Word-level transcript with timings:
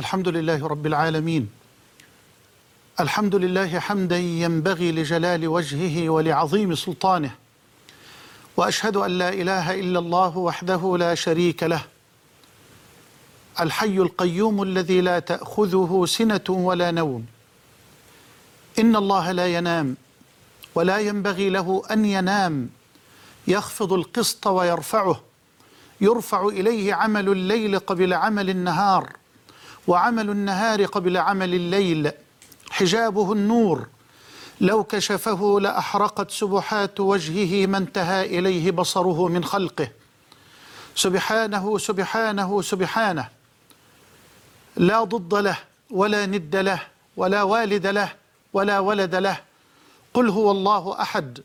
الحمد 0.00 0.28
لله 0.28 0.66
رب 0.66 0.86
العالمين. 0.86 1.50
الحمد 3.00 3.34
لله 3.34 3.78
حمدا 3.78 4.18
ينبغي 4.18 4.92
لجلال 4.92 5.48
وجهه 5.48 6.10
ولعظيم 6.10 6.74
سلطانه. 6.74 7.30
وأشهد 8.56 8.96
أن 8.96 9.10
لا 9.10 9.28
إله 9.28 9.74
إلا 9.74 9.98
الله 9.98 10.38
وحده 10.38 10.96
لا 10.98 11.14
شريك 11.14 11.62
له. 11.62 11.82
الحي 13.60 13.96
القيوم 13.98 14.62
الذي 14.62 15.00
لا 15.00 15.18
تأخذه 15.18 16.04
سنة 16.06 16.48
ولا 16.48 16.90
نوم. 16.90 17.26
إن 18.78 18.96
الله 18.96 19.32
لا 19.32 19.46
ينام 19.46 19.96
ولا 20.74 20.98
ينبغي 20.98 21.50
له 21.50 21.82
أن 21.90 22.04
ينام. 22.04 22.68
يخفض 23.46 23.92
القسط 23.92 24.46
ويرفعه. 24.46 25.20
يرفع 26.00 26.48
إليه 26.48 26.94
عمل 26.94 27.28
الليل 27.28 27.78
قبل 27.78 28.14
عمل 28.14 28.50
النهار. 28.50 29.19
وعمل 29.86 30.30
النهار 30.30 30.84
قبل 30.84 31.16
عمل 31.16 31.54
الليل 31.54 32.10
حجابه 32.70 33.32
النور. 33.32 33.86
لو 34.60 34.84
كشفه 34.84 35.60
لأحرقت 35.60 36.30
سبحات 36.30 37.00
وجهه 37.00 37.66
ما 37.66 37.78
انتهى 37.78 38.38
إليه 38.38 38.70
بصره 38.70 39.28
من 39.28 39.44
خلقه. 39.44 39.88
سبحانه 40.94 41.78
سبحانه 41.78 42.62
سبحانه. 42.62 43.28
لا 44.76 45.04
ضد 45.04 45.34
له 45.34 45.58
ولا 45.90 46.26
ند 46.26 46.56
له 46.56 46.82
ولا 47.16 47.42
والد 47.42 47.86
له 47.86 48.12
ولا 48.52 48.78
ولد 48.78 49.14
له. 49.14 49.40
قل 50.14 50.28
هو 50.28 50.50
الله 50.50 51.00
أحد 51.00 51.40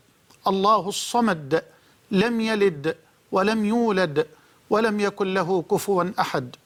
الله 0.46 0.88
الصمد 0.88 1.62
لم 2.10 2.40
يلد 2.40 2.96
ولم 3.32 3.64
يولد 3.64 4.26
ولم 4.70 5.00
يكن 5.00 5.34
له 5.34 5.62
كفوا 5.70 6.04
أحد. 6.20 6.56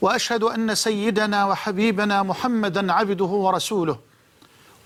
وأشهد 0.00 0.42
أن 0.42 0.74
سيدنا 0.74 1.44
وحبيبنا 1.44 2.22
محمدا 2.22 2.92
عبده 2.92 3.24
ورسوله 3.24 3.98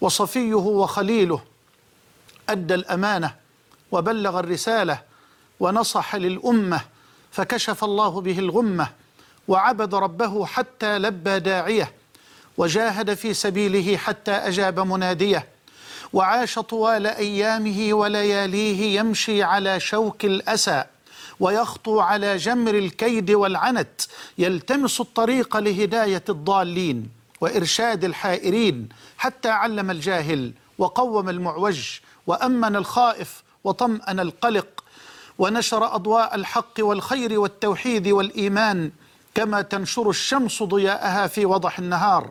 وصفيه 0.00 0.54
وخليله 0.54 1.40
أدى 2.48 2.74
الأمانة 2.74 3.34
وبلغ 3.92 4.38
الرسالة 4.40 5.02
ونصح 5.60 6.16
للأمة 6.16 6.80
فكشف 7.32 7.84
الله 7.84 8.20
به 8.20 8.38
الغمة 8.38 8.88
وعبد 9.48 9.94
ربه 9.94 10.46
حتى 10.46 10.98
لبى 10.98 11.38
داعيه 11.38 11.92
وجاهد 12.58 13.14
في 13.14 13.34
سبيله 13.34 13.96
حتى 13.96 14.30
أجاب 14.32 14.80
مناديه 14.80 15.46
وعاش 16.12 16.58
طوال 16.58 17.06
أيامه 17.06 17.88
ولياليه 17.94 19.00
يمشي 19.00 19.42
على 19.42 19.80
شوك 19.80 20.24
الأسى 20.24 20.84
ويخطو 21.40 22.00
على 22.00 22.36
جمر 22.36 22.74
الكيد 22.74 23.30
والعنت 23.30 24.02
يلتمس 24.38 25.00
الطريق 25.00 25.56
لهداية 25.56 26.24
الضالين 26.28 27.08
وإرشاد 27.40 28.04
الحائرين 28.04 28.88
حتى 29.18 29.48
علم 29.48 29.90
الجاهل 29.90 30.52
وقوم 30.78 31.28
المعوج 31.28 31.98
وأمن 32.26 32.76
الخائف 32.76 33.42
وطمأن 33.64 34.20
القلق 34.20 34.84
ونشر 35.38 35.94
أضواء 35.94 36.34
الحق 36.34 36.72
والخير 36.78 37.40
والتوحيد 37.40 38.08
والإيمان 38.08 38.90
كما 39.34 39.62
تنشر 39.62 40.10
الشمس 40.10 40.62
ضياءها 40.62 41.26
في 41.26 41.46
وضح 41.46 41.78
النهار. 41.78 42.30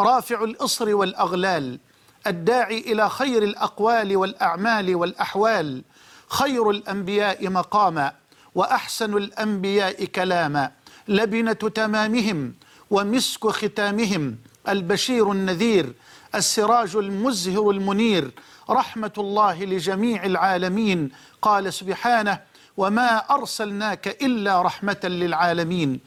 رافع 0.00 0.44
الإصر 0.44 0.94
والأغلال 0.94 1.78
الداعي 2.26 2.78
إلى 2.78 3.08
خير 3.10 3.42
الأقوال 3.42 4.16
والأعمال 4.16 4.94
والأحوال 4.94 5.82
خير 6.28 6.70
الأنبياء 6.70 7.48
مقاما. 7.48 8.12
وأحسن 8.56 9.16
الأنبياء 9.16 10.04
كلاما 10.04 10.70
لبنة 11.08 11.52
تمامهم 11.52 12.54
ومسك 12.90 13.46
ختامهم 13.46 14.36
البشير 14.68 15.32
النذير 15.32 15.92
السراج 16.34 16.96
المزهر 16.96 17.70
المنير 17.70 18.30
رحمة 18.70 19.12
الله 19.18 19.64
لجميع 19.64 20.24
العالمين. 20.24 21.10
قال 21.42 21.72
سبحانه 21.72 22.38
وما 22.76 23.16
أرسلناك 23.16 24.22
إلا 24.22 24.62
رحمة 24.62 25.00
للعالمين 25.04 26.00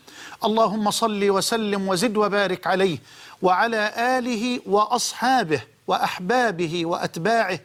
اللهم 0.43 0.91
صل 0.91 1.29
وسلم 1.29 1.87
وزد 1.87 2.17
وبارك 2.17 2.67
عليه 2.67 2.97
وعلى 3.41 3.93
آله 4.17 4.59
وأصحابه 4.65 5.61
وأحبابه 5.87 6.85
وأتباعه 6.85 7.59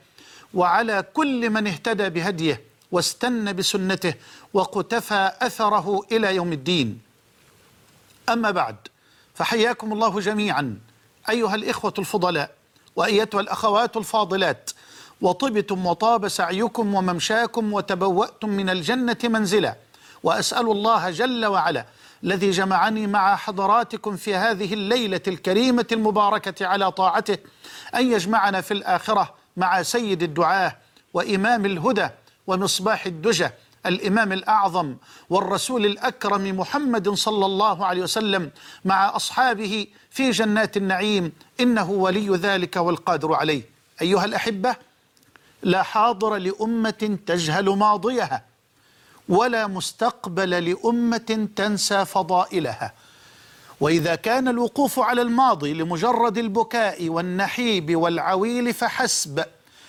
وعلى 0.55 1.05
كل 1.15 1.50
من 1.50 1.67
اهتدى 1.67 2.09
بهديه. 2.09 2.74
واستنى 2.93 3.53
بسنته 3.53 4.15
وقتفى 4.55 5.33
أثره 5.43 6.00
إلى 6.12 6.34
يوم 6.34 6.53
الدين. 6.53 7.00
أما 8.28 8.50
بعد 8.50 8.77
فحياكم 9.34 9.93
الله 9.93 10.21
جميعا 10.21 10.78
أيها 11.31 11.55
الإخوة 11.55 11.94
الفضلاء 11.99 12.50
وأيتها 12.97 13.41
الأخوات 13.41 13.97
الفاضلات 13.97 14.71
وطبتم 15.21 15.87
وطاب 15.87 16.28
سعيكم 16.28 16.94
وممشاكم 16.94 17.73
وتبوأتم 17.73 18.49
من 18.49 18.71
الجنة 18.71 19.17
منزلا 19.25 19.77
وأسأل 20.23 20.71
الله 20.71 21.11
جل 21.11 21.47
وعلا 21.47 21.87
الذي 22.25 22.50
جمعني 22.50 23.06
مع 23.06 23.37
حضراتكم 23.37 24.17
في 24.17 24.34
هذه 24.34 24.75
الليلة 24.75 25.21
الكريمة 25.28 25.87
المباركة 25.93 26.67
على 26.67 26.91
طاعته 26.93 27.39
أن 27.94 28.12
يجمعنا 28.12 28.61
في 28.61 28.75
الآخرة 28.75 29.34
مع 29.56 29.83
سيد 29.83 30.23
الدعاه 30.23 30.77
وإمام 31.15 31.67
الهدى 31.67 32.09
ومصباح 32.47 33.06
الدجى 33.06 33.49
الإمام 33.87 34.32
الأعظم 34.32 34.97
والرسول 35.31 35.87
الأكرم 35.87 36.59
محمد 36.59 37.09
صلى 37.09 37.47
الله 37.47 37.87
عليه 37.87 38.03
وسلم 38.03 38.50
مع 38.84 39.16
أصحابه 39.16 39.87
في 40.10 40.31
جنات 40.31 40.77
النعيم 40.77 41.32
إنه 41.60 41.91
ولي 41.91 42.28
ذلك 42.37 42.77
والقادر 42.77 43.34
عليه. 43.34 43.62
أيها 44.03 44.25
الأحبة 44.25 44.77
لا 45.62 45.82
حاضر 45.82 46.37
لأمة 46.37 47.19
تجهل 47.27 47.65
ماضيها 47.69 48.44
ولا 49.28 49.66
مستقبل 49.66 50.50
لأمة 50.50 51.49
تنسى 51.56 52.05
فضائلها. 52.05 52.93
وإذا 53.81 54.15
كان 54.15 54.49
الوقوف 54.49 54.99
على 54.99 55.22
الماضي 55.22 55.75
لمجرد 55.75 56.38
البكاء 56.38 57.09
والنحيب 57.09 57.97
والعويل 57.97 58.75
فحسب 58.75 59.44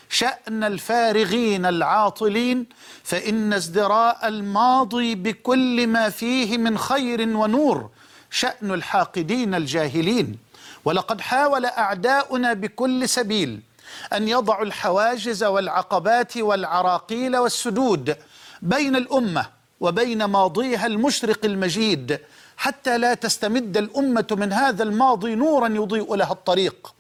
شأن 0.10 0.64
الفارغين 0.64 1.66
العاطلين 1.66 2.66
فإن 3.04 3.54
ازدراء 3.54 4.28
الماضي 4.28 5.16
بكل 5.16 5.88
ما 5.88 6.10
فيه 6.10 6.58
من 6.58 6.78
خير 6.78 7.22
ونور 7.38 7.90
شأن 8.32 8.72
الحاقدين 8.72 9.56
الجاهلين. 9.56 10.38
ولقد 10.86 11.22
حاول 11.22 11.66
أعداؤنا 11.66 12.54
بكل 12.54 13.10
سبيل 13.10 13.62
أن 14.14 14.28
يضعوا 14.28 14.66
الحواجز 14.66 15.44
والعقبات 15.44 16.38
والعراقيل 16.38 17.38
والسدود 17.38 18.16
بين 18.62 18.96
الأمة 18.96 19.46
وبين 19.80 20.24
ماضيها 20.26 20.86
المشرق 20.86 21.46
المجيد 21.46 22.20
حتى 22.58 22.98
لا 22.98 23.14
تستمد 23.14 23.78
الأمة 23.78 24.28
من 24.32 24.54
هذا 24.54 24.84
الماضي 24.84 25.36
نورا 25.36 25.68
يضيء 25.68 26.16
لها 26.16 26.32
الطريق. 26.32 26.95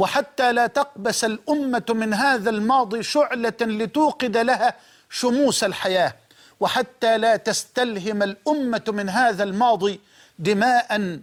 وحتى 0.00 0.52
لا 0.52 0.66
تقبس 0.66 1.24
الأمة 1.24 1.84
من 1.90 2.14
هذا 2.14 2.50
الماضي 2.50 3.02
شعلة 3.02 3.52
لتوقد 3.60 4.36
لها 4.36 4.74
شموس 5.10 5.64
الحياة. 5.64 6.14
وحتى 6.60 7.18
لا 7.18 7.36
تستلهم 7.36 8.22
الأمة 8.22 8.84
من 8.88 9.08
هذا 9.08 9.42
الماضي 9.44 10.00
دماء 10.38 11.20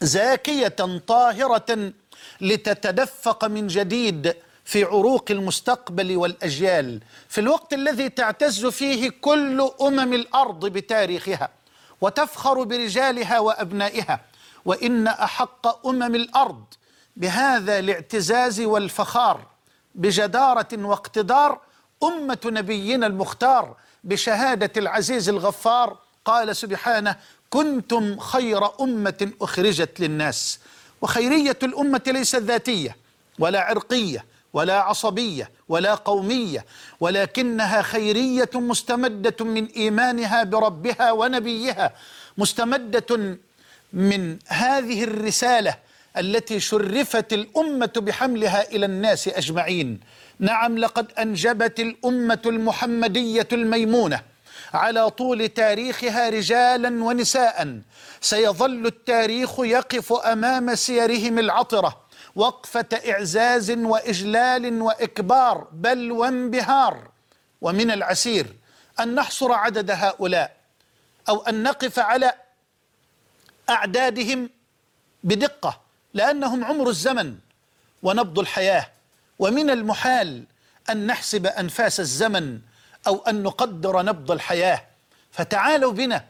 زاكية 0.00 0.76
طاهرة 1.06 1.92
لتتدفق 2.40 3.44
من 3.44 3.66
جديد 3.66 4.34
في 4.64 4.84
عروق 4.84 5.24
المستقبل 5.30 6.16
والأجيال. 6.16 7.00
في 7.28 7.40
الوقت 7.40 7.72
الذي 7.72 8.08
تعتز 8.08 8.66
فيه 8.66 9.10
كل 9.20 9.70
أمم 9.80 10.12
الأرض 10.12 10.66
بتاريخها 10.66 11.48
وتفخر 12.00 12.62
برجالها 12.62 13.38
وأبنائها 13.38 14.20
وإن 14.64 15.06
أحق 15.06 15.86
أمم 15.86 16.14
الأرض 16.14 16.64
بهذا 17.16 17.78
الاعتزاز 17.78 18.60
والفخار 18.60 19.46
بجدارة 19.94 20.68
واقتدار 20.72 21.60
أمة 22.02 22.38
نبينا 22.46 23.06
المختار 23.06 23.76
بشهادة 24.04 24.72
العزيز 24.76 25.28
الغفار 25.28 25.98
قال 26.24 26.56
سبحانه 26.56 27.16
كنتم 27.50 28.18
خير 28.18 28.80
أمة 28.80 29.30
أخرجت 29.40 30.00
للناس 30.00 30.58
وخيرية 31.02 31.58
الأمة 31.62 32.02
ليست 32.06 32.36
ذاتية 32.36 32.96
ولا 33.38 33.60
عرقية 33.60 34.24
ولا 34.52 34.78
عصبية 34.80 35.50
ولا 35.68 35.94
قومية 35.94 36.64
ولكنها 37.00 37.82
خيرية 37.82 38.50
مستمدة 38.54 39.44
من 39.44 39.66
إيمانها 39.66 40.44
بربها 40.44 41.12
ونبيها 41.12 41.92
مستمدة 42.38 43.36
من 43.92 44.38
هذه 44.46 45.04
الرسالة 45.04 45.74
التي 46.16 46.60
شرفت 46.60 47.32
الأمة 47.32 47.92
بحملها 47.96 48.70
إلى 48.70 48.86
الناس 48.86 49.28
أجمعين. 49.28 50.00
نعم 50.38 50.78
لقد 50.78 51.12
أنجبت 51.18 51.80
الأمة 51.80 52.42
المحمدية 52.46 53.48
الميمونة 53.52 54.22
على 54.74 55.10
طول 55.10 55.48
تاريخها 55.48 56.28
رجالا 56.28 57.04
ونساء. 57.04 57.80
سيظل 58.20 58.86
التاريخ 58.86 59.60
يقف 59.60 60.12
أمام 60.12 60.74
سيرهم 60.74 61.38
العطرة 61.38 62.00
وقفة 62.36 62.86
إعزاز 63.08 63.70
وإجلال 63.70 64.82
وإكبار 64.82 65.68
بل 65.72 66.12
وانبهار. 66.12 67.08
ومن 67.60 67.90
العسير 67.90 68.46
أن 69.00 69.14
نحصر 69.14 69.52
عدد 69.52 69.90
هؤلاء 69.90 70.56
أو 71.28 71.42
أن 71.42 71.62
نقف 71.62 71.98
على 71.98 72.32
أعدادهم 73.70 74.50
بدقة. 75.24 75.80
لأنهم 76.14 76.64
عمر 76.64 76.88
الزمن 76.88 77.38
ونبض 78.02 78.38
الحياة. 78.38 78.90
ومن 79.38 79.70
المحال 79.70 80.44
أن 80.90 81.06
نحسب 81.06 81.46
أنفاس 81.46 82.00
الزمن 82.00 82.60
أو 83.06 83.24
أن 83.28 83.42
نقدر 83.42 84.02
نبض 84.02 84.30
الحياة. 84.30 84.84
فتعالوا 85.30 85.92
بنا. 85.92 86.24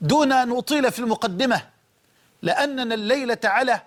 دون 0.00 0.32
أن 0.32 0.56
أطيل 0.56 0.92
في 0.92 0.98
المقدمة. 0.98 1.62
لأننا 2.42 2.94
الليلة 2.94 3.38
على 3.44 3.82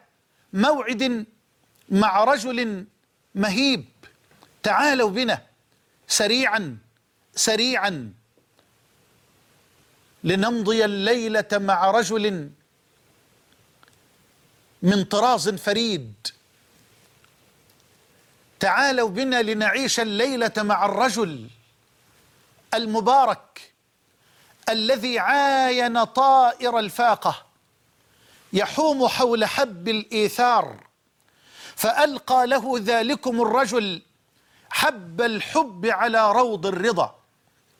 موعد 0.54 1.26
مع 1.90 2.24
رجل 2.24 2.86
مهيب. 3.36 3.86
تعالوا 4.64 5.10
بنا. 5.10 5.42
سريعا 6.08 6.78
سريعا. 7.36 8.14
لنمضي 10.24 10.86
الليلة 10.86 11.48
مع 11.54 11.92
رجل 11.92 12.50
من 14.82 15.04
طراز 15.04 15.50
فريد. 15.50 16.28
تعالوا 18.60 19.10
بنا 19.10 19.42
لنعيش 19.42 20.00
الليلة 20.00 20.52
مع 20.58 20.86
الرجل 20.86 21.50
المبارك 22.74 23.74
الذي 24.70 25.20
عاين 25.20 26.04
طائر 26.04 26.80
الفاقة 26.80 27.46
يحوم 28.54 29.08
حول 29.08 29.46
حب 29.46 29.88
الإيثار 29.88 30.88
فألقى 31.76 32.48
له 32.48 32.76
ذلكم 32.78 33.42
الرجل 33.42 34.02
حب 34.70 35.22
الحب 35.22 35.86
على 35.86 36.32
روض 36.32 36.66
الرضا 36.66 37.16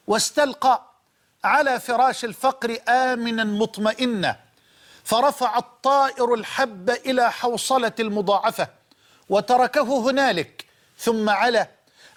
واستلقى 0.08 0.92
على 1.44 1.80
فراش 1.80 2.26
الفقر 2.26 2.78
آمنا 2.90 3.44
مطمئنا. 3.44 4.40
فرفع 5.04 5.58
الطائر 5.58 6.34
الحب 6.34 6.90
إلى 6.90 7.32
حوصلة 7.32 7.92
المضاعفة 8.00 8.68
وتركه 9.30 10.10
هنالك 10.10 10.66
ثم 10.98 11.30
على 11.30 11.68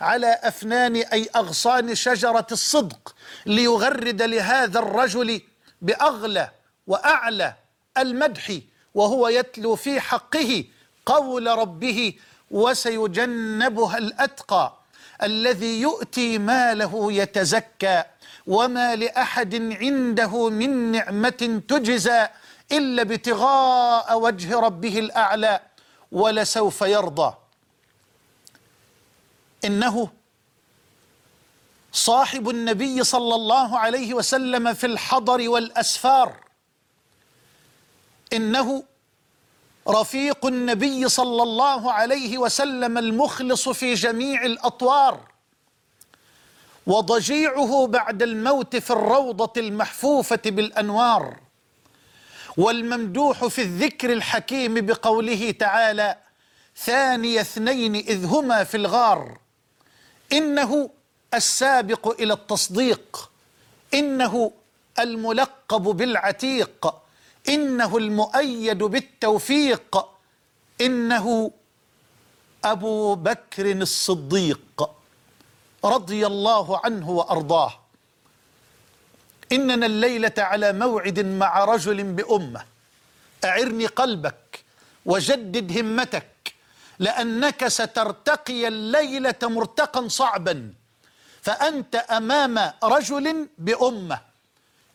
على 0.00 0.38
أفنان 0.42 0.96
أي 0.96 1.28
أغصان 1.36 1.94
شجرة 1.94 2.46
الصدق 2.52 3.14
ليغرد 3.46 4.22
لهذا 4.22 4.78
الرجل 4.78 5.40
بأغلى 5.82 6.50
وأعلى 6.86 7.54
المدح 7.98 8.58
وهو 8.94 9.28
يتلو 9.28 9.76
في 9.76 10.00
حقه 10.00 10.64
قول 11.06 11.46
ربه 11.46 12.14
وسيجنبها 12.50 13.98
الأتقى 13.98 14.78
الذي 15.22 15.80
يؤتي 15.80 16.38
ماله 16.38 17.12
يتزكى 17.12 18.02
وما 18.46 18.96
لأحد 18.96 19.54
عنده 19.54 20.48
من 20.50 20.92
نعمة 20.92 21.60
تجزى 21.68 22.28
إلا 22.72 23.02
ابتغاء 23.02 24.18
وجه 24.20 24.60
ربه 24.60 24.98
الأعلى 24.98 25.60
ولسوف 26.12 26.80
يرضى. 26.80 27.34
إنه 29.64 30.08
صاحب 31.92 32.48
النبي 32.48 33.04
صلى 33.04 33.34
الله 33.34 33.78
عليه 33.78 34.14
وسلم 34.14 34.74
في 34.74 34.86
الحضر 34.86 35.48
والأسفار. 35.48 36.36
إنه 38.32 38.84
رفيق 39.88 40.46
النبي 40.46 41.08
صلى 41.08 41.42
الله 41.42 41.92
عليه 41.92 42.38
وسلم 42.38 42.98
المخلص 42.98 43.68
في 43.68 43.94
جميع 43.94 44.42
الأطوار. 44.44 45.20
وضجيعه 46.86 47.86
بعد 47.86 48.22
الموت 48.22 48.76
في 48.76 48.90
الروضة 48.90 49.52
المحفوفة 49.56 50.40
بالأنوار. 50.44 51.43
والممدوح 52.56 53.46
في 53.46 53.62
الذكر 53.62 54.12
الحكيم 54.12 54.86
بقوله 54.86 55.50
تعالى 55.50 56.16
ثاني 56.76 57.40
اثنين 57.40 57.94
إذ 57.94 58.24
هما 58.24 58.64
في 58.64 58.76
الغار. 58.76 59.38
إنه 60.32 60.90
السابق 61.34 62.20
إلى 62.20 62.32
التصديق. 62.32 63.30
إنه 63.94 64.52
الملقب 64.98 65.82
بالعتيق. 65.82 66.94
إنه 67.48 67.96
المؤيد 67.96 68.78
بالتوفيق. 68.78 70.06
إنه 70.80 71.50
أبو 72.64 73.14
بكر 73.14 73.72
الصديق. 73.72 74.90
رضي 75.84 76.26
الله 76.26 76.80
عنه 76.84 77.10
وأرضاه. 77.10 77.83
إننا 79.54 79.86
الليلة 79.86 80.32
على 80.38 80.72
موعد 80.72 81.20
مع 81.20 81.64
رجل 81.64 82.02
بأمة. 82.02 82.64
أعرني 83.44 83.86
قلبك 83.86 84.64
وجدد 85.06 85.78
همتك 85.78 86.54
لأنك 86.98 87.68
سترتقي 87.68 88.68
الليلة 88.68 89.34
مرتقا 89.42 90.08
صعبا. 90.08 90.72
فأنت 91.42 91.94
أمام 91.96 92.72
رجل 92.84 93.48
بأمة. 93.58 94.20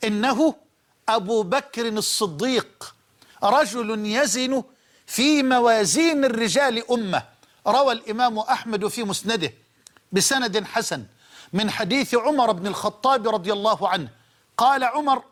إنه 0.03 0.55
أبو 1.09 1.43
بكر 1.43 1.87
الصديق 1.87 2.95
رجل 3.43 4.05
يزن 4.05 4.63
في 5.07 5.43
موازين 5.43 6.25
الرجال 6.25 6.91
أمة. 6.91 7.23
روى 7.67 7.93
الإمام 7.93 8.39
أحمد 8.39 8.87
في 8.87 9.03
مسنده 9.03 9.53
بسند 10.11 10.63
حسن 10.63 11.03
من 11.53 11.71
حديث 11.71 12.15
عمر 12.15 12.51
بن 12.51 12.67
الخطاب 12.67 13.29
رضي 13.29 13.53
الله 13.53 13.89
عنه. 13.89 14.09
قال 14.59 14.83
عمر 14.83 15.23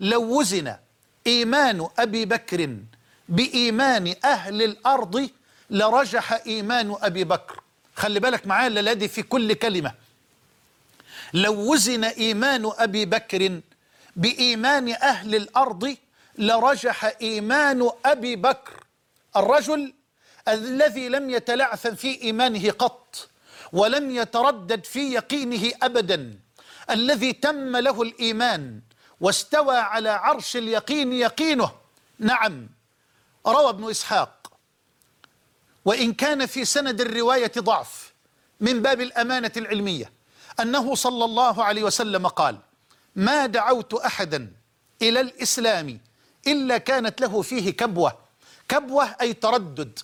لو 0.00 0.38
وزن 0.38 0.76
إيمان 1.26 1.88
أبي 1.98 2.24
بكر 2.24 2.76
بإيمان 3.28 4.14
أهل 4.24 4.62
الأرض 4.62 5.30
لرجح 5.70 6.32
إيمان 6.46 6.96
أبي 7.00 7.24
بكر. 7.24 7.60
خلي 7.96 8.20
بالك 8.20 8.46
معايا 8.46 8.66
الذي 8.66 9.08
في 9.08 9.22
كل 9.22 9.52
كلمة. 9.52 9.92
لو 11.34 11.72
وزن 11.72 12.04
إيمان 12.04 12.70
أبي 12.78 13.04
بكر 13.04 13.60
بإيمان 14.16 14.88
أهل 14.88 15.34
الأرض 15.34 15.96
لرجح 16.38 17.12
إيمان 17.22 17.90
أبي 18.04 18.36
بكر. 18.36 18.84
الرجل 19.36 19.94
الذي 20.48 21.08
لم 21.08 21.30
يتلعثم 21.30 21.94
في 21.94 22.22
إيمانه 22.22 22.70
قط 22.70 23.28
ولم 23.72 24.10
يتردد 24.10 24.84
في 24.84 25.12
يقينه 25.12 25.72
ابدا. 25.82 26.47
الذي 26.90 27.32
تم 27.32 27.76
له 27.76 28.02
الإيمان 28.02 28.80
واستوى 29.20 29.76
على 29.76 30.08
عرش 30.08 30.56
اليقين 30.56 31.12
يقينه. 31.12 31.70
نعم 32.18 32.68
روى 33.46 33.68
ابن 33.68 33.90
إسحاق. 33.90 34.52
وإن 35.84 36.12
كان 36.12 36.46
في 36.46 36.64
سند 36.64 37.00
الرواية 37.00 37.52
ضعف 37.58 38.12
من 38.60 38.82
باب 38.82 39.00
الأمانة 39.00 39.52
العلمية 39.56 40.12
أنه 40.60 40.94
صلى 40.94 41.24
الله 41.24 41.64
عليه 41.64 41.82
وسلم 41.82 42.26
قال 42.26 42.58
ما 43.16 43.46
دعوت 43.46 43.94
أحدا 43.94 44.52
إلى 45.02 45.20
الإسلام 45.20 46.00
إلا 46.46 46.78
كانت 46.78 47.20
له 47.20 47.42
فيه 47.42 47.70
كبوة. 47.70 48.18
كبوة 48.68 49.04
أي 49.20 49.32
تردد. 49.32 49.98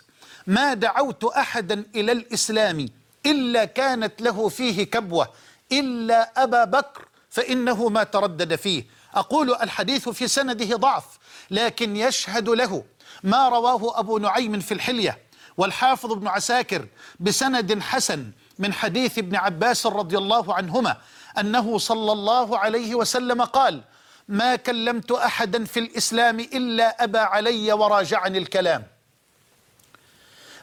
ما 0.47 0.75
دعوت 0.75 1.25
أحدا 1.25 1.85
إلى 1.95 2.13
الإسلام 2.13 2.89
إلا 3.27 3.65
كانت 3.65 4.21
له 4.23 4.49
فيه 4.49 4.85
كبوة. 4.85 5.29
إلا 5.73 6.43
أبا 6.43 6.65
بكر 6.65 7.09
فإنه 7.31 7.89
ما 7.89 8.05
تردد 8.05 8.55
فيه. 8.55 8.87
أقول 9.15 9.55
الحديث 9.55 10.09
في 10.09 10.29
سنده 10.29 10.77
ضعف 10.77 11.05
لكن 11.51 11.97
يشهد 11.97 12.49
له 12.49 12.85
ما 13.23 13.49
رواه 13.49 13.99
أبو 14.01 14.19
نعيم 14.19 14.61
في 14.61 14.75
الحلية. 14.75 15.19
والحافظ 15.57 16.13
ابن 16.13 16.29
عساكر 16.29 16.87
بسند 17.21 17.81
حسن 17.83 18.31
من 18.59 18.73
حديث 18.73 19.19
ابن 19.19 19.37
عباس 19.37 19.87
رضي 19.87 20.19
الله 20.19 20.55
عنهما 20.55 20.97
أنه 21.39 21.79
صلى 21.79 22.13
الله 22.13 22.59
عليه 22.59 22.95
وسلم 22.95 23.43
قال 23.43 23.83
ما 24.29 24.57
كلمت 24.57 25.13
أحدا 25.13 25.65
في 25.65 25.81
الإسلام 25.81 26.41
إلا 26.41 27.05
ابى 27.05 27.19
علي 27.19 27.73
وراجعني 27.73 28.39
الكلام. 28.39 28.87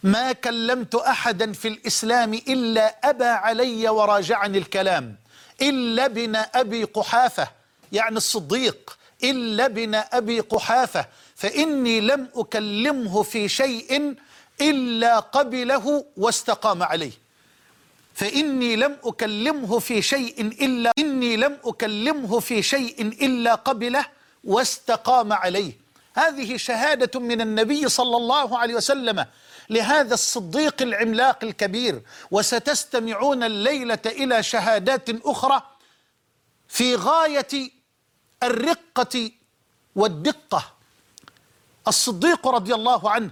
ما 0.04 0.32
كلمت 0.32 0.96
أحدا 0.96 1.54
في 1.54 1.68
الإسلام 1.68 2.34
إلا 2.34 3.10
أبى 3.10 3.26
علي 3.26 3.90
وراجعني 3.90 4.58
الكلام. 4.58 5.16
إلا 5.62 6.06
ابن 6.06 6.36
أبي 6.36 6.84
قحافة 6.84 7.48
يعني 7.92 8.18
الصديق. 8.18 8.98
إلا 9.24 9.66
ابن 9.66 9.96
أبي 9.96 10.40
قحافة 10.40 11.06
فإني 11.36 12.02
لم 12.02 12.30
أكلمه 12.36 13.24
في 13.24 13.50
شيء 13.50 14.16
إلا 14.62 15.20
قبله 15.20 16.06
واستقام 16.18 16.84
عليه. 16.84 17.12
فإني 18.14 18.76
لم 18.76 18.98
أكلمه 19.04 19.80
في 19.80 20.02
شيء 20.02 20.42
إلا 20.42 20.92
إني 21.00 21.38
لم 21.38 21.58
أكلمه 21.66 22.40
في 22.40 22.64
شيء 22.64 23.02
إلا 23.02 23.56
قبله 23.56 24.06
واستقام 24.44 25.34
عليه. 25.34 25.72
هذه 26.18 26.58
شهادة 26.58 27.20
من 27.20 27.42
النبي 27.42 27.90
صلى 27.90 28.18
الله 28.18 28.58
عليه 28.58 28.76
وسلم. 28.76 29.26
لهذا 29.72 30.14
الصديق 30.14 30.82
العملاق 30.82 31.44
الكبير. 31.44 32.02
وستستمعون 32.32 33.44
الليلة 33.44 34.06
إلى 34.06 34.44
شهادات 34.44 35.10
أخرى 35.10 35.62
في 36.68 36.96
غاية 36.96 37.72
الرقة 38.44 39.32
والدقة. 39.96 40.74
الصديق 41.88 42.48
رضي 42.48 42.74
الله 42.76 43.10
عنه 43.10 43.32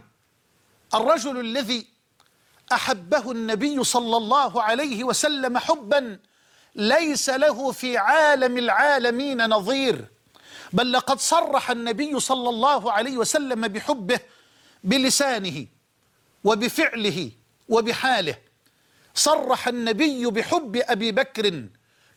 الرجل 0.93 1.39
الذي 1.39 1.87
أحبه 2.71 3.31
النبي 3.31 3.83
صلى 3.83 4.17
الله 4.17 4.63
عليه 4.63 5.03
وسلم 5.03 5.57
حبا 5.57 6.19
ليس 6.75 7.29
له 7.29 7.71
في 7.71 7.97
عالم 7.97 8.57
العالمين 8.57 9.49
نظير 9.49 10.05
بل 10.73 10.91
لقد 10.91 11.19
صرح 11.19 11.71
النبي 11.71 12.19
صلى 12.19 12.49
الله 12.49 12.91
عليه 12.91 13.17
وسلم 13.17 13.67
بحبه 13.67 14.19
بلسانه. 14.83 15.67
وبفعله 16.43 17.31
وبحاله 17.69 18.35
صرح 19.13 19.67
النبي 19.67 20.25
بحب 20.25 20.75
أبي 20.75 21.11
بكر 21.11 21.63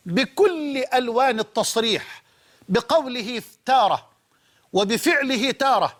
بكل 0.05 0.83
ألوان 0.93 1.39
التصريح 1.39 2.23
بقوله 2.69 3.41
تارة 3.65 4.09
وبفعله 4.73 5.51
تارة 5.51 5.97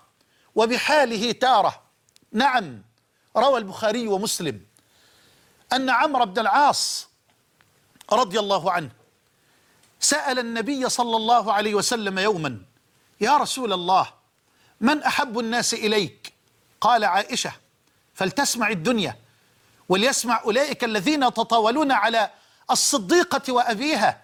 وبحاله 0.55 1.31
تارة. 1.31 1.83
نعم 2.31 2.81
روى 3.37 3.57
البخاري 3.57 4.07
ومسلم 4.07 4.61
أن 5.73 5.89
عمرو 5.89 6.25
بن 6.25 6.41
العاص 6.41 7.07
رضي 8.11 8.39
الله 8.39 8.71
عنه 8.71 8.91
سأل 9.99 10.39
النبي 10.39 10.89
صلى 10.89 11.15
الله 11.15 11.53
عليه 11.53 11.75
وسلم 11.75 12.19
يوما 12.19 12.61
يا 13.21 13.37
رسول 13.37 13.73
الله 13.73 14.07
من 14.81 15.03
أحب 15.03 15.39
الناس 15.39 15.73
إليك؟ 15.73 16.33
قال 16.81 17.03
عائشة 17.03 17.62
فلتسمع 18.13 18.69
الدنيا 18.69 19.15
وليسمع 19.89 20.41
أولئك 20.43 20.83
الذين 20.83 21.23
يتطاولون 21.23 21.91
على 21.91 22.29
الصديقة 22.71 23.53
وأبيها 23.53 24.21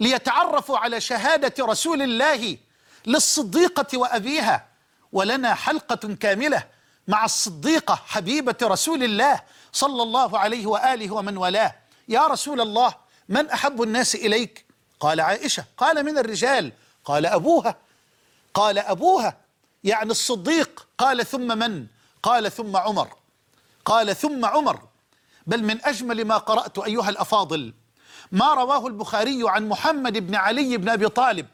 ليتعرفوا 0.00 0.78
على 0.78 1.00
شهادة 1.00 1.64
رسول 1.64 2.02
الله 2.02 2.58
للصديقة 3.06 3.98
وأبيها. 3.98 4.66
ولنا 5.12 5.54
حلقة 5.54 6.14
كاملة 6.14 6.64
مع 7.08 7.24
الصديقة 7.24 7.94
حبيبة 7.94 8.56
رسول 8.62 9.04
الله 9.04 9.40
صلى 9.72 10.02
الله 10.02 10.38
عليه 10.38 10.66
وآله 10.66 11.14
ومن 11.14 11.36
والاه. 11.36 11.74
يا 12.08 12.26
رسول 12.26 12.60
الله 12.60 12.94
من 13.28 13.50
أحب 13.50 13.82
الناس 13.82 14.14
إليك؟ 14.14 14.64
قال 15.00 15.20
عائشة. 15.20 15.64
قال 15.76 16.04
من 16.04 16.18
الرجال؟ 16.18 16.72
قال 17.04 17.26
أبوها. 17.26 17.76
قال 18.54 18.78
أبوها. 18.78 19.36
يعني 19.84 20.10
الصديق. 20.10 20.86
قال 20.98 21.26
ثم 21.26 21.58
من؟ 21.58 21.86
قال 22.22 22.52
ثم 22.52 22.76
عمر. 22.76 23.16
قال 23.88 24.16
ثم 24.16 24.44
عمر 24.44 24.80
بل 25.46 25.62
من 25.64 25.84
أجمل 25.84 26.24
ما 26.24 26.36
قرأت 26.36 26.78
أيها 26.78 27.08
الأفاضل. 27.08 27.74
ما 28.32 28.54
رواه 28.54 28.86
البخاري 28.86 29.42
عن 29.44 29.68
محمد 29.68 30.18
بن 30.18 30.34
علي 30.34 30.76
بن 30.76 30.88
أبي 30.88 31.08
طالب. 31.08 31.46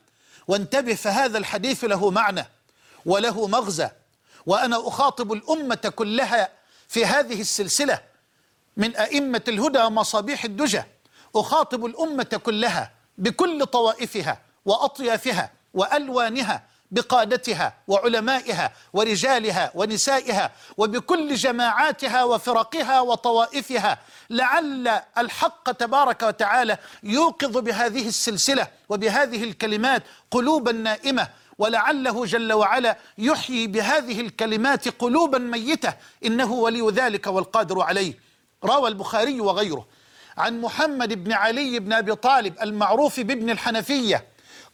وانتبه 0.49 0.95
فهذا 0.95 1.39
الحديث 1.39 1.85
له 1.85 2.11
معنى 2.11 2.47
وله 3.07 3.47
مغزى. 3.47 3.91
وأنا 4.47 4.89
أخاطب 4.89 5.33
الأمة 5.33 5.93
كلها 5.97 6.49
في 6.89 7.07
هذه 7.07 7.41
السلسلة 7.41 8.01
من 8.77 8.97
أئمة 8.97 9.43
الهدى 9.49 9.79
ومصابيح 9.79 10.45
الدجى. 10.45 10.83
أخاطب 11.37 11.85
الأمة 11.85 12.41
كلها 12.45 12.93
بكل 13.19 13.67
طوائفها 13.67 14.41
وأطيافها 14.65 15.53
وألوانها 15.75 16.67
بقادتها 16.91 17.75
وعلمائها 17.89 18.73
ورجالها 18.93 19.73
ونسائها 19.75 20.53
وبكل 20.77 21.35
جماعاتها 21.35 22.25
وفرقها 22.25 23.01
وطوائفها 23.01 23.99
لعل 24.31 25.01
الحق 25.19 25.73
تبارك 25.73 26.23
وتعالى 26.23 26.79
يوقظ 27.03 27.59
بهذه 27.59 28.09
السلسلة 28.09 28.69
وبهذه 28.89 29.45
الكلمات 29.45 30.03
قلوبا 30.31 30.73
نائمة 30.73 31.29
ولعله 31.59 32.25
جل 32.25 32.53
وعلا 32.53 32.97
يحيي 33.19 33.67
بهذه 33.67 34.21
الكلمات 34.21 34.89
قلوبا 34.89 35.39
ميتة 35.39 35.95
إنه 36.25 36.53
ولي 36.53 36.91
ذلك 36.91 37.27
والقادر 37.27 37.83
عليه. 37.83 38.15
روى 38.65 38.89
البخاري 38.89 39.41
وغيره. 39.41 39.87
عن 40.39 40.61
محمد 40.61 41.25
بن 41.25 41.33
علي 41.33 41.79
بن 41.79 41.93
أبي 41.93 42.15
طالب 42.15 42.55
المعروف 42.63 43.21
بابن 43.21 43.51
الحنفية 43.51 44.25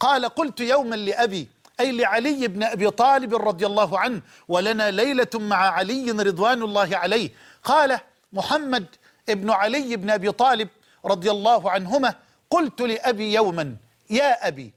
قال 0.00 0.24
قلت 0.24 0.60
يوما 0.60 0.96
لأبي 0.96 1.48
أي 1.80 1.92
لعلي 1.92 2.48
بن 2.48 2.62
أبي 2.62 2.90
طالب 2.90 3.34
رضي 3.34 3.66
الله 3.66 3.98
عنه 3.98 4.22
ولنا 4.48 4.90
ليلة 4.90 5.34
مع 5.34 5.56
علي 5.56 6.10
رضوان 6.10 6.62
الله 6.62 6.96
عليه. 6.96 7.30
قال 7.64 8.00
محمد 8.32 8.86
ابن 9.28 9.50
علي 9.50 9.96
بن 9.96 10.10
أبي 10.10 10.32
طالب 10.32 10.68
رضي 11.04 11.30
الله 11.30 11.70
عنهما 11.70 12.14
قلت 12.50 12.80
لأبي 12.80 13.34
يوما 13.34 13.76
يا 14.10 14.48
أبي 14.48 14.72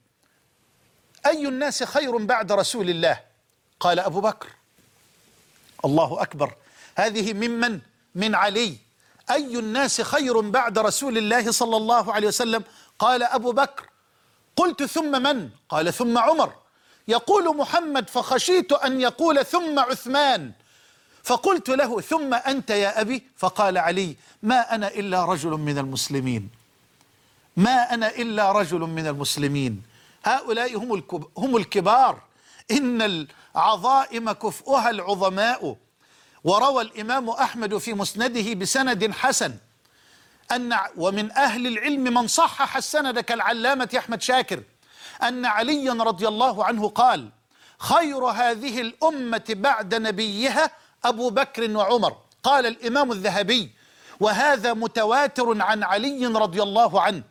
أي 1.26 1.48
الناس 1.48 1.84
خير 1.84 2.18
بعد 2.18 2.52
رسول 2.52 2.90
الله؟ 2.90 3.20
قال 3.80 4.00
أبو 4.00 4.22
بكر. 4.22 4.48
الله 5.86 6.22
أكبر. 6.22 6.54
هذه 6.96 7.34
ممن؟ 7.34 7.80
من 8.16 8.36
علي. 8.36 8.78
أي 9.32 9.60
الناس 9.60 10.02
خير 10.02 10.40
بعد 10.40 10.80
رسول 10.80 11.18
الله 11.18 11.52
صلى 11.52 11.78
الله 11.78 12.14
عليه 12.14 12.28
وسلم؟ 12.28 12.64
قال 13.00 13.24
أبو 13.24 13.52
بكر. 13.52 13.90
قلت 14.56 14.84
ثم 14.84 15.24
من؟ 15.24 15.50
قال 15.70 15.94
ثم 15.94 16.18
عمر. 16.18 16.54
يقول 17.08 17.58
محمد 17.58 18.10
فخشيت 18.10 18.72
أن 18.72 19.02
يقول 19.02 19.46
ثم 19.46 19.80
عثمان. 19.80 20.52
فقلت 21.24 21.70
له 21.70 22.02
ثم 22.02 22.34
أنت 22.34 22.70
يا 22.70 23.02
أبي؟ 23.02 23.24
فقال 23.38 23.78
علي 23.78 24.16
ما 24.44 24.76
أنا 24.76 24.88
إلا 24.88 25.26
رجل 25.26 25.50
من 25.50 25.78
المسلمين. 25.78 26.50
ما 27.58 27.94
أنا 27.94 28.10
إلا 28.10 28.52
رجل 28.52 28.80
من 28.80 29.08
المسلمين. 29.08 29.84
هؤلاء 30.26 30.78
هم 30.78 31.04
هم 31.38 31.58
الكبار. 31.58 32.22
إن 32.72 33.28
العظائم 33.56 34.32
كفؤها 34.32 34.90
العظماء. 34.90 35.78
وروى 36.44 36.82
الإمام 36.84 37.30
أحمد 37.30 37.78
في 37.78 37.94
مسنده 37.94 38.54
بسند 38.54 39.12
حسن 39.12 39.56
أن 40.52 40.78
ومن 40.98 41.32
أهل 41.32 41.68
العلم 41.68 42.04
من 42.04 42.28
صحح 42.28 42.78
السند 42.78 43.20
كالعلامة 43.20 43.90
أحمد 43.98 44.22
شاكر. 44.22 44.64
أن 45.24 45.46
عليا 45.46 45.94
رضي 45.94 46.28
الله 46.28 46.66
عنه 46.66 46.90
قال 46.90 47.30
خير 47.80 48.26
هذه 48.26 48.82
الأمة 48.82 49.44
بعد 49.50 49.96
نبيها 49.96 50.72
أبو 51.06 51.30
بكر 51.30 51.78
وعمر. 51.78 52.16
قال 52.44 52.66
الإمام 52.66 53.12
الذهبي 53.12 53.72
وهذا 54.20 54.74
متواتر 54.74 55.62
عن 55.62 55.84
علي 55.84 56.26
رضي 56.26 56.64
الله 56.64 57.02
عنه. 57.02 57.24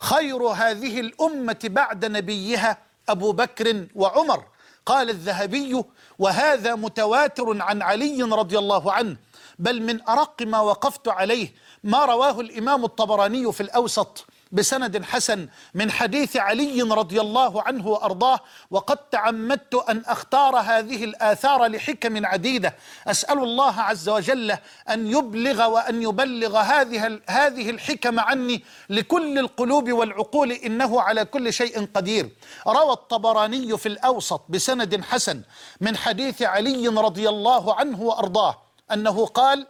خير 0.00 0.42
هذه 0.42 1.00
الأمة 1.00 1.58
بعد 1.64 2.04
نبيها 2.04 2.78
أبو 3.08 3.32
بكر 3.32 3.86
وعمر. 3.94 4.44
قال 4.86 5.10
الذهبي 5.10 5.84
وهذا 6.18 6.74
متواتر 6.74 7.62
عن 7.62 7.82
علي 7.82 8.22
رضي 8.22 8.58
الله 8.58 8.92
عنه. 8.92 9.16
بل 9.58 9.82
من 9.82 10.08
أرق 10.08 10.42
ما 10.42 10.60
وقفت 10.60 11.08
عليه 11.08 11.54
ما 11.84 12.04
رواه 12.04 12.40
الإمام 12.40 12.84
الطبراني 12.84 13.52
في 13.52 13.60
الأوسط. 13.60 14.26
بسند 14.52 15.04
حسن 15.04 15.48
من 15.74 15.90
حديث 15.90 16.36
علي 16.36 16.82
رضي 16.82 17.20
الله 17.20 17.62
عنه 17.62 17.88
وأرضاه 17.88 18.40
وقد 18.70 18.96
تعمدت 18.96 19.74
أن 19.74 20.02
أختار 20.06 20.56
هذه 20.56 21.04
الآثار 21.04 21.66
لحكم 21.66 22.26
عديدة. 22.26 22.74
أسأل 23.06 23.38
الله 23.38 23.80
عز 23.80 24.08
وجل 24.08 24.56
أن 24.90 25.06
يبلغ 25.06 25.66
وأن 25.66 26.02
يبلغ 26.02 26.58
هذه 26.58 27.20
هذه 27.28 27.70
الحكم 27.70 28.20
عني 28.20 28.64
لكل 28.90 29.38
القلوب 29.38 29.92
والعقول 29.92 30.52
إنه 30.52 31.00
على 31.00 31.24
كل 31.24 31.52
شيء 31.52 31.88
قدير. 31.94 32.30
روى 32.66 32.92
الطبراني 32.92 33.78
في 33.78 33.86
الأوسط 33.86 34.42
بسند 34.48 35.04
حسن 35.04 35.42
من 35.80 35.96
حديث 35.96 36.42
علي 36.42 36.88
رضي 36.88 37.28
الله 37.28 37.74
عنه 37.74 38.00
وأرضاه 38.02 38.62
أنه 38.92 39.26
قال 39.26 39.66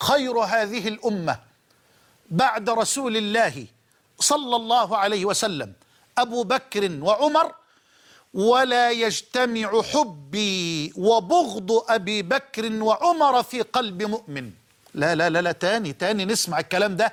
خير 0.00 0.38
هذه 0.38 0.88
الأمة 0.88 1.51
بعد 2.30 2.70
رسول 2.70 3.16
الله 3.16 3.66
صلى 4.18 4.56
الله 4.56 4.96
عليه 4.96 5.24
وسلم 5.24 5.72
أبو 6.18 6.42
بكر 6.42 6.98
وعمر 7.00 7.54
ولا 8.34 8.90
يجتمع 8.90 9.82
حبي 9.82 10.92
وبغض 10.96 11.84
أبي 11.88 12.22
بكر 12.22 12.82
وعمر 12.82 13.42
في 13.42 13.62
قلب 13.62 14.02
مؤمن. 14.02 14.50
لا 14.94 15.14
لا 15.14 15.30
لا 15.30 15.42
لا 15.42 15.52
تاني 15.52 15.92
تاني 15.92 16.24
نسمع 16.24 16.60
الكلام 16.60 16.96
ده. 16.96 17.12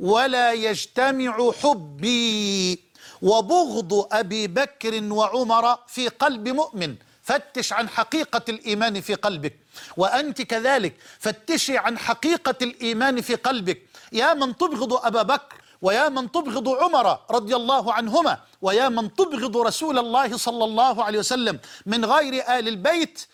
ولا 0.00 0.52
يجتمع 0.52 1.52
حبي 1.62 2.80
وبغض 3.22 4.08
أبي 4.12 4.46
بكر 4.46 5.12
وعمر 5.12 5.78
في 5.88 6.08
قلب 6.08 6.48
مؤمن. 6.48 6.94
فتش 7.22 7.72
عن 7.72 7.88
حقيقة 7.88 8.42
الإيمان 8.48 9.00
في 9.00 9.14
قلبك. 9.14 9.56
وأنت 9.96 10.42
كذلك 10.42 10.94
فتشي 11.18 11.78
عن 11.78 11.98
حقيقة 11.98 12.54
الإيمان 12.62 13.20
في 13.20 13.34
قلبك. 13.34 13.82
يا 14.16 14.34
من 14.34 14.56
تبغض 14.56 14.92
أبا 14.92 15.22
بكر 15.22 15.56
ويا 15.82 16.08
من 16.08 16.32
تبغض 16.32 16.68
عمر 16.68 17.18
رضي 17.30 17.56
الله 17.56 17.92
عنهما 17.92 18.38
ويا 18.62 18.88
من 18.88 19.14
تبغض 19.14 19.56
رسول 19.56 19.98
الله 19.98 20.36
صلى 20.36 20.64
الله 20.64 21.04
عليه 21.04 21.18
وسلم 21.18 21.58
من 21.86 22.04
غير 22.04 22.34
آل 22.34 22.68
البيت 22.68 23.26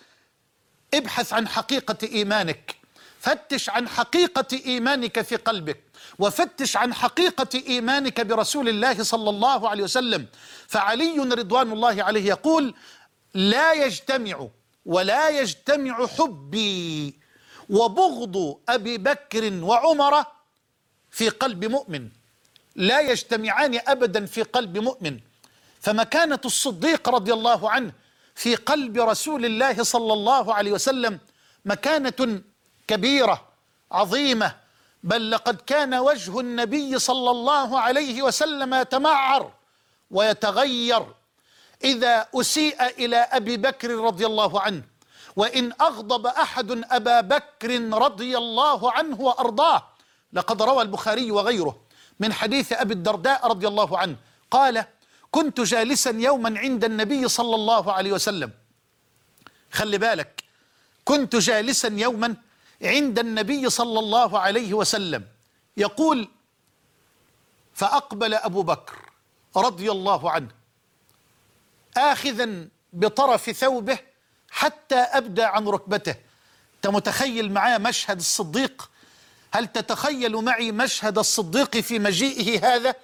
ابحث 0.95 1.33
عن 1.33 1.49
حقيقة 1.49 2.09
إيمانك. 2.13 2.77
فتش 3.21 3.71
عن 3.71 3.89
حقيقة 3.89 4.61
إيمانك 4.67 5.21
في 5.23 5.37
قلبك. 5.37 5.81
وفتش 6.19 6.77
عن 6.77 6.95
حقيقة 6.95 7.63
إيمانك 7.67 8.21
برسول 8.21 8.69
الله 8.69 9.03
صلى 9.03 9.31
الله 9.31 9.69
عليه 9.69 9.85
وسلم. 9.85 10.27
فعلي 10.69 11.19
رضوان 11.19 11.73
الله 11.73 12.03
عليه 12.03 12.25
يقول 12.29 12.75
لا 13.35 13.73
يجتمع 13.73 14.49
ولا 14.87 15.29
يجتمع 15.29 16.07
حبي 16.07 17.21
وبغض 17.71 18.59
أبي 18.69 18.99
بكر 18.99 19.53
وعمر 19.63 20.25
في 21.13 21.29
قلب 21.29 21.65
مؤمن. 21.65 22.09
لا 22.77 23.01
يجتمعان 23.01 23.81
أبدا 23.87 24.27
في 24.27 24.43
قلب 24.43 24.79
مؤمن. 24.79 25.21
فمكانة 25.81 26.41
الصديق 26.45 27.09
رضي 27.09 27.33
الله 27.33 27.71
عنه 27.71 27.93
في 28.35 28.55
قلب 28.55 28.99
رسول 28.99 29.45
الله 29.45 29.83
صلى 29.83 30.13
الله 30.13 30.55
عليه 30.55 30.73
وسلم 30.73 31.21
مكانة 31.65 32.41
كبيرة 32.89 33.49
عظيمة. 33.93 34.57
بل 35.03 35.31
لقد 35.31 35.61
كان 35.61 35.95
وجه 35.95 36.41
النبي 36.41 36.99
صلى 36.99 37.31
الله 37.31 37.81
عليه 37.81 38.23
وسلم 38.23 38.75
يتمعر 38.75 39.53
ويتغير. 40.11 41.07
إذا 41.85 42.27
أسيء 42.35 42.85
إلى 42.85 43.17
أبي 43.17 43.57
بكر 43.57 43.91
رضي 43.91 44.27
الله 44.27 44.61
عنه 44.61 44.83
وإن 45.37 45.73
أغضب 45.81 46.27
أحد 46.27 46.85
أبا 46.91 47.21
بكر 47.21 47.71
رضي 47.93 48.39
الله 48.39 48.93
عنه 48.93 49.21
وأرضاه 49.21 49.89
لقد 50.33 50.63
روى 50.63 50.83
البخاري 50.83 51.31
وغيره 51.31 51.81
من 52.21 52.33
حديث 52.33 52.73
أبي 52.73 52.95
الدرداء 52.95 53.47
رضي 53.47 53.69
الله 53.69 53.99
عنه 53.99 54.17
قال 54.51 54.85
كنت 55.31 55.61
جالسا 55.61 56.11
يوما 56.11 56.59
عند 56.59 56.85
النبي 56.85 57.29
صلى 57.29 57.55
الله 57.55 57.93
عليه 57.93 58.13
وسلم. 58.13 58.51
خلي 59.73 59.99
بالك 59.99 60.45
كنت 61.05 61.37
جالسا 61.37 61.89
يوما 61.89 62.37
عند 62.83 63.19
النبي 63.19 63.71
صلى 63.71 63.99
الله 63.99 64.39
عليه 64.39 64.75
وسلم. 64.75 65.25
يقول 65.77 66.29
فأقبل 67.75 68.35
أبو 68.35 68.63
بكر 68.63 69.11
رضي 69.57 69.91
الله 69.91 70.31
عنه 70.31 70.49
آخذا 71.97 72.69
بطرف 72.93 73.51
ثوبه 73.51 73.99
حتى 74.51 74.95
أبدى 74.95 75.43
عن 75.43 75.69
ركبته. 75.69 76.15
أنت 76.77 76.87
متخيل 76.87 77.53
معاه 77.53 77.79
مشهد 77.79 78.19
الصديق؟ 78.19 78.91
هل 79.53 79.67
تتخيل 79.67 80.37
معي 80.37 80.73
مشهد 80.73 81.19
الصديق 81.19 81.77
في 81.77 81.99
مجيئه 81.99 82.75
هذا؟ 82.75 82.95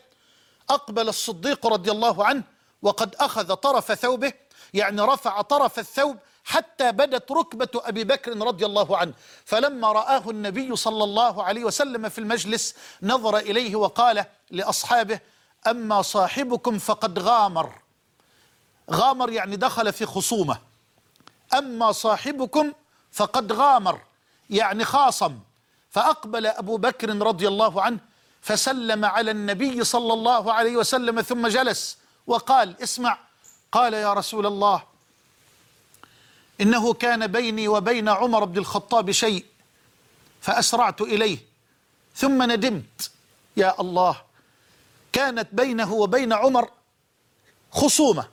أقبل 0.71 1.09
الصديق 1.09 1.67
رضي 1.67 1.91
الله 1.91 2.27
عنه 2.27 2.43
وقد 2.83 3.15
أخذ 3.15 3.55
طرف 3.55 3.93
ثوبه 3.93 4.33
يعني 4.75 5.03
رفع 5.03 5.41
طرف 5.41 5.79
الثوب 5.79 6.17
حتى 6.45 6.93
بدت 6.93 7.33
ركبة 7.33 7.69
أبي 7.75 8.05
بكر 8.05 8.39
رضي 8.39 8.67
الله 8.67 8.97
عنه. 8.97 9.13
فلما 9.45 9.93
رآه 9.93 10.31
النبي 10.31 10.77
صلى 10.77 11.05
الله 11.05 11.45
عليه 11.45 11.65
وسلم 11.65 12.09
في 12.09 12.19
المجلس 12.19 12.75
نظر 13.03 13.37
إليه 13.39 13.77
وقال 13.77 14.25
لأصحابه 14.51 15.21
أما 15.67 16.03
صاحبكم 16.03 16.79
فقد 16.79 17.19
غامر. 17.19 17.73
غامر 18.91 19.31
يعني 19.31 19.57
دخل 19.57 19.93
في 19.93 20.07
خصومة. 20.07 20.59
أما 21.55 21.93
صاحبكم 21.93 22.73
فقد 23.13 23.53
غامر 23.53 24.01
يعني 24.51 24.85
خاصم. 24.85 25.39
فأقبل 25.91 26.47
أبو 26.47 26.77
بكر 26.77 27.09
رضي 27.09 27.49
الله 27.49 27.83
عنه 27.83 27.99
فسلم 28.41 29.05
على 29.05 29.31
النبي 29.31 29.85
صلى 29.85 30.13
الله 30.13 30.53
عليه 30.53 30.77
وسلم 30.77 31.21
ثم 31.21 31.47
جلس 31.47 31.99
وقال 32.27 32.83
اسمع. 32.83 33.19
قال 33.73 33.95
يا 33.95 34.13
رسول 34.13 34.47
الله 34.47 34.83
إنه 36.61 36.95
كان 36.95 37.27
بيني 37.27 37.69
وبين 37.69 38.09
عمر 38.09 38.45
بن 38.45 38.59
الخطاب 38.59 39.11
شيء 39.11 39.45
فأسرعت 40.41 41.01
إليه 41.01 41.39
ثم 42.15 42.43
ندمت. 42.53 43.11
يا 43.57 43.81
الله 43.81 44.23
كانت 45.13 45.49
بينه 45.53 45.93
وبين 45.93 46.33
عمر 46.33 46.71
خصومة 47.73 48.29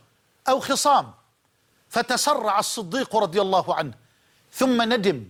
أو 0.49 0.59
خصام 0.59 1.13
فتسرع 1.89 2.59
الصديق 2.59 3.15
رضي 3.15 3.41
الله 3.41 3.75
عنه 3.75 3.93
ثم 4.51 4.93
ندم. 4.93 5.29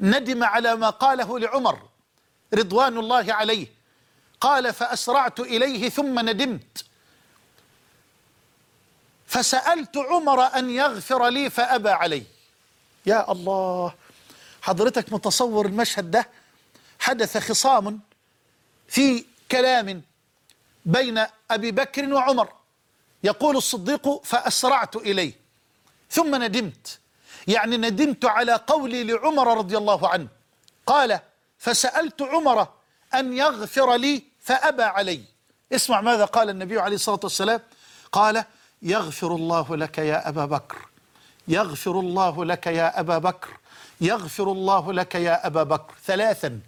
ندم 0.00 0.44
على 0.44 0.76
ما 0.76 0.90
قاله 0.90 1.38
لعمر 1.38 1.88
رضوان 2.54 2.98
الله 2.98 3.34
عليه. 3.34 3.66
قال 4.40 4.74
فأسرعت 4.74 5.40
إليه 5.40 5.88
ثم 5.88 6.28
ندمت. 6.28 6.84
فسألت 9.26 9.96
عمر 9.96 10.42
أن 10.42 10.70
يغفر 10.70 11.28
لي 11.28 11.50
فأبى 11.50 11.90
علي 11.90 12.22
يا 13.06 13.32
الله 13.32 13.94
حضرتك 14.62 15.12
متصور 15.12 15.66
المشهد 15.66 16.10
ده؟ 16.10 16.28
حدث 16.98 17.36
خصام 17.36 18.00
في 18.88 19.24
كلام 19.50 20.02
بين 20.84 21.26
أبي 21.50 21.70
بكر 21.70 22.12
وعمر. 22.12 22.52
يقول 23.24 23.56
الصديق 23.56 24.22
فأسرعت 24.24 24.96
إليه 24.96 25.32
ثم 26.10 26.42
ندمت. 26.42 26.98
يعني 27.46 27.76
ندمت 27.76 28.24
على 28.24 28.52
قولي 28.52 29.04
لعمر 29.04 29.58
رضي 29.58 29.76
الله 29.76 30.08
عنه. 30.08 30.28
قال 30.86 31.20
فسألت 31.58 32.22
عمر 32.22 32.68
أن 33.14 33.32
يغفر 33.32 33.94
لي 33.94 34.22
فأبى 34.40 34.82
علي. 34.82 35.20
اسمع 35.72 36.00
ماذا 36.00 36.24
قال 36.24 36.50
النبي 36.50 36.80
عليه 36.80 36.94
الصلاة 36.94 37.20
والسلام. 37.22 37.60
قال 38.12 38.44
يغفر 38.82 39.34
الله 39.34 39.76
لك 39.76 39.98
يا 39.98 40.28
أبا 40.28 40.44
بكر. 40.44 40.76
يغفر 41.48 42.00
الله 42.00 42.44
لك 42.44 42.66
يا 42.66 43.00
أبا 43.00 43.18
بكر. 43.18 43.48
يغفر 44.00 44.52
الله 44.52 44.92
لك 44.92 45.14
يا 45.14 45.46
أبا 45.46 45.62
بكر. 45.62 45.94
ثلاثا. 46.04 46.60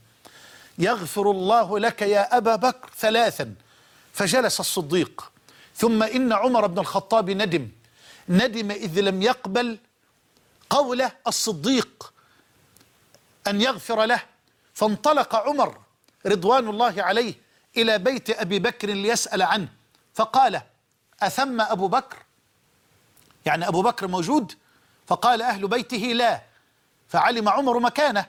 يغفر 0.79 1.31
الله 1.31 1.79
لك 1.79 2.03
يا 2.03 2.37
أبا 2.37 2.57
بكر. 2.57 2.91
ثلاثا. 2.99 3.55
فجلس 4.13 4.61
الصديق. 4.61 5.33
ثم 5.77 6.03
إن 6.03 6.33
عمر 6.33 6.67
بن 6.67 6.79
الخطاب 6.79 7.31
ندم. 7.31 7.69
ندم 8.29 8.71
إذ 8.71 9.01
لم 9.01 9.23
يقبل 9.23 9.79
قول 10.71 11.11
الصديق 11.27 12.13
أن 13.47 13.61
يغفر 13.61 14.05
له. 14.05 14.23
فانطلق 14.75 15.35
عمر 15.37 15.79
رضوان 16.27 16.69
الله 16.69 17.03
عليه 17.03 17.35
إلى 17.77 17.99
بيت 17.99 18.31
أبي 18.31 18.59
بكر 18.59 18.89
ليسأل 18.89 19.43
عنه. 19.43 19.69
فقال 20.15 20.63
أثم 21.23 21.61
أبو 21.61 21.89
بكر؟ 21.89 22.17
يعني 23.47 23.69
أبو 23.69 23.83
بكر 23.83 24.09
موجود؟ 24.09 24.53
فقال 25.07 25.43
أهل 25.43 25.69
بيته 25.69 25.97
لا. 25.97 26.43
فعلم 27.09 27.49
عمر 27.49 27.79
مكانه. 27.79 28.27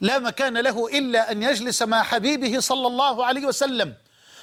لا 0.00 0.18
مكان 0.18 0.58
له 0.58 0.98
إلا 0.98 1.32
أن 1.32 1.42
يجلس 1.42 1.82
مع 1.82 2.02
حبيبه 2.02 2.60
صلى 2.60 2.86
الله 2.86 3.26
عليه 3.26 3.46
وسلم. 3.46 3.94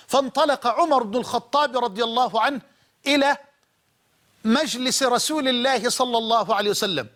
فانطلق 0.07 0.67
عمر 0.67 1.03
بن 1.03 1.15
الخطاب 1.15 1.77
رضي 1.77 2.03
الله 2.03 2.41
عنه 2.41 2.61
إلى 3.07 3.37
مجلس 4.45 5.03
رسول 5.03 5.47
الله 5.47 5.89
صلى 5.89 6.17
الله 6.17 6.55
عليه 6.55 6.69
وسلم 6.69 7.07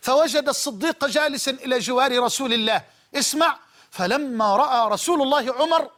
فوجد 0.00 0.48
الصديق 0.48 1.06
جالسا 1.06 1.50
إلى 1.50 1.78
جوار 1.78 2.22
رسول 2.22 2.52
الله. 2.52 2.82
اسمع 3.14 3.58
فلما 3.90 4.56
رأى 4.56 4.90
رسول 4.90 5.22
الله 5.22 5.54
عمر 5.54 5.90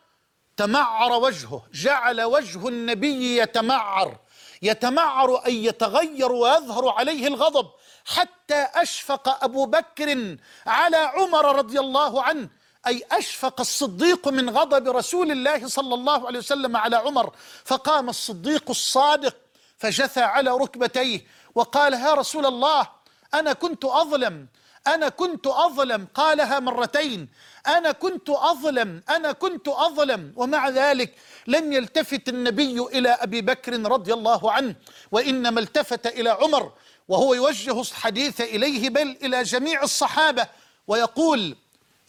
تمعر 0.56 1.12
وجهه 1.12 1.62
جعل 1.74 2.22
وجه 2.22 2.68
النبي 2.68 3.36
يتمعر 3.36 4.16
يتمعر 4.62 5.46
أن 5.46 5.54
يتغير 5.54 6.32
ويظهر 6.32 6.88
عليه 6.88 7.26
الغضب 7.26 7.70
حتى 8.04 8.66
أشفق 8.74 9.44
أبو 9.44 9.66
بكر 9.66 10.36
على 10.66 10.96
عمر 10.96 11.56
رضي 11.56 11.80
الله 11.80 12.22
عنه. 12.22 12.48
أي 12.86 13.02
أشفق 13.12 13.60
الصديق 13.60 14.28
من 14.28 14.50
غضب 14.50 14.88
رسول 14.88 15.30
الله 15.30 15.68
صلى 15.68 15.94
الله 15.94 16.26
عليه 16.26 16.38
وسلم 16.38 16.76
على 16.76 16.96
عمر 16.96 17.32
فقام 17.64 18.08
الصديق 18.08 18.64
الصادق 18.70 19.36
فجثى 19.78 20.20
على 20.20 20.50
ركبتيه 20.50 21.26
وقال 21.54 21.92
يا 21.92 22.14
رسول 22.14 22.46
الله 22.46 22.88
أنا 23.34 23.52
كنت 23.52 23.84
أظلم 23.84 24.46
أنا 24.86 25.08
كنت 25.08 25.46
أظلم. 25.46 26.08
قالها 26.14 26.60
مرتين 26.60 27.28
أنا 27.66 27.92
كنت 27.92 28.30
أظلم 28.30 29.02
أنا 29.08 29.32
كنت 29.32 29.68
أظلم. 29.68 30.32
ومع 30.36 30.68
ذلك 30.68 31.14
لم 31.46 31.72
يلتفت 31.72 32.28
النبي 32.28 32.80
إلى 32.80 33.08
أبي 33.08 33.40
بكر 33.40 33.72
رضي 33.92 34.12
الله 34.12 34.52
عنه 34.52 34.74
وإنما 35.12 35.60
التفت 35.60 36.06
إلى 36.06 36.30
عمر 36.30 36.72
وهو 37.08 37.34
يوجه 37.34 37.80
الحديث 37.80 38.40
إليه 38.40 38.90
بل 38.90 39.16
إلى 39.22 39.42
جميع 39.42 39.82
الصحابة 39.82 40.46
ويقول 40.86 41.56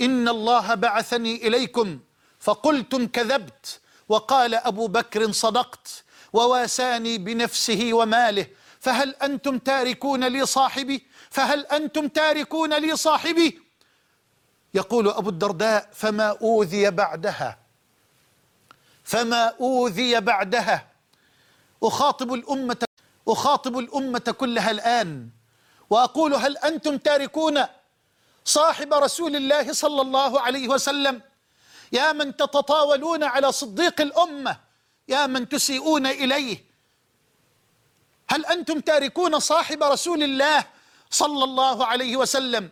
إن 0.01 0.27
الله 0.27 0.75
بعثني 0.75 1.47
إليكم 1.47 1.99
فقلتم 2.39 3.07
كذبت 3.07 3.79
وقال 4.09 4.55
أبو 4.55 4.87
بكر 4.87 5.31
صدقت. 5.31 6.03
وواساني 6.33 7.17
بنفسه 7.17 7.89
وماله. 7.93 8.47
فهل 8.79 9.15
أنتم 9.15 9.57
تاركون 9.57 10.23
لي 10.23 10.45
صاحبي؟ 10.45 11.07
فهل 11.29 11.65
أنتم 11.65 12.07
تاركون 12.07 12.73
لي 12.73 12.95
صاحبي؟ 12.95 13.61
يقول 14.73 15.09
أبو 15.09 15.29
الدرداء 15.29 15.89
فما 15.93 16.37
أوذي 16.41 16.91
بعدها. 16.91 17.59
فما 19.03 19.53
أوذي 19.61 20.19
بعدها. 20.19 20.87
أخاطب 21.83 22.33
الأمة 22.33 22.85
أخاطب 23.27 23.77
الأمة 23.77 24.35
كلها 24.37 24.71
الآن. 24.71 25.29
وأقول 25.89 26.33
هل 26.33 26.57
أنتم 26.57 26.97
تاركون 26.97 27.65
صاحب 28.45 28.93
رسول 28.93 29.35
الله 29.35 29.73
صلى 29.73 30.01
الله 30.01 30.41
عليه 30.41 30.67
وسلم؟ 30.67 31.21
يا 31.91 32.11
من 32.11 32.37
تتطاولون 32.37 33.23
على 33.23 33.51
صديق 33.51 34.01
الأمة. 34.01 34.68
يا 35.09 35.27
من 35.27 35.49
تسيئون 35.49 36.05
إليه. 36.07 36.63
هل 38.29 38.45
أنتم 38.45 38.79
تاركون 38.79 39.39
صاحب 39.39 39.83
رسول 39.83 40.23
الله 40.23 40.65
صلى 41.09 41.43
الله 41.43 41.85
عليه 41.85 42.17
وسلم 42.17 42.69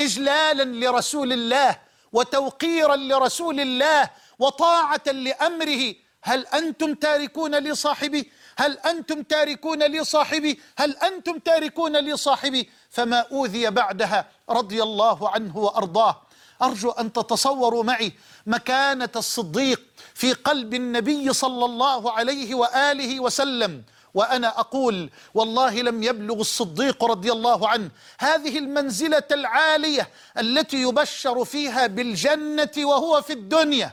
إجلالا 0.00 0.64
لرسول 0.64 1.32
الله 1.32 1.78
وتوقيرا 2.12 2.96
لرسول 2.96 3.60
الله 3.60 4.10
وطاعة 4.38 5.06
لأمره؟ 5.06 5.94
هل 6.22 6.46
أنتم 6.46 6.94
تاركون 6.94 7.54
لي 7.54 7.74
صاحبي 7.74 8.32
هل 8.56 8.78
أنتم 8.78 9.22
تاركون 9.22 9.82
لي 9.82 10.04
صاحبي 10.04 10.60
هل 10.78 10.96
أنتم 10.96 11.38
تاركون 11.38 11.96
لي 11.96 12.16
صاحبي 12.16 12.70
فما 12.90 13.18
أوذي 13.32 13.70
بعدها 13.70 14.28
رضي 14.50 14.82
الله 14.82 15.28
عنه 15.28 15.56
وأرضاه. 15.56 16.22
أرجو 16.62 16.90
أن 16.90 17.12
تتصوروا 17.12 17.84
معي 17.84 18.12
مكانة 18.46 19.08
الصديق 19.16 19.80
في 20.20 20.32
قلب 20.32 20.74
النبي 20.74 21.32
صلى 21.32 21.64
الله 21.64 22.12
عليه 22.12 22.54
وآله 22.54 23.20
وسلم. 23.20 23.82
وأنا 24.14 24.60
أقول 24.60 25.10
والله 25.34 25.82
لم 25.82 26.02
يبلغ 26.02 26.40
الصديق 26.40 27.04
رضي 27.04 27.32
الله 27.32 27.68
عنه 27.68 27.90
هذه 28.18 28.58
المنزلة 28.58 29.28
العالية 29.32 30.08
التي 30.38 30.82
يبشر 30.82 31.44
فيها 31.44 31.86
بالجنة 31.86 32.70
وهو 32.78 33.22
في 33.22 33.32
الدنيا. 33.32 33.92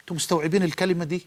أنتم 0.00 0.14
مستوعبين 0.14 0.62
الكلمة 0.62 1.04
دي؟ 1.04 1.26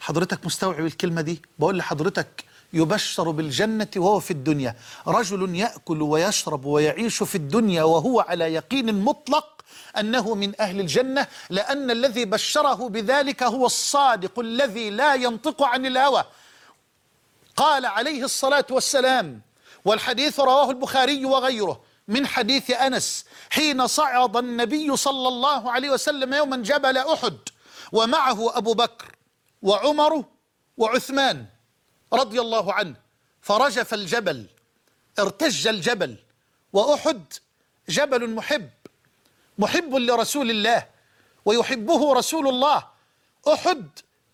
حضرتك 0.00 0.46
مستوعب 0.46 0.86
الكلمة 0.86 1.20
دي؟ 1.20 1.42
بقول 1.58 1.78
لحضرتك 1.78 2.44
يبشر 2.72 3.30
بالجنة 3.30 3.88
وهو 3.96 4.20
في 4.20 4.30
الدنيا. 4.30 4.76
رجل 5.06 5.56
يأكل 5.56 6.02
ويشرب 6.02 6.64
ويعيش 6.64 7.22
في 7.22 7.34
الدنيا 7.34 7.82
وهو 7.82 8.20
على 8.20 8.54
يقين 8.54 9.04
مطلق 9.04 9.62
أنه 9.98 10.34
من 10.34 10.60
أهل 10.60 10.80
الجنة 10.80 11.26
لأن 11.50 11.90
الذي 11.90 12.24
بشره 12.24 12.88
بذلك 12.88 13.42
هو 13.42 13.66
الصادق 13.66 14.38
الذي 14.38 14.90
لا 14.90 15.14
ينطق 15.14 15.62
عن 15.62 15.86
الهوى. 15.86 16.24
قال 17.56 17.86
عليه 17.86 18.24
الصلاة 18.24 18.66
والسلام 18.70 19.40
والحديث 19.84 20.40
رواه 20.40 20.70
البخاري 20.70 21.24
وغيره 21.24 21.80
من 22.08 22.26
حديث 22.26 22.70
أنس 22.70 23.24
حين 23.50 23.86
صعد 23.86 24.36
النبي 24.36 24.96
صلى 24.96 25.28
الله 25.28 25.70
عليه 25.70 25.90
وسلم 25.90 26.34
يوما 26.34 26.56
جبل 26.56 26.98
أحد 26.98 27.36
ومعه 27.92 28.58
أبو 28.58 28.74
بكر 28.74 29.16
وعمر 29.62 30.24
وعثمان. 30.76 31.46
رضي 32.12 32.40
الله 32.40 32.72
عنه 32.72 32.96
فرجف 33.42 33.94
الجبل 33.94 34.46
ارتج 35.18 35.68
الجبل 35.68 36.16
وأحد 36.72 37.24
جبل 37.88 38.30
محب 38.30 38.70
محب 39.58 39.94
لرسول 39.94 40.50
الله 40.50 40.86
ويحبه 41.44 42.12
رسول 42.14 42.48
الله. 42.48 42.88
أحد 43.48 43.88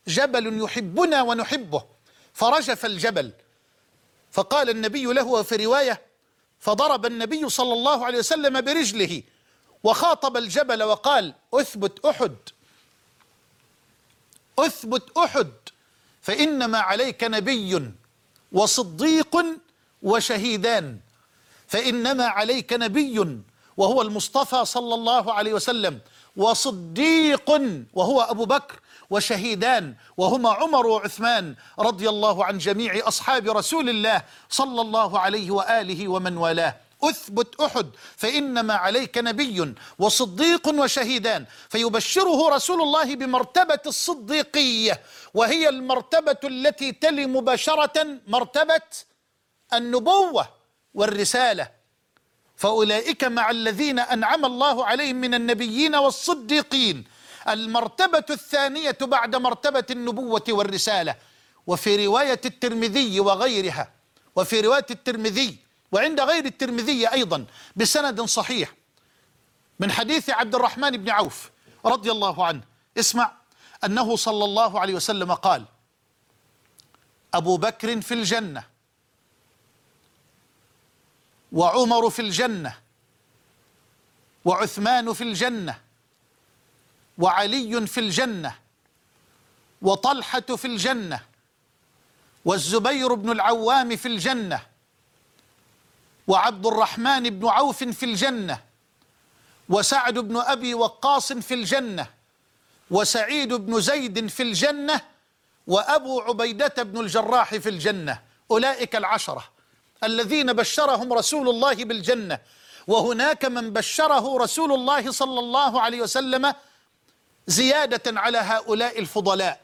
جبل 0.07 0.63
يحبنا 0.63 1.23
ونحبه. 1.23 1.85
فرجف 2.35 2.87
الجبل. 2.87 3.33
فقال 4.31 4.71
النبي 4.71 5.05
له 5.05 5.27
وفي 5.27 5.57
رواية 5.57 6.03
فضرب 6.61 7.07
النبي 7.07 7.49
صلى 7.49 7.73
الله 7.73 8.07
عليه 8.07 8.19
وسلم 8.19 8.61
برجله 8.61 9.23
وخاطب 9.83 10.37
الجبل 10.37 10.83
وقال 10.83 11.35
أثبت 11.55 12.05
أحد 12.05 12.37
أثبت 14.59 15.19
أحد. 15.19 15.53
فإنما 16.29 16.79
عليك 16.79 17.25
نبي 17.25 17.73
وصديق 18.53 19.37
وشهيدان. 20.03 21.01
فإنما 21.67 22.25
عليك 22.25 22.73
نبي 22.73 23.17
وهو 23.77 24.03
المصطفى 24.03 24.65
صلى 24.65 24.95
الله 24.95 25.33
عليه 25.33 25.53
وسلم 25.53 26.01
وصديق 26.37 27.49
وهو 27.95 28.21
أبو 28.21 28.45
بكر 28.45 28.81
وشهيدان 29.11 29.95
وهما 30.17 30.51
عمر 30.51 30.87
وعثمان 30.87 31.55
رضي 31.79 32.09
الله 32.09 32.45
عن 32.45 32.59
جميع 32.59 33.09
أصحاب 33.09 33.49
رسول 33.49 33.89
الله 33.89 34.23
صلى 34.51 34.81
الله 34.81 35.19
عليه 35.19 35.51
وآله 35.51 36.09
ومن 36.09 36.37
والاه. 36.37 36.77
أثبت 37.03 37.61
أحد 37.61 37.91
فإنما 38.17 38.75
عليك 38.75 39.19
نبي 39.19 39.75
وصديق 39.99 40.69
وشهيدان. 40.69 41.47
فيبشره 41.69 42.49
رسول 42.49 42.83
الله 42.83 43.15
بمرتبة 43.15 43.81
الصديقية 43.87 45.01
وهي 45.35 45.69
المرتبة 45.69 46.37
التي 46.45 46.93
تلي 46.93 47.27
مباشرة 47.27 48.07
مرتبة 48.27 48.81
النبوة 49.73 50.49
والرسالة. 50.95 51.69
فأولئك 52.57 53.25
مع 53.25 53.51
الذين 53.51 53.99
أنعم 53.99 54.45
الله 54.45 54.87
عليهم 54.87 55.17
من 55.17 55.35
النبيين 55.35 55.95
والصديقين. 55.95 57.05
المرتبة 57.49 58.25
الثانية 58.31 58.99
بعد 59.01 59.37
مرتبة 59.37 59.85
النبوة 59.91 60.45
والرسالة. 60.49 61.17
وفي 61.67 62.07
رواية 62.07 62.41
الترمذي 62.45 63.21
وغيرها 63.21 63.93
وفي 64.37 64.61
رواية 64.61 64.87
الترمذي 64.91 65.68
وعند 65.93 66.21
غير 66.21 66.45
الترمذي 66.45 67.13
أيضا 67.13 67.47
بسند 67.77 68.21
صحيح. 68.21 68.75
من 69.81 69.93
حديث 69.93 70.31
عبد 70.31 70.55
الرحمن 70.55 70.91
بن 70.91 71.11
عوف 71.11 71.51
رضي 71.85 72.11
الله 72.11 72.47
عنه 72.47 72.63
اسمع 72.99 73.33
أنه 73.85 74.17
صلى 74.17 74.45
الله 74.45 74.81
عليه 74.81 74.95
وسلم 74.95 75.33
قال 75.33 75.65
أبو 77.35 77.57
بكر 77.57 78.01
في 78.01 78.15
الجنة 78.15 78.65
وعمر 81.53 82.11
في 82.11 82.23
الجنة 82.23 82.79
وعثمان 84.45 85.13
في 85.13 85.25
الجنة 85.25 85.81
وعلي 87.19 87.87
في 87.87 88.01
الجنة 88.01 88.59
وطلحة 89.83 90.41
في 90.41 90.65
الجنة 90.65 91.21
والزبير 92.45 93.15
بن 93.15 93.31
العوام 93.31 93.97
في 93.97 94.09
الجنة 94.09 94.61
وعبد 96.29 96.67
الرحمن 96.67 97.31
بن 97.31 97.49
عوف 97.49 97.85
في 97.85 98.03
الجنة 98.07 98.61
وسعد 99.69 100.19
بن 100.19 100.37
أبي 100.37 100.75
وقاص 100.75 101.33
في 101.33 101.55
الجنة 101.55 102.07
وسعيد 102.91 103.53
بن 103.53 103.81
زيد 103.81 104.27
في 104.27 104.43
الجنة 104.43 105.01
وأبو 105.67 106.21
عبيدة 106.21 106.83
بن 106.83 107.01
الجراح 107.01 107.55
في 107.55 107.69
الجنة. 107.69 108.23
أولئك 108.51 108.97
العشرة 108.97 109.45
الذين 110.05 110.53
بشرهم 110.53 111.13
رسول 111.13 111.49
الله 111.49 111.75
بالجنة. 111.75 112.39
وهناك 112.87 113.45
من 113.45 113.73
بشره 113.73 114.39
رسول 114.39 114.73
الله 114.73 115.11
صلى 115.13 115.41
الله 115.41 115.81
عليه 115.81 116.01
وسلم 116.01 116.55
زيادة 117.47 118.21
على 118.21 118.39
هؤلاء 118.39 118.99
الفضلاء. 118.99 119.61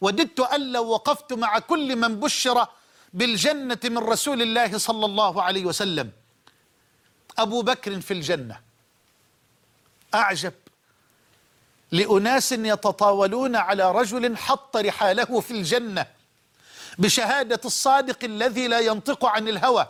وددت 0.00 0.40
أن 0.40 0.72
لو 0.72 0.88
وقفت 0.88 1.32
مع 1.32 1.58
كل 1.58 1.96
من 1.96 2.20
بشر 2.20 2.66
بالجنة 3.12 3.78
من 3.84 3.98
رسول 3.98 4.42
الله 4.42 4.78
صلى 4.78 5.06
الله 5.06 5.42
عليه 5.42 5.64
وسلم. 5.64 6.12
أبو 7.38 7.62
بكر 7.62 8.00
في 8.00 8.10
الجنة. 8.10 8.60
أعجب. 10.14 10.52
لأناس 11.92 12.52
يتطاولون 12.52 13.56
على 13.56 13.92
رجل 13.92 14.36
حط 14.36 14.76
رحاله 14.76 15.40
في 15.40 15.50
الجنة. 15.50 16.06
بشهادة 16.98 17.60
الصادق 17.64 18.24
الذي 18.24 18.68
لا 18.68 18.80
ينطق 18.80 19.24
عن 19.24 19.48
الهوى. 19.48 19.88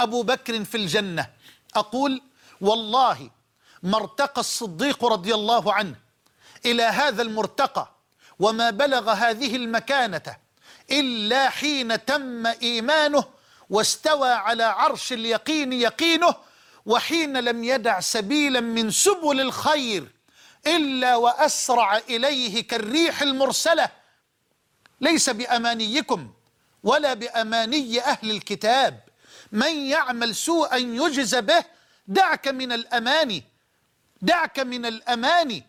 أبو 0.00 0.22
بكر 0.22 0.64
في 0.64 0.76
الجنة. 0.76 1.30
أقول 1.74 2.22
والله 2.60 3.30
ما 3.82 3.96
ارتقى 3.96 4.40
الصديق 4.40 5.04
رضي 5.04 5.34
الله 5.34 5.72
عنه 5.72 5.94
إلى 6.66 6.82
هذا 6.82 7.22
المرتقى 7.22 7.90
وما 8.38 8.70
بلغ 8.70 9.10
هذه 9.10 9.56
المكانة. 9.56 10.36
إلا 10.90 11.50
حين 11.50 12.04
تم 12.04 12.46
إيمانه 12.46 13.24
واستوى 13.70 14.30
على 14.30 14.64
عرش 14.64 15.12
اليقين 15.12 15.72
يقينه 15.72 16.34
وحين 16.86 17.36
لم 17.36 17.64
يدع 17.64 18.00
سبيلا 18.00 18.60
من 18.60 18.90
سبل 18.90 19.40
الخير 19.40 20.08
إلا 20.66 21.16
وأسرع 21.16 21.96
إليه 21.96 22.66
كالريح 22.66 23.22
المرسلة. 23.22 23.88
ليس 25.00 25.30
بأمانيكم 25.30 26.32
ولا 26.82 27.14
بأماني 27.14 28.00
أهل 28.00 28.30
الكتاب. 28.30 29.00
من 29.52 29.76
يعمل 29.76 30.34
سوءا 30.34 30.76
يجز 30.76 31.34
به 31.34 31.64
دعك 32.06 32.48
من 32.48 32.72
الأماني 32.72 33.44
دعك 34.22 34.58
من 34.60 34.86
الأماني 34.86 35.64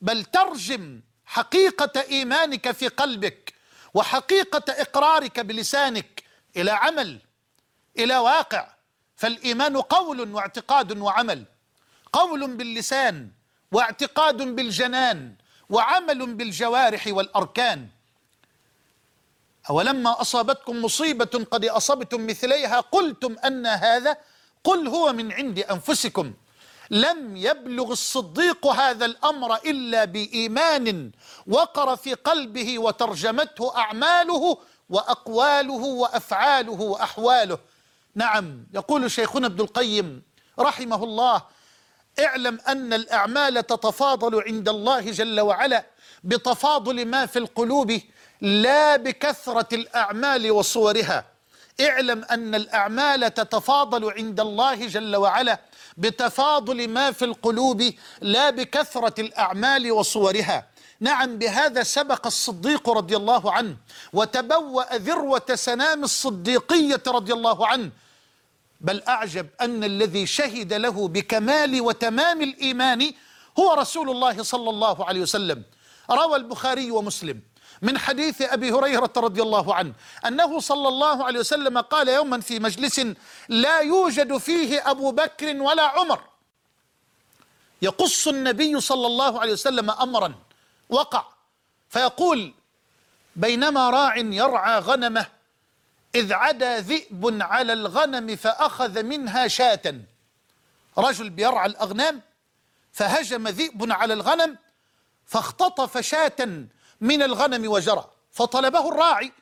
بل 0.00 0.24
ترجم 0.24 1.00
حقيقة 1.26 2.00
إيمانك 2.00 2.70
في 2.70 2.88
قلبك. 2.88 3.53
وحقيقة 3.94 4.64
إقرارك 4.68 5.40
بلسانك 5.40 6.22
إلى 6.56 6.70
عمل 6.70 7.18
إلى 7.98 8.16
واقع. 8.16 8.74
فالإيمان 9.16 9.76
قول 9.76 10.34
واعتقاد 10.34 10.98
وعمل. 10.98 11.44
قول 12.12 12.56
باللسان 12.56 13.30
واعتقاد 13.72 14.42
بالجنان 14.42 15.34
وعمل 15.70 16.34
بالجوارح 16.34 17.06
والأركان. 17.06 17.88
أولما 19.70 20.20
أصابتكم 20.20 20.82
مصيبة 20.82 21.46
قد 21.50 21.64
أصبتم 21.64 22.26
مثليها 22.26 22.80
قلتم 22.80 23.36
أن 23.44 23.66
هذا 23.66 24.16
قل 24.64 24.88
هو 24.88 25.12
من 25.12 25.32
عند 25.32 25.58
أنفسكم. 25.58 26.34
لم 26.90 27.36
يبلغ 27.36 27.92
الصديق 27.92 28.66
هذا 28.66 29.04
الأمر 29.04 29.56
إلا 29.56 30.04
بإيمان 30.04 31.10
وقر 31.46 31.96
في 31.96 32.14
قلبه 32.14 32.78
وترجمته 32.78 33.76
أعماله 33.76 34.58
وأقواله 34.88 35.72
وأفعاله 35.72 36.80
وأحواله. 36.80 37.58
نعم 38.14 38.66
يقول 38.74 39.10
شيخنا 39.10 39.46
ابن 39.46 39.60
القيم 39.60 40.22
رحمه 40.58 41.04
الله 41.04 41.42
اعلم 42.20 42.58
أن 42.68 42.92
الأعمال 42.92 43.66
تتفاضل 43.66 44.42
عند 44.42 44.68
الله 44.68 45.00
جل 45.00 45.40
وعلا 45.40 45.86
بتفاضل 46.24 47.04
ما 47.06 47.26
في 47.26 47.38
القلوب 47.38 48.00
لا 48.40 48.96
بكثرة 48.96 49.74
الأعمال 49.74 50.50
وصورها. 50.50 51.24
اعلم 51.80 52.24
أن 52.24 52.54
الأعمال 52.54 53.34
تتفاضل 53.34 54.12
عند 54.12 54.40
الله 54.40 54.86
جل 54.86 55.16
وعلا 55.16 55.60
بتفاضل 55.96 56.88
ما 56.88 57.12
في 57.12 57.24
القلوب 57.24 57.92
لا 58.20 58.50
بكثرة 58.50 59.20
الأعمال 59.20 59.92
وصورها. 59.92 60.66
نعم 61.00 61.38
بهذا 61.38 61.82
سبق 61.82 62.26
الصديق 62.26 62.90
رضي 62.90 63.16
الله 63.16 63.52
عنه 63.52 63.76
وتبوأ 64.12 64.96
ذروة 64.96 65.54
سنام 65.54 66.04
الصديقية 66.04 67.02
رضي 67.06 67.32
الله 67.32 67.66
عنه. 67.66 67.90
بل 68.80 69.02
أعجب 69.02 69.46
أن 69.60 69.84
الذي 69.84 70.26
شهد 70.26 70.72
له 70.72 71.08
بكمال 71.08 71.80
وتمام 71.80 72.42
الإيمان 72.42 73.12
هو 73.58 73.74
رسول 73.74 74.10
الله 74.10 74.42
صلى 74.42 74.70
الله 74.70 75.04
عليه 75.04 75.20
وسلم. 75.20 75.62
روى 76.10 76.36
البخاري 76.36 76.90
ومسلم. 76.90 77.40
من 77.84 77.98
حديث 77.98 78.42
أبي 78.42 78.72
هريرة 78.72 79.12
رضي 79.16 79.42
الله 79.42 79.74
عنه 79.74 79.92
أنه 80.26 80.60
صلى 80.60 80.88
الله 80.88 81.24
عليه 81.24 81.40
وسلم 81.40 81.78
قال 81.78 82.08
يوما 82.08 82.40
في 82.40 82.58
مجلس 82.58 83.00
لا 83.48 83.78
يوجد 83.80 84.36
فيه 84.36 84.90
أبو 84.90 85.12
بكر 85.12 85.62
ولا 85.62 85.82
عمر. 85.82 86.20
يقص 87.82 88.28
النبي 88.28 88.80
صلى 88.80 89.06
الله 89.06 89.40
عليه 89.40 89.52
وسلم 89.52 89.90
أمرا 89.90 90.34
وقع 90.88 91.24
فيقول 91.88 92.54
بينما 93.36 93.90
راع 93.90 94.16
يرعى 94.16 94.78
غنمه 94.78 95.26
إذ 96.14 96.32
عدا 96.32 96.80
ذئب 96.80 97.42
على 97.42 97.72
الغنم 97.72 98.36
فأخذ 98.36 99.02
منها 99.02 99.48
شاة. 99.48 100.00
رجل 100.98 101.30
بيرعى 101.30 101.66
الأغنام 101.66 102.22
فهجم 102.92 103.48
ذئب 103.48 103.92
على 103.92 104.14
الغنم 104.14 104.58
فاختطف 105.26 105.98
شاة 105.98 106.66
من 107.04 107.22
الغنم 107.22 107.70
وجرى 107.70 108.10
فطلبه 108.32 108.88
الراعي. 108.88 109.32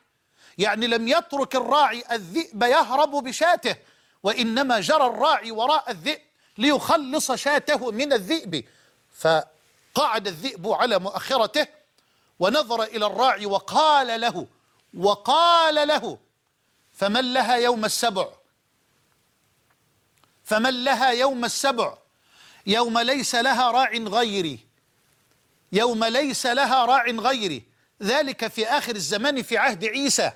يعني 0.57 0.87
لم 0.87 1.07
يترك 1.07 1.55
الراعي 1.55 2.03
الذئب 2.11 2.63
يهرب 2.63 3.11
بشاته 3.11 3.75
وإنما 4.23 4.79
جرى 4.79 5.05
الراعي 5.05 5.51
وراء 5.51 5.91
الذئب 5.91 6.21
ليخلص 6.57 7.31
شاته 7.31 7.91
من 7.91 8.13
الذئب. 8.13 8.65
فقعد 9.17 10.27
الذئب 10.27 10.67
على 10.67 10.99
مؤخرته 10.99 11.67
ونظر 12.39 12.83
إلى 12.83 13.05
الراعي 13.05 13.45
وقال 13.45 14.21
له 14.21 14.47
وقال 14.97 15.87
له 15.87 16.17
فمن 16.93 17.33
لها 17.33 17.55
يوم 17.55 17.85
السبع؟ 17.85 18.27
فمن 20.43 20.83
لها 20.83 21.09
يوم 21.09 21.45
السبع؟ 21.45 21.97
يوم 22.65 22.99
ليس 22.99 23.35
لها 23.35 23.71
راع 23.71 23.91
غيري. 23.91 24.72
يوم 25.73 26.03
ليس 26.03 26.45
لها 26.45 26.85
راع 26.85 27.05
غيري 27.05 27.63
ذلك 28.03 28.47
في 28.47 28.67
آخر 28.67 28.95
الزمان 28.95 29.41
في 29.41 29.57
عهد 29.57 29.85
عيسى 29.85 30.31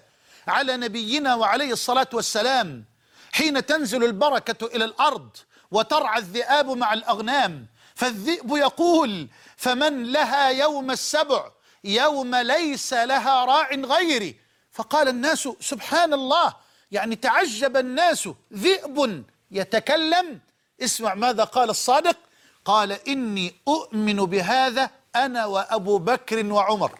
على 0.47 0.77
نبينا 0.77 1.35
وعليه 1.35 1.73
الصلاة 1.73 2.09
والسلام. 2.13 2.85
حين 3.33 3.65
تنزل 3.65 4.03
البركة 4.03 4.65
إلى 4.65 4.85
الأرض 4.85 5.29
وترعى 5.71 6.19
الذئاب 6.19 6.69
مع 6.69 6.93
الأغنام 6.93 7.67
فالذئب 7.95 8.55
يقول 8.55 9.27
فمن 9.57 10.11
لها 10.11 10.49
يوم 10.49 10.91
السبع؟ 10.91 11.51
يوم 11.83 12.35
ليس 12.35 12.93
لها 12.93 13.45
راع 13.45 13.69
غيري. 13.71 14.39
فقال 14.71 15.07
الناس 15.07 15.49
سبحان 15.59 16.13
الله. 16.13 16.53
يعني 16.91 17.15
تعجب 17.15 17.77
الناس 17.77 18.29
ذئب 18.53 19.23
يتكلم. 19.51 20.39
اسمع 20.81 21.13
ماذا 21.13 21.43
قال 21.43 21.69
الصادق 21.69 22.17
قال 22.65 22.91
إني 22.91 23.55
أؤمن 23.67 24.15
بهذا 24.15 24.89
أنا 25.25 25.45
وأبو 25.45 25.97
بكر 25.97 26.45
وعمر. 26.53 26.91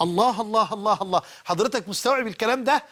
الله 0.00 0.40
الله 0.40 0.68
الله 0.72 0.98
الله. 1.02 1.22
حضرتك 1.44 1.88
مستوعب 1.88 2.26
الكلام 2.26 2.64
ده؟ 2.64 2.84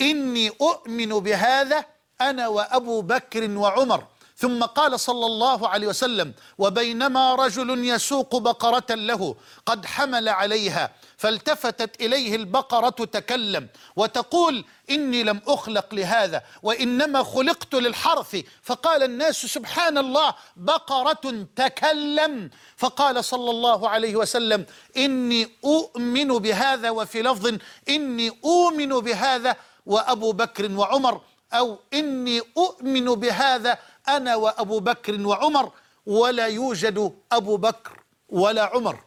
إني 0.00 0.46
أؤمن 0.60 1.08
بهذا 1.08 1.84
أنا 2.20 2.48
وأبو 2.48 3.00
بكر 3.02 3.50
وعمر. 3.50 4.04
ثم 4.38 4.64
قال 4.64 5.00
صلى 5.00 5.26
الله 5.26 5.68
عليه 5.68 5.86
وسلم 5.86 6.32
وبينما 6.58 7.34
رجل 7.34 7.84
يسوق 7.84 8.36
بقرة 8.36 8.94
له 8.94 9.36
قد 9.66 9.86
حمل 9.86 10.28
عليها 10.28 10.90
فالتفتت 11.16 12.00
إليه 12.00 12.36
البقرة 12.36 13.04
تكلم 13.04 13.68
وتقول 13.96 14.64
إني 14.90 15.22
لم 15.22 15.40
أخلق 15.46 15.94
لهذا 15.94 16.42
وإنما 16.62 17.22
خلقت 17.22 17.74
للحرث. 17.74 18.36
فقال 18.62 19.02
الناس 19.02 19.36
سبحان 19.46 19.98
الله 19.98 20.34
بقرة 20.56 21.46
تكلم. 21.56 22.50
فقال 22.76 23.24
صلى 23.24 23.50
الله 23.50 23.88
عليه 23.88 24.16
وسلم 24.16 24.66
إني 24.96 25.48
أؤمن 25.64 26.28
بهذا 26.28 26.90
وفي 26.90 27.22
لفظ 27.22 27.54
إني 27.88 28.32
أؤمن 28.44 28.88
بهذا 28.88 29.56
وأبو 29.86 30.32
بكر 30.32 30.72
وعمر 30.72 31.20
أو 31.52 31.78
إني 31.94 32.42
أؤمن 32.58 33.04
بهذا 33.04 33.78
أنا 34.08 34.36
وأبو 34.36 34.80
بكر 34.80 35.26
وعمر 35.26 35.72
ولا 36.06 36.46
يوجد 36.46 37.12
أبو 37.32 37.56
بكر 37.56 38.00
ولا 38.28 38.64
عمر. 38.64 38.98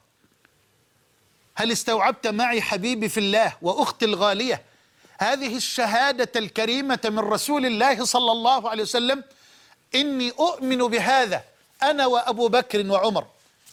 هل 1.55 1.71
استوعبت 1.71 2.27
معي 2.27 2.61
حبيبي 2.61 3.09
في 3.09 3.19
الله 3.19 3.53
وأختي 3.61 4.05
الغالية؟ 4.05 4.63
هذه 5.19 5.55
الشهادة 5.55 6.31
الكريمة 6.35 6.99
من 7.05 7.19
رسول 7.19 7.65
الله 7.65 8.05
صلى 8.05 8.31
الله 8.31 8.69
عليه 8.69 8.83
وسلم. 8.83 9.23
إني 9.95 10.31
أؤمن 10.31 10.77
بهذا. 10.77 11.43
أنا 11.83 12.05
وأبو 12.05 12.47
بكر 12.47 12.91
وعمر. 12.91 13.25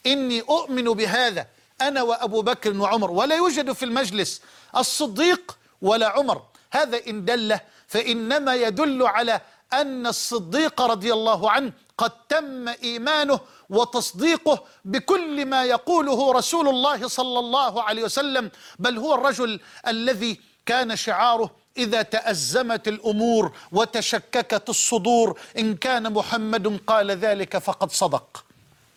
إني 0.07 0.41
أؤمن 0.41 0.85
بهذا. 0.85 1.47
أنا 1.81 2.03
وأبو 2.03 2.43
بكر 2.43 2.77
وعمر. 2.77 3.11
ولا 3.11 3.37
يوجد 3.37 3.73
في 3.73 3.85
المجلس 3.85 4.43
الصديق 4.77 5.59
ولا 5.83 6.09
عمر. 6.09 6.43
هذا 6.71 7.01
إن 7.07 7.25
دل 7.25 7.59
فإنما 7.89 8.55
يدل 8.55 9.07
على 9.07 9.41
أن 9.73 10.07
الصديق 10.07 10.81
رضي 10.81 11.13
الله 11.13 11.51
عنه 11.51 11.73
قد 11.99 12.13
تم 12.29 12.69
إيمانه 12.69 13.41
وتصديقه 13.71 14.65
بكل 14.85 15.47
ما 15.47 15.65
يقوله 15.65 16.33
رسول 16.33 16.69
الله 16.69 17.09
صلى 17.09 17.39
الله 17.39 17.83
عليه 17.83 18.03
وسلم 18.05 18.51
بل 18.79 18.99
هو 18.99 19.15
الرجل 19.15 19.61
الذي 19.87 20.41
كان 20.67 20.97
شعاره 20.97 21.51
إذا 21.77 22.03
تأزمت 22.03 22.89
الأمور 22.89 23.53
وتشككت 23.73 24.69
الصدور 24.69 25.41
إن 25.59 25.77
كان 25.77 26.13
محمد 26.13 26.81
قال 26.87 27.11
ذلك 27.11 27.59
فقد 27.59 27.91
صدق. 27.93 28.45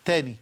تاني 0.04 0.36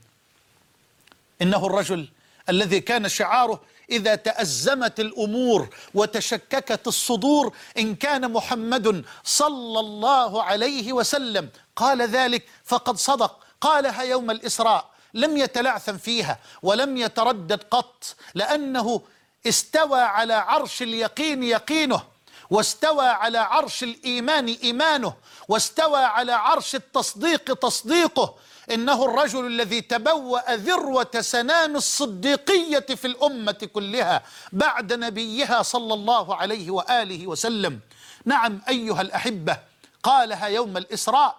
إنه 1.42 1.66
الرجل 1.66 2.08
الذي 2.48 2.80
كان 2.80 3.08
شعاره 3.08 3.60
إذا 3.90 4.14
تأزمت 4.14 5.00
الأمور 5.00 5.68
وتشككت 5.94 6.86
الصدور 6.86 7.54
إن 7.78 7.94
كان 7.94 8.32
محمد 8.32 9.04
صلى 9.24 9.80
الله 9.80 10.42
عليه 10.42 10.92
وسلم. 10.92 11.48
قال 11.76 12.02
ذلك 12.02 12.44
فقد 12.64 12.96
صدق. 12.96 13.38
قالها 13.60 14.02
يوم 14.02 14.30
الإسراء. 14.30 14.90
لم 15.14 15.36
يتلعثم 15.36 15.96
فيها 15.96 16.38
ولم 16.62 16.96
يتردد 16.96 17.62
قط 17.70 18.04
لأنه 18.34 19.00
استوى 19.46 20.00
على 20.00 20.34
عرش 20.34 20.82
اليقين 20.82 21.42
يقينه 21.42 22.02
واستوى 22.50 23.06
على 23.06 23.38
عرش 23.38 23.82
الإيمان 23.82 24.56
إيمانه 24.62 25.14
واستوى 25.48 25.98
على 25.98 26.32
عرش 26.32 26.74
التصديق 26.74 27.54
تصديقه 27.54 28.34
إنه 28.70 29.04
الرجل 29.04 29.46
الذي 29.46 29.80
تبوأ 29.80 30.54
ذروة 30.54 31.20
سنام 31.20 31.76
الصديقية 31.76 32.86
في 32.94 33.06
الأمة 33.06 33.68
كلها 33.72 34.22
بعد 34.52 34.92
نبيها 34.92 35.62
صلى 35.62 35.94
الله 35.94 36.36
عليه 36.36 36.70
وآله 36.70 37.26
وسلم. 37.26 37.80
نعم 38.24 38.60
أيها 38.68 39.00
الأحبة 39.00 39.58
قالها 40.02 40.46
يوم 40.46 40.76
الإسراء 40.76 41.36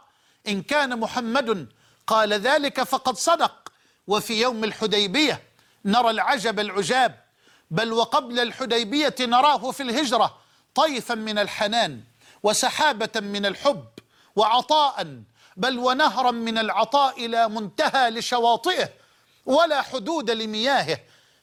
إن 0.47 0.61
كان 0.61 0.99
محمد 0.99 1.67
قال 2.07 2.33
ذلك 2.33 2.83
فقد 2.83 3.17
صدق. 3.17 3.69
وفي 4.07 4.41
يوم 4.41 4.63
الحديبية 4.63 5.43
نرى 5.85 6.09
العجب 6.09 6.59
العجاب 6.59 7.19
بل 7.71 7.93
وقبل 7.93 8.39
الحديبية 8.39 9.15
نراه 9.19 9.71
في 9.71 9.83
الهجرة 9.83 10.37
طيفا 10.75 11.15
من 11.15 11.37
الحنان 11.39 12.01
وسحابة 12.43 13.09
من 13.15 13.45
الحب 13.45 13.85
وعطاء 14.35 15.21
بل 15.57 15.77
ونهرا 15.77 16.31
من 16.31 16.57
العطاء 16.57 17.27
لا 17.27 17.47
منتهى 17.47 18.09
لشواطئه 18.09 18.89
ولا 19.45 19.81
حدود 19.81 20.31
لمياهه. 20.31 20.99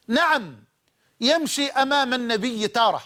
نعم 0.09 0.65
يمشي 1.21 1.71
أمام 1.71 2.15
النبي 2.15 2.69
تارة 2.69 3.03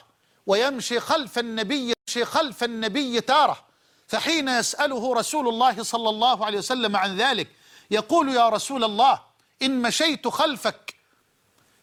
ويمشي 0.47 1.01
خلف 1.01 1.39
النبي 1.39 1.93
يمشي 2.09 2.25
خلف 2.25 2.65
النبي 2.65 3.21
تارة. 3.21 3.65
فحين 4.07 4.49
يسأله 4.49 5.15
رسول 5.15 5.49
الله 5.49 5.83
صلى 5.83 6.09
الله 6.09 6.47
عليه 6.47 6.59
وسلم 6.59 6.97
عن 6.97 7.17
ذلك 7.17 7.49
يقول 7.91 8.29
يا 8.29 8.49
رسول 8.49 8.85
الله 8.85 9.21
إن 9.63 9.83
مشيت 9.83 10.29
خلفك 10.29 10.95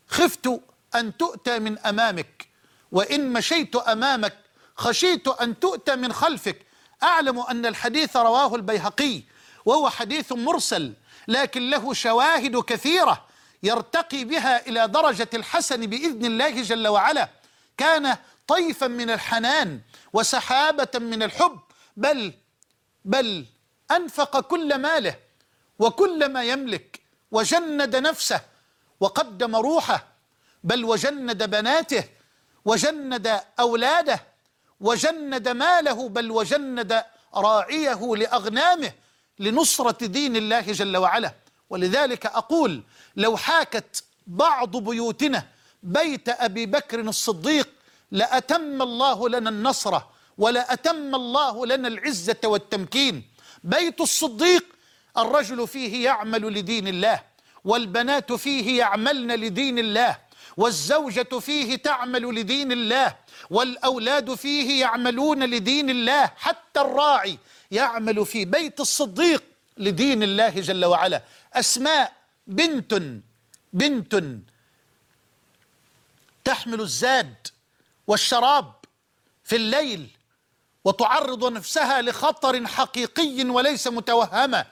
خفت 0.07 0.61
أن 0.95 1.17
تؤتى 1.17 1.59
من 1.59 1.79
أمامك 1.79 2.47
وإن 2.91 3.33
مشيت 3.33 3.75
أمامك 3.75 4.37
خشيت 4.75 5.27
أن 5.27 5.59
تؤتى 5.59 5.95
من 5.95 6.13
خلفك. 6.13 6.66
أعلم 7.03 7.39
أن 7.39 7.65
الحديث 7.65 8.17
رواه 8.17 8.55
البيهقي 8.55 9.21
وهو 9.65 9.89
حديث 9.89 10.31
مرسل 10.31 10.93
لكن 11.27 11.69
له 11.69 11.93
شواهد 11.93 12.57
كثيرة 12.57 13.25
يرتقي 13.63 14.23
بها 14.23 14.67
إلى 14.67 14.87
درجة 14.87 15.29
الحسن 15.33 15.85
بإذن 15.85 16.25
الله 16.25 16.61
جل 16.61 16.87
وعلا. 16.87 17.29
كان 17.77 18.17
طيفا 18.47 18.87
من 18.87 19.09
الحنان 19.09 19.81
وسحابة 20.13 20.99
من 20.99 21.23
الحب 21.23 21.59
بل 21.97 22.33
بل 23.05 23.45
أنفق 23.91 24.39
كل 24.39 24.77
ماله 24.77 25.15
وكل 25.79 26.29
ما 26.29 26.43
يملك 26.43 26.99
وجند 27.31 27.95
نفسه 27.95 28.41
وقدم 28.99 29.55
روحه 29.55 30.07
بل 30.63 30.85
وجند 30.85 31.43
بناته 31.43 32.03
وجند 32.65 33.39
أولاده 33.59 34.23
وجند 34.79 35.47
ماله 35.47 36.09
بل 36.09 36.31
وجند 36.31 37.03
راعيه 37.35 38.15
لأغنامه 38.15 38.91
لنصرة 39.39 40.05
دين 40.05 40.35
الله 40.35 40.61
جل 40.61 40.97
وعلا. 40.97 41.33
ولذلك 41.69 42.25
أقول 42.25 42.83
لو 43.15 43.37
حاكت 43.37 44.03
بعض 44.27 44.77
بيوتنا 44.77 45.47
بيت 45.83 46.29
أبي 46.29 46.65
بكر 46.65 46.99
الصديق 46.99 47.69
لأتم 48.11 48.81
الله 48.81 49.29
لنا 49.29 49.49
النصر 49.49 49.99
ولأتم 50.37 51.15
الله 51.15 51.65
لنا 51.65 51.87
العزة 51.87 52.39
والتمكين. 52.43 53.23
بيت 53.63 54.01
الصديق 54.01 54.65
الرجل 55.17 55.67
فيه 55.67 56.03
يعمل 56.03 56.41
لدين 56.41 56.87
الله 56.87 57.23
والبنات 57.65 58.33
فيه 58.33 58.79
يعملن 58.79 59.31
لدين 59.31 59.79
الله. 59.79 60.26
والزوجة 60.57 61.39
فيه 61.39 61.75
تعمل 61.75 62.21
لدين 62.21 62.71
الله 62.71 63.15
والأولاد 63.49 64.33
فيه 64.35 64.81
يعملون 64.81 65.43
لدين 65.43 65.89
الله 65.89 66.31
حتى 66.37 66.81
الراعي 66.81 67.37
يعمل 67.71 68.25
في 68.25 68.45
بيت 68.45 68.79
الصديق 68.79 69.43
لدين 69.77 70.23
الله 70.23 70.49
جل 70.49 70.85
وعلا. 70.85 71.23
أسماء 71.53 72.13
بنت 72.47 73.01
بنت 73.73 74.23
تحمل 76.43 76.81
الزاد 76.81 77.47
والشراب 78.07 78.73
في 79.43 79.55
الليل 79.55 80.07
وتعرض 80.85 81.51
نفسها 81.51 82.01
لخطر 82.01 82.67
حقيقي 82.67 83.43
وليس 83.43 83.87
متوهما 83.87 84.65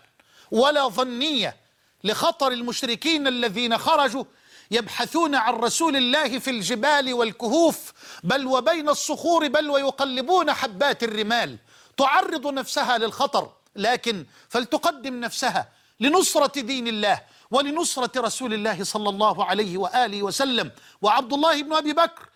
ولا 0.52 0.88
ظنية 0.88 1.56
لخطر 2.04 2.52
المشركين 2.52 3.28
الذين 3.28 3.78
خرجوا 3.78 4.24
يبحثون 4.72 5.36
عن 5.36 5.54
رسول 5.54 5.96
الله 5.96 6.40
في 6.40 6.50
الجبال 6.50 7.14
والكهوف 7.14 7.94
بل 8.24 8.46
وبين 8.48 8.90
الصخور 8.90 9.48
بل 9.48 9.70
ويقلبون 9.70 10.54
حبات 10.54 11.04
الرمال. 11.04 11.58
تعرض 11.98 12.48
نفسها 12.48 12.98
للخطر 12.98 13.52
لكن 13.76 14.26
فلتقدم 14.50 15.20
نفسها 15.20 15.70
لنصرة 16.00 16.62
دين 16.62 16.88
الله 16.88 17.22
ولنصرة 17.52 18.22
رسول 18.22 18.54
الله 18.54 18.84
صلى 18.84 19.10
الله 19.10 19.46
عليه 19.46 19.78
وآله 19.78 20.24
وسلم. 20.24 20.72
وعبد 21.02 21.34
الله 21.34 21.64
بن 21.64 21.74
أبي 21.74 21.94
بكر 21.94 22.30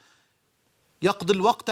يقضي 1.01 1.33
الوقت 1.33 1.71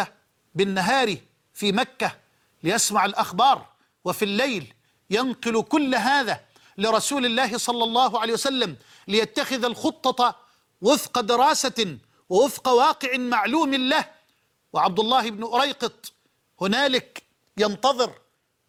بالنهار 0.55 1.17
في 1.53 1.71
مكة 1.71 2.15
ليسمع 2.63 3.05
الأخبار 3.05 3.65
وفي 4.05 4.25
الليل 4.25 4.73
ينقل 5.09 5.61
كل 5.61 5.95
هذا 5.95 6.39
لرسول 6.77 7.25
الله 7.25 7.57
صلى 7.57 7.83
الله 7.83 8.19
عليه 8.19 8.33
وسلم 8.33 8.75
ليتخذ 9.07 9.65
الخطة 9.65 10.35
وفق 10.81 11.19
دراسة 11.19 11.97
ووفق 12.29 12.67
واقع 12.67 13.17
معلوم 13.17 13.75
له. 13.75 14.05
وعبد 14.73 14.99
الله 14.99 15.29
بن 15.29 15.43
أريقط 15.43 16.11
هنالك 16.61 17.23
ينتظر 17.57 18.13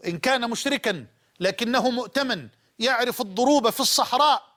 إن 0.07 0.19
كان 0.19 0.51
مشركا 0.51 1.07
لكنه 1.41 1.91
مؤتمن 1.91 2.49
يعرف 2.79 3.21
الضروب 3.21 3.71
في 3.71 3.81
الصحراء. 3.81 4.49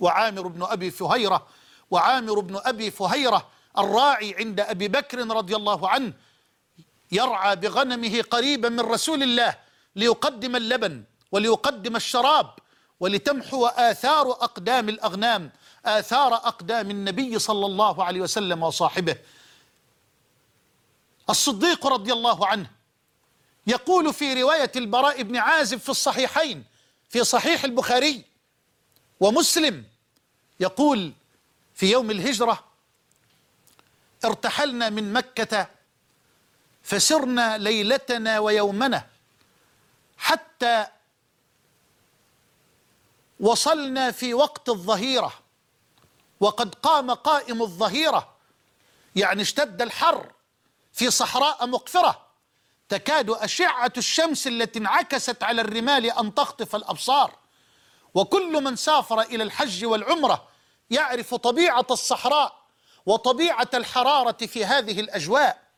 وعامر 0.00 0.46
بن 0.46 0.62
أبي 0.62 0.90
فهيرة 0.90 1.46
وعامر 1.90 2.40
بن 2.40 2.60
أبي 2.64 2.90
فهيرة 2.90 3.48
الراعي 3.78 4.34
عند 4.34 4.60
أبي 4.60 4.88
بكر 4.88 5.18
رضي 5.18 5.56
الله 5.56 5.88
عنه 5.88 6.12
يرعى 7.12 7.56
بغنمه 7.56 8.22
قريبا 8.22 8.68
من 8.68 8.80
رسول 8.80 9.22
الله 9.22 9.56
ليقدم 9.96 10.56
اللبن 10.56 11.04
وليقدم 11.32 11.96
الشراب 11.96 12.50
ولتمحو 13.00 13.66
آثار 13.66 14.30
أقدام 14.30 14.88
الأغنام. 14.88 15.50
آثار 15.86 16.34
أقدام 16.34 16.90
النبي 16.90 17.38
صلى 17.38 17.66
الله 17.66 18.04
عليه 18.04 18.20
وسلم 18.20 18.62
وصاحبه. 18.62 19.16
الصديق 21.30 21.86
رضي 21.86 22.12
الله 22.12 22.46
عنه 22.46 22.70
يقول 23.66 24.14
في 24.14 24.42
رواية 24.42 24.72
البراء 24.76 25.22
بن 25.22 25.36
عازب 25.36 25.78
في 25.78 25.88
الصحيحين 25.88 26.64
في 27.08 27.24
صحيح 27.24 27.64
البخاري 27.64 28.24
ومسلم 29.20 29.84
يقول 30.60 31.12
في 31.74 31.90
يوم 31.92 32.10
الهجرة 32.10 32.64
ارتحلنا 34.24 34.90
من 34.90 35.12
مكة 35.12 35.68
فسرنا 36.82 37.58
ليلتنا 37.58 38.38
ويومنا 38.38 39.06
حتى 40.18 40.86
وصلنا 43.40 44.10
في 44.10 44.34
وقت 44.34 44.68
الظهيرة. 44.68 45.32
وقد 46.40 46.74
قام 46.74 47.10
قائم 47.10 47.62
الظهيرة 47.62 48.34
يعني 49.16 49.42
اشتد 49.42 49.82
الحر 49.82 50.32
في 50.92 51.10
صحراء 51.10 51.66
مقفرة. 51.66 52.26
تكاد 52.88 53.30
أشعة 53.30 53.92
الشمس 53.96 54.46
التي 54.46 54.78
انعكست 54.78 55.42
على 55.42 55.60
الرمال 55.60 56.10
أن 56.10 56.34
تخطف 56.34 56.76
الأبصار. 56.76 57.34
وكل 58.14 58.62
من 58.62 58.76
سافر 58.76 59.20
إلى 59.20 59.42
الحج 59.42 59.84
والعمرة 59.84 60.48
يعرف 60.90 61.34
طبيعة 61.34 61.86
الصحراء 61.90 62.58
وطبيعة 63.06 63.70
الحرارة 63.74 64.46
في 64.46 64.64
هذه 64.64 65.00
الأجواء. 65.00 65.68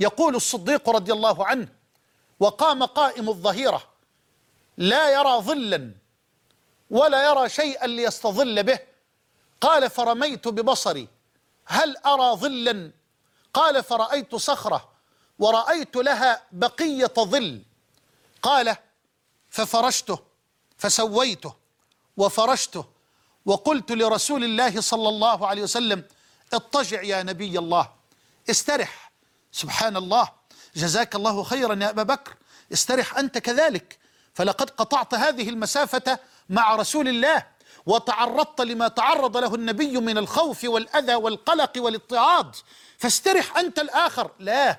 يقول 0.00 0.34
الصديق 0.34 0.90
رضي 0.90 1.12
الله 1.12 1.46
عنه 1.46 1.68
وقام 2.40 2.82
قائم 2.84 3.28
الظهيرة 3.28 3.82
لا 4.76 5.10
يرى 5.10 5.40
ظلا 5.40 5.90
ولا 6.90 7.30
يرى 7.30 7.48
شيئا 7.48 7.86
ليستظل 7.86 8.62
به 8.62 8.78
قال 9.60 9.90
فرميت 9.90 10.48
ببصري 10.48 11.08
هل 11.66 11.96
أرى 11.96 12.36
ظلا؟ 12.36 12.90
قال 13.54 13.84
فرأيت 13.84 14.34
صخرة 14.34 14.88
ورأيت 15.38 15.96
لها 15.96 16.42
بقية 16.52 17.14
ظل. 17.18 17.62
قال 18.42 18.76
ففرشته 19.50 20.18
فسويته 20.78 21.54
وفرشته 22.16 22.84
وقلت 23.46 23.92
لرسول 23.92 24.44
الله 24.44 24.80
صلى 24.80 25.08
الله 25.08 25.46
عليه 25.46 25.62
وسلم 25.62 26.04
اضطجع 26.52 27.02
يا 27.02 27.22
نبي 27.22 27.58
الله 27.58 27.92
استرح. 28.50 29.12
سبحان 29.52 29.96
الله. 29.96 30.28
جزاك 30.76 31.14
الله 31.14 31.42
خيرا 31.42 31.74
يا 31.74 31.90
أبا 31.90 32.02
بكر. 32.02 32.36
استرح 32.72 33.18
أنت 33.18 33.38
كذلك. 33.38 33.98
فلقد 34.34 34.70
قطعت 34.70 35.14
هذه 35.14 35.48
المسافة 35.48 36.18
مع 36.48 36.76
رسول 36.76 37.08
الله. 37.08 37.46
وتعرضت 37.86 38.60
لما 38.60 38.88
تعرض 38.88 39.36
له 39.36 39.54
النبي 39.54 39.96
من 39.96 40.18
الخوف 40.18 40.64
والأذى 40.64 41.14
والقلق 41.14 41.72
والاضطهاد. 41.76 42.56
فاسترح 42.98 43.58
أنت 43.58 43.78
الآخر. 43.78 44.30
لا 44.38 44.78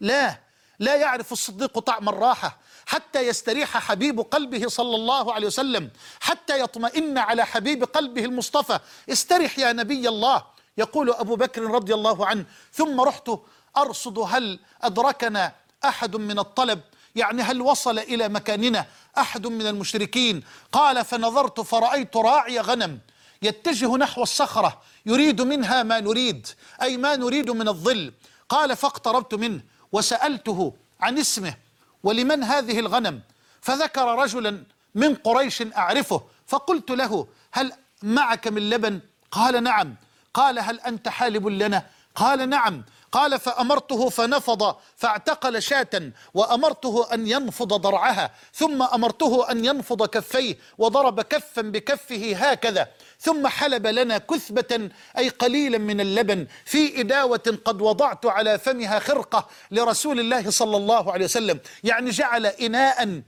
لا 0.00 0.38
لا 0.78 0.96
يعرف 0.96 1.32
الصديق 1.32 1.78
طعم 1.78 2.08
الراحة 2.08 2.58
حتى 2.86 3.20
يستريح 3.20 3.78
حبيب 3.78 4.20
قلبه 4.20 4.68
صلى 4.68 4.96
الله 4.96 5.34
عليه 5.34 5.46
وسلم 5.46 5.90
حتى 6.20 6.60
يطمئن 6.60 7.18
على 7.18 7.46
حبيب 7.46 7.84
قلبه 7.84 8.24
المصطفى. 8.24 8.78
استرح 9.08 9.58
يا 9.58 9.72
نبي 9.72 10.08
الله 10.08 10.44
يقول 10.78 11.10
أبو 11.10 11.36
بكر 11.36 11.62
رضي 11.62 11.94
الله 11.94 12.26
عنه. 12.26 12.44
ثم 12.72 13.00
رحت 13.00 13.30
أرصد 13.76 14.18
هل 14.18 14.60
أدركنا 14.82 15.52
أحد 15.84 16.16
من 16.16 16.38
الطلب؟ 16.38 16.80
يعني 17.14 17.42
هل 17.42 17.60
وصل 17.60 17.98
إلى 17.98 18.28
مكاننا؟ 18.28 18.86
أحد 19.20 19.46
من 19.46 19.66
المشركين. 19.66 20.42
قال 20.72 21.04
فنظرت 21.04 21.60
فرأيت 21.60 22.16
راعي 22.16 22.60
غنم 22.60 22.98
يتجه 23.42 23.96
نحو 23.96 24.22
الصخرة 24.22 24.80
يريد 25.06 25.40
منها 25.42 25.82
ما 25.82 26.00
نريد 26.00 26.46
أي 26.82 26.96
ما 26.96 27.16
نريد 27.16 27.50
من 27.50 27.68
الظل. 27.68 28.12
قال 28.48 28.76
فاقتربت 28.76 29.34
منه 29.34 29.60
وسألته 29.92 30.74
عن 31.00 31.18
اسمه 31.18 31.54
ولمن 32.02 32.42
هذه 32.44 32.78
الغنم؟ 32.78 33.20
فذكر 33.60 34.14
رجلا 34.18 34.62
من 34.94 35.14
قريش 35.14 35.62
أعرفه 35.62 36.22
فقلت 36.46 36.90
له 36.90 37.26
هل 37.52 37.72
معك 38.02 38.48
من 38.48 38.70
لبن؟ 38.70 39.00
قال 39.30 39.62
نعم. 39.62 39.94
قال 40.34 40.58
هل 40.58 40.80
أنت 40.80 41.08
حالب 41.08 41.46
لنا؟ 41.48 41.86
قال 42.14 42.48
نعم. 42.48 42.84
قال 43.12 43.40
فأمرته 43.40 44.08
فنفض 44.08 44.76
فاعتقل 44.96 45.62
شاة 45.62 46.12
وأمرته 46.34 47.14
أن 47.14 47.26
ينفض 47.26 47.68
ضرعها 47.68 48.30
ثم 48.54 48.82
أمرته 48.82 49.50
أن 49.50 49.64
ينفض 49.64 50.06
كفيه 50.08 50.58
وضرب 50.78 51.20
كفا 51.20 51.62
بكفه 51.62 52.36
هكذا 52.36 52.88
ثم 53.20 53.46
حلب 53.46 53.86
لنا 53.86 54.18
كثبة 54.18 54.90
أي 55.18 55.28
قليلا 55.28 55.78
من 55.78 56.00
اللبن 56.00 56.46
في 56.64 57.00
إداوة 57.00 57.58
قد 57.64 57.82
وضعت 57.82 58.26
على 58.26 58.58
فمها 58.58 58.98
خرقة 58.98 59.48
لرسول 59.70 60.20
الله 60.20 60.50
صلى 60.50 60.76
الله 60.76 61.12
عليه 61.12 61.24
وسلم 61.24 61.60
يعني 61.84 62.10
جعل 62.10 62.46
إناء 62.46 63.22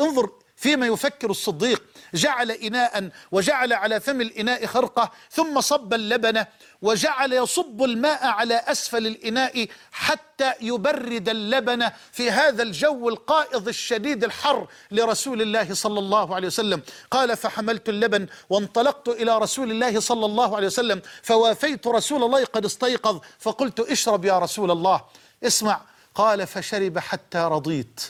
انظر 0.00 0.30
فيما 0.56 0.86
يفكر 0.86 1.30
الصديق 1.30 1.82
جعل 2.14 2.50
إناء 2.50 3.10
وجعل 3.32 3.72
على 3.72 4.00
فم 4.00 4.20
الإناء 4.20 4.66
خرقة 4.66 5.10
ثم 5.30 5.60
صب 5.60 5.94
اللبن 5.94 6.44
وجعل 6.82 7.32
يصب 7.32 7.82
الماء 7.82 8.26
على 8.26 8.54
أسفل 8.54 9.06
الإناء 9.06 9.66
حتى 9.92 10.52
يبرد 10.60 11.28
اللبن 11.28 11.90
في 12.12 12.30
هذا 12.30 12.62
الجو 12.62 13.08
القائض 13.08 13.68
الشديد 13.68 14.24
الحر 14.24 14.66
لرسول 14.90 15.42
الله 15.42 15.74
صلى 15.74 15.98
الله 15.98 16.34
عليه 16.34 16.46
وسلم. 16.46 16.82
قال 17.10 17.36
فحملت 17.36 17.88
اللبن 17.88 18.26
وانطلقت 18.50 19.08
إلى 19.08 19.38
رسول 19.38 19.70
الله 19.70 20.00
صلى 20.00 20.26
الله 20.26 20.56
عليه 20.56 20.66
وسلم 20.66 21.02
فوافيت 21.22 21.86
رسول 21.86 22.24
الله 22.24 22.44
قد 22.44 22.64
استيقظ 22.64 23.20
فقلت 23.38 23.80
اشرب 23.80 24.24
يا 24.24 24.38
رسول 24.38 24.70
الله. 24.70 25.04
اسمع. 25.44 25.80
قال 26.14 26.46
فشرب 26.46 26.98
حتى 26.98 27.38
رضيت. 27.38 28.00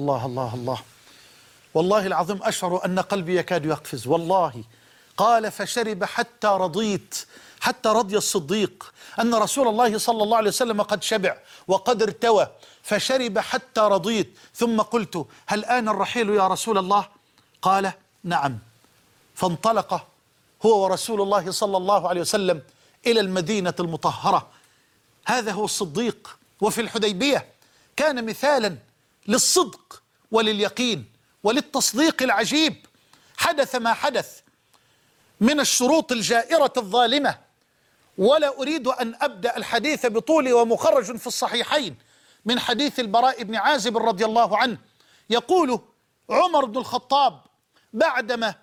الله 0.00 0.26
الله 0.26 0.54
الله. 0.54 0.82
والله 1.78 2.06
العظيم 2.06 2.42
أشعر 2.42 2.84
أن 2.84 2.98
قلبي 2.98 3.36
يكاد 3.36 3.64
يقفز 3.64 4.06
والله. 4.06 4.64
قال 5.16 5.52
فشرب 5.52 6.04
حتى 6.04 6.46
رضيت 6.46 7.26
حتى 7.60 7.88
رضي 7.88 8.16
الصديق 8.16 8.92
أن 9.20 9.34
رسول 9.34 9.68
الله 9.68 9.98
صلى 9.98 10.22
الله 10.22 10.36
عليه 10.36 10.48
وسلم 10.48 10.82
قد 10.82 11.02
شبع 11.02 11.36
وقد 11.68 12.02
ارتوى 12.02 12.48
فشرب 12.82 13.38
حتى 13.38 13.80
رضيت. 13.80 14.38
ثم 14.54 14.80
قلت 14.80 15.26
هل 15.46 15.64
آن 15.64 15.88
الرحيل 15.88 16.30
يا 16.30 16.48
رسول 16.48 16.78
الله؟ 16.78 17.08
قال 17.62 17.92
نعم. 18.24 18.58
فانطلق 19.34 20.06
هو 20.66 20.84
ورسول 20.84 21.20
الله 21.20 21.50
صلى 21.50 21.76
الله 21.76 22.08
عليه 22.08 22.20
وسلم 22.20 22.62
إلى 23.06 23.20
المدينة 23.20 23.74
المطهرة. 23.80 24.48
هذا 25.26 25.52
هو 25.52 25.64
الصديق 25.64 26.38
وفي 26.60 26.80
الحديبية 26.80 27.46
كان 27.96 28.26
مثالا 28.26 28.76
للصدق 29.28 30.02
ولليقين. 30.30 31.17
وللتصديق 31.48 32.22
العجيب. 32.22 32.86
حدث 33.36 33.74
ما 33.74 33.92
حدث 33.92 34.40
من 35.40 35.60
الشروط 35.60 36.12
الجائرة 36.12 36.72
الظالمة. 36.76 37.38
ولا 38.18 38.58
أريد 38.58 38.88
أن 38.88 39.14
أبدأ 39.20 39.56
الحديث 39.56 40.06
بطولي 40.06 40.52
ومخرج 40.52 41.16
في 41.16 41.26
الصحيحين 41.26 41.96
من 42.44 42.60
حديث 42.60 43.00
البراء 43.00 43.42
بن 43.42 43.56
عازب 43.56 43.96
رضي 43.96 44.24
الله 44.24 44.58
عنه. 44.58 44.78
يقول 45.30 45.80
عمر 46.30 46.64
بن 46.64 46.78
الخطاب 46.78 47.40
بعدما 47.92 48.54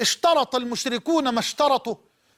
اشترط 0.00 0.54
المشركون 0.54 1.28
ما 1.28 1.40
اشترطوا 1.40 1.94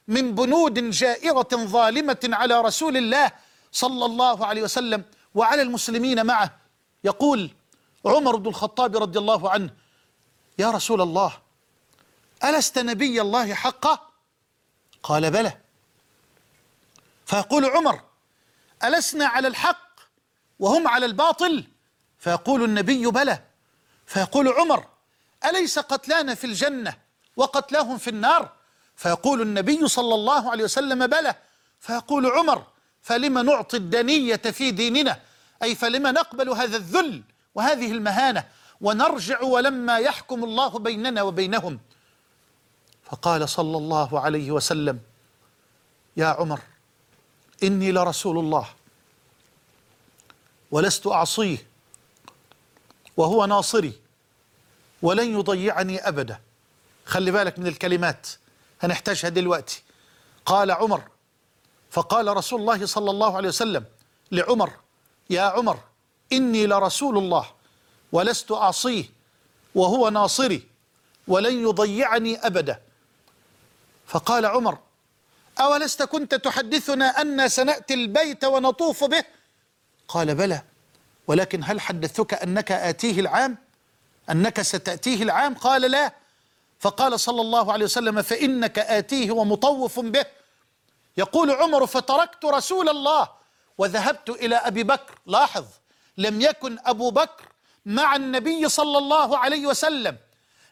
من 0.07 0.35
بنود 0.35 0.89
جائرة 0.89 1.47
ظالمة 1.53 2.19
على 2.23 2.61
رسول 2.61 2.97
الله 2.97 3.31
صلى 3.71 4.05
الله 4.05 4.45
عليه 4.45 4.61
وسلم 4.61 5.03
وعلى 5.35 5.61
المسلمين 5.61 6.25
معه 6.25 6.57
يقول 7.03 7.51
عمر 8.05 8.35
بن 8.35 8.47
الخطاب 8.47 8.97
رضي 8.97 9.19
الله 9.19 9.49
عنه 9.49 9.69
يا 10.57 10.71
رسول 10.71 11.01
الله 11.01 11.33
ألست 12.43 12.79
نبي 12.79 13.21
الله 13.21 13.53
حقا؟ 13.53 13.99
قال 15.03 15.31
بلى. 15.31 15.57
فيقول 17.25 17.65
عمر 17.65 18.01
ألسنا 18.83 19.27
على 19.27 19.47
الحق 19.47 19.99
وهم 20.59 20.87
على 20.87 21.05
الباطل؟ 21.05 21.67
فيقول 22.19 22.63
النبي 22.63 23.05
بلى. 23.05 23.39
فيقول 24.05 24.47
عمر 24.47 24.85
أليس 25.45 25.79
قتلانا 25.79 26.35
في 26.35 26.47
الجنة 26.47 26.97
وقتلاهم 27.35 27.97
في 27.97 28.09
النار؟ 28.09 28.51
فيقول 28.95 29.41
النبي 29.41 29.87
صلى 29.87 30.15
الله 30.15 30.51
عليه 30.51 30.63
وسلم 30.63 31.07
بلى. 31.07 31.35
فيقول 31.79 32.25
عمر 32.25 32.65
فلم 33.01 33.39
نعطي 33.39 33.77
الدنية 33.77 34.35
في 34.35 34.71
ديننا؟ 34.71 35.19
أي 35.63 35.75
فلم 35.75 36.07
نقبل 36.07 36.49
هذا 36.49 36.77
الذل 36.77 37.23
وهذه 37.55 37.91
المهانة؟ 37.91 38.47
ونرجع 38.81 39.41
ولما 39.41 39.97
يحكم 39.97 40.43
الله 40.43 40.79
بيننا 40.79 41.21
وبينهم. 41.21 41.79
فقال 43.03 43.49
صلى 43.49 43.77
الله 43.77 44.19
عليه 44.19 44.51
وسلم 44.51 44.99
يا 46.17 46.25
عمر 46.25 46.59
إني 47.63 47.91
لرسول 47.91 48.37
الله 48.39 48.67
ولست 50.71 51.07
أعصيه 51.07 51.67
وهو 53.17 53.45
ناصري 53.45 53.93
ولن 55.01 55.39
يضيعني 55.39 56.07
أبدا. 56.07 56.39
خلي 57.05 57.31
بالك 57.31 57.59
من 57.59 57.67
الكلمات 57.67 58.27
هنحتاجها 58.81 59.29
دلوقتي. 59.29 59.83
قال 60.45 60.71
عمر 60.71 61.01
فقال 61.91 62.37
رسول 62.37 62.59
الله 62.61 62.85
صلى 62.85 63.11
الله 63.11 63.37
عليه 63.37 63.49
وسلم 63.49 63.85
لعمر 64.31 64.71
يا 65.29 65.41
عمر 65.41 65.79
إني 66.33 66.67
لرسول 66.67 67.17
الله 67.17 67.45
ولست 68.11 68.51
أعصيه 68.51 69.05
وهو 69.75 70.09
ناصري 70.09 70.67
ولن 71.27 71.63
يضيعني 71.67 72.47
أبدا. 72.47 72.81
فقال 74.07 74.45
عمر 74.45 74.77
أولست 75.59 76.03
كنت 76.03 76.35
تحدثنا 76.35 77.21
أن 77.21 77.47
سنأتي 77.47 77.93
البيت 77.93 78.43
ونطوف 78.43 79.03
به؟ 79.03 79.23
قال 80.07 80.35
بلى. 80.35 80.61
ولكن 81.27 81.63
هل 81.63 81.81
حدثتك 81.81 82.33
أنك 82.33 82.71
آتيه 82.71 83.19
العام؟ 83.19 83.57
أنك 84.29 84.61
ستأتيه 84.61 85.23
العام؟ 85.23 85.53
قال 85.53 85.81
لا. 85.81 86.13
فقال 86.79 87.19
صلى 87.19 87.41
الله 87.41 87.73
عليه 87.73 87.85
وسلم 87.85 88.21
فإنك 88.21 88.79
آتيه 88.79 89.31
ومطوف 89.31 89.99
به. 89.99 90.25
يقول 91.17 91.51
عمر 91.51 91.87
فتركت 91.87 92.45
رسول 92.45 92.89
الله 92.89 93.29
وذهبت 93.77 94.29
إلى 94.29 94.55
أبي 94.55 94.83
بكر. 94.83 95.19
لاحظ 95.25 95.65
لم 96.17 96.41
يكن 96.41 96.77
أبو 96.85 97.11
بكر 97.11 97.45
مع 97.87 98.15
النبي 98.15 98.69
صلى 98.69 98.97
الله 98.97 99.37
عليه 99.37 99.67
وسلم. 99.67 100.17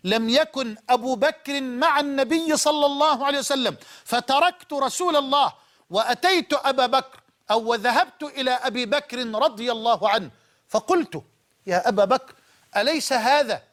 لم 0.03 0.30
يكن 0.30 0.78
أبو 0.89 1.16
بكر 1.16 1.61
مع 1.61 1.99
النبي 1.99 2.57
صلى 2.57 2.86
الله 2.86 3.26
عليه 3.26 3.39
وسلم. 3.39 3.78
فتركت 4.03 4.74
رسول 4.74 5.16
الله 5.16 5.53
وأتيت 5.89 6.53
أبا 6.53 6.86
بكر 6.86 7.20
أو 7.51 7.72
وذهبت 7.72 8.24
إلى 8.24 8.51
أبي 8.51 8.86
بكر 8.86 9.18
رضي 9.28 9.72
الله 9.72 10.09
عنه. 10.09 10.30
فقلت 10.68 11.24
يا 11.68 11.89
أبا 11.89 12.05
بكر 12.05 12.34
أليس 12.78 13.13
هذا 13.13 13.63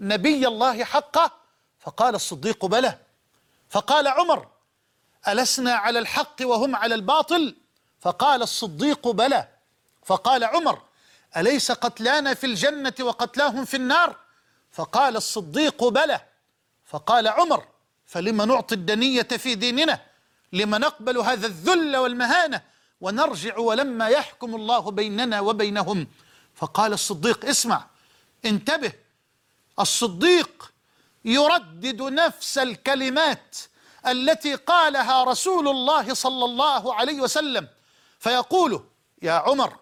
نبي 0.00 0.46
الله 0.48 0.84
حقا؟ 0.84 1.30
فقال 1.80 2.14
الصديق 2.14 2.66
بلى. 2.66 2.98
فقال 3.70 4.08
عمر 4.08 4.46
ألسنا 5.28 5.74
على 5.74 5.98
الحق 5.98 6.36
وهم 6.42 6.76
على 6.76 6.94
الباطل؟ 6.94 7.56
فقال 8.00 8.42
الصديق 8.42 9.08
بلى. 9.08 9.48
فقال 10.04 10.44
عمر 10.44 10.82
أليس 11.36 11.72
قتلانا 11.72 12.34
في 12.34 12.46
الجنة 12.46 12.94
وقتلاهم 13.00 13.64
في 13.64 13.76
النار؟ 13.76 14.16
فقال 14.72 15.16
الصديق 15.16 15.84
بلى. 15.84 16.20
فقال 16.86 17.28
عمر 17.28 17.64
فلما 18.06 18.44
نعطي 18.44 18.74
الدنية 18.74 19.22
في 19.22 19.54
ديننا؟ 19.54 20.00
لما 20.52 20.78
نقبل 20.78 21.18
هذا 21.18 21.46
الذل 21.46 21.96
والمهانة؟ 21.96 22.62
ونرجع 23.00 23.58
ولما 23.58 24.08
يحكم 24.08 24.54
الله 24.54 24.90
بيننا 24.90 25.40
وبينهم. 25.40 26.06
فقال 26.54 26.92
الصديق 26.92 27.44
اسمع 27.44 27.86
انتبه. 28.44 28.92
الصديق 29.80 30.72
يردد 31.24 32.02
نفس 32.02 32.58
الكلمات 32.58 33.56
التي 34.06 34.54
قالها 34.54 35.24
رسول 35.24 35.68
الله 35.68 36.14
صلى 36.14 36.44
الله 36.44 36.94
عليه 36.94 37.20
وسلم 37.20 37.68
فيقول 38.18 38.84
يا 39.22 39.32
عمر 39.32 39.81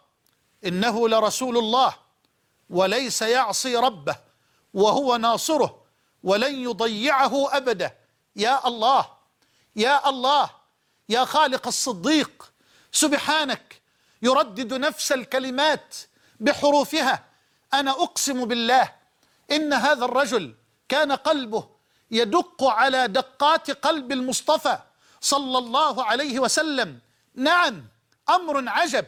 إنه 0.64 1.08
لرسول 1.08 1.58
الله 1.58 1.94
وليس 2.70 3.22
يعصي 3.22 3.76
ربه 3.76 4.16
وهو 4.74 5.16
ناصره 5.16 5.82
ولن 6.22 6.54
يضيعه 6.54 7.56
أبدا. 7.56 7.96
يا 8.36 8.68
الله 8.68 9.08
يا 9.76 10.08
الله 10.08 10.50
يا 11.08 11.24
خالق 11.24 11.66
الصديق 11.66 12.52
سبحانك 12.92 13.80
يردد 14.22 14.74
نفس 14.74 15.12
الكلمات 15.12 15.96
بحروفها. 16.40 17.24
أنا 17.74 17.90
أقسم 17.90 18.44
بالله 18.44 18.92
إن 19.50 19.72
هذا 19.72 20.04
الرجل 20.04 20.54
كان 20.88 21.12
قلبه 21.12 21.68
يدق 22.10 22.64
على 22.64 23.08
دقات 23.08 23.70
قلب 23.70 24.12
المصطفى 24.12 24.78
صلى 25.20 25.58
الله 25.58 26.04
عليه 26.04 26.38
وسلم. 26.38 26.98
نعم 27.34 27.84
أمر 28.28 28.68
عجب. 28.68 29.06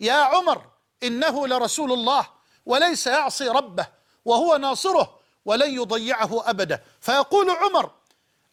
يا 0.00 0.14
عمر 0.14 0.69
إنه 1.02 1.46
لرسول 1.46 1.92
الله 1.92 2.26
وليس 2.66 3.06
يعصي 3.06 3.48
ربه 3.48 3.86
وهو 4.24 4.56
ناصره 4.56 5.18
ولن 5.44 5.74
يضيعه 5.74 6.50
أبدا. 6.50 6.82
فيقول 7.00 7.50
عمر 7.50 7.90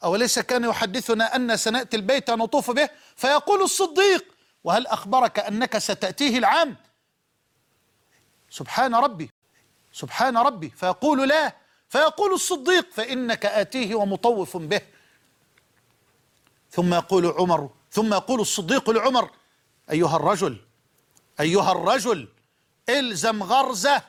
أوليس 0.04 0.40
كان 0.40 0.64
يحدثنا 0.64 1.36
أن 1.36 1.58
سنأتي 1.58 1.98
البيت 1.98 2.30
نطوف 2.30 2.72
به؟ 2.72 2.90
فيقول 3.16 3.62
الصديق 3.62 4.26
وهل 4.64 4.88
أخبرك 4.88 5.40
أنك 5.40 5.78
ستأتيه 5.78 6.38
العام؟ 6.38 6.76
سبحان 8.50 8.96
ربي 8.96 9.32
سبحان 9.94 10.38
ربي. 10.38 10.70
فيقول 10.70 11.30
لا. 11.30 11.56
فيقول 11.90 12.34
الصديق 12.34 12.92
فإنك 12.92 13.46
آتيه 13.46 13.96
ومطوف 13.96 14.58
به. 14.58 14.82
ثم 16.72 16.94
يقول 16.94 17.26
عمر 17.26 17.70
ثم 17.92 18.14
يقول 18.14 18.40
الصديق 18.40 18.90
لعمر 18.90 19.32
أيها 19.92 20.16
الرجل 20.16 20.58
أيها 21.40 21.72
الرجل 21.72 22.28
إلزم 22.90 23.44
غرزة 23.44 24.02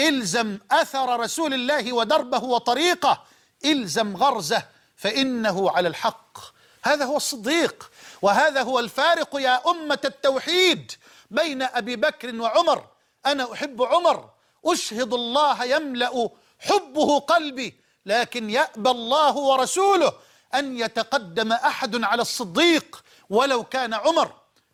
إلزم 0.00 0.58
أثر 0.70 1.20
رسول 1.20 1.54
الله 1.54 1.92
ودربه 1.92 2.44
وطريقة 2.44 3.24
إلزم 3.64 4.16
غرزة 4.16 4.62
فإنه 4.96 5.70
على 5.70 5.88
الحق. 5.88 6.38
هذا 6.82 7.04
هو 7.04 7.16
الصديق 7.16 7.90
وهذا 8.22 8.62
هو 8.62 8.78
الفارق 8.78 9.40
يا 9.40 9.70
أمة 9.70 9.98
التوحيد 10.04 10.92
بين 11.30 11.62
أبي 11.62 11.96
بكر 11.96 12.40
وعمر. 12.40 12.86
أنا 13.26 13.52
أحب 13.52 13.82
عمر 13.82 14.30
أشهد 14.66 15.14
الله 15.14 15.64
يملأ 15.64 16.30
حبه 16.58 17.18
قلبي 17.18 17.74
لكن 18.06 18.50
يأبى 18.50 18.90
الله 18.90 19.36
ورسوله 19.36 20.12
أن 20.54 20.78
يتقدم 20.78 21.52
أحد 21.52 22.04
على 22.04 22.22
الصديق 22.22 23.04
ولو 23.30 23.64
كان 23.64 23.94
عمر. 23.94 24.32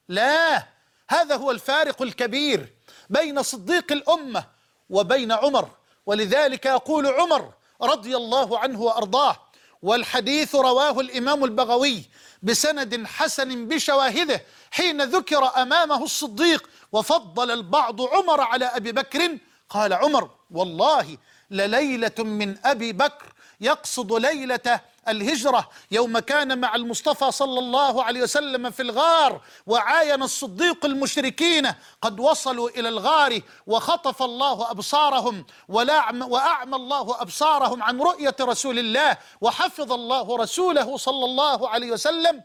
لا 0.09 0.67
هذا 1.09 1.37
هو 1.37 1.51
الفارق 1.51 2.03
الكبير. 2.03 2.76
بين 3.11 3.43
صديق 3.43 3.93
الأمة 3.93 4.45
وبين 4.91 5.33
عمر. 5.33 5.69
ولذلك 6.07 6.67
يقول 6.67 7.07
عمر 7.07 7.53
رضي 7.83 8.17
الله 8.17 8.59
عنه 8.59 8.81
وأرضاه 8.81 9.37
والحديث 9.83 10.55
رواه 10.55 11.01
الإمام 11.01 11.45
البغوي 11.45 12.05
بسند 12.43 13.07
حسن 13.07 13.69
بشواهده 13.69 14.43
حين 14.71 15.03
ذكر 15.03 15.63
أمامه 15.63 16.05
الصديق 16.05 16.71
وفضل 16.93 17.51
البعض 17.51 18.03
عمر 18.03 18.41
على 18.41 18.65
أبي 18.65 18.93
بكر. 18.93 19.39
قال 19.69 19.93
عمر 19.93 20.31
والله 20.51 21.19
لليلة 21.51 22.15
من 22.19 22.57
أبي 22.65 22.93
بكر 22.93 23.33
يقصد 23.61 24.13
ليلة 24.13 24.81
الهجرة 25.09 25.69
يوم 25.91 26.19
كان 26.19 26.59
مع 26.59 26.75
المصطفى 26.75 27.31
صلى 27.31 27.59
الله 27.59 28.05
عليه 28.05 28.23
وسلم 28.23 28.71
في 28.71 28.83
الغار 28.83 29.41
وعاين 29.67 30.23
الصديق 30.23 30.85
المشركين 30.85 31.73
قد 32.03 32.21
وصلوا 32.21 32.71
إلى 32.71 32.89
الغار 32.89 33.41
وخطف 33.67 34.23
الله 34.23 34.71
أبصارهم 34.71 35.47
وأعمى 35.69 36.77
الله 36.77 37.23
أبصارهم 37.23 37.83
عن 37.83 38.01
رؤية 38.01 38.37
رسول 38.41 38.79
الله 38.79 39.17
وحفظ 39.41 39.93
الله 39.93 40.37
رسوله 40.37 40.97
صلى 40.97 41.25
الله 41.25 41.69
عليه 41.69 41.91
وسلم. 41.93 42.43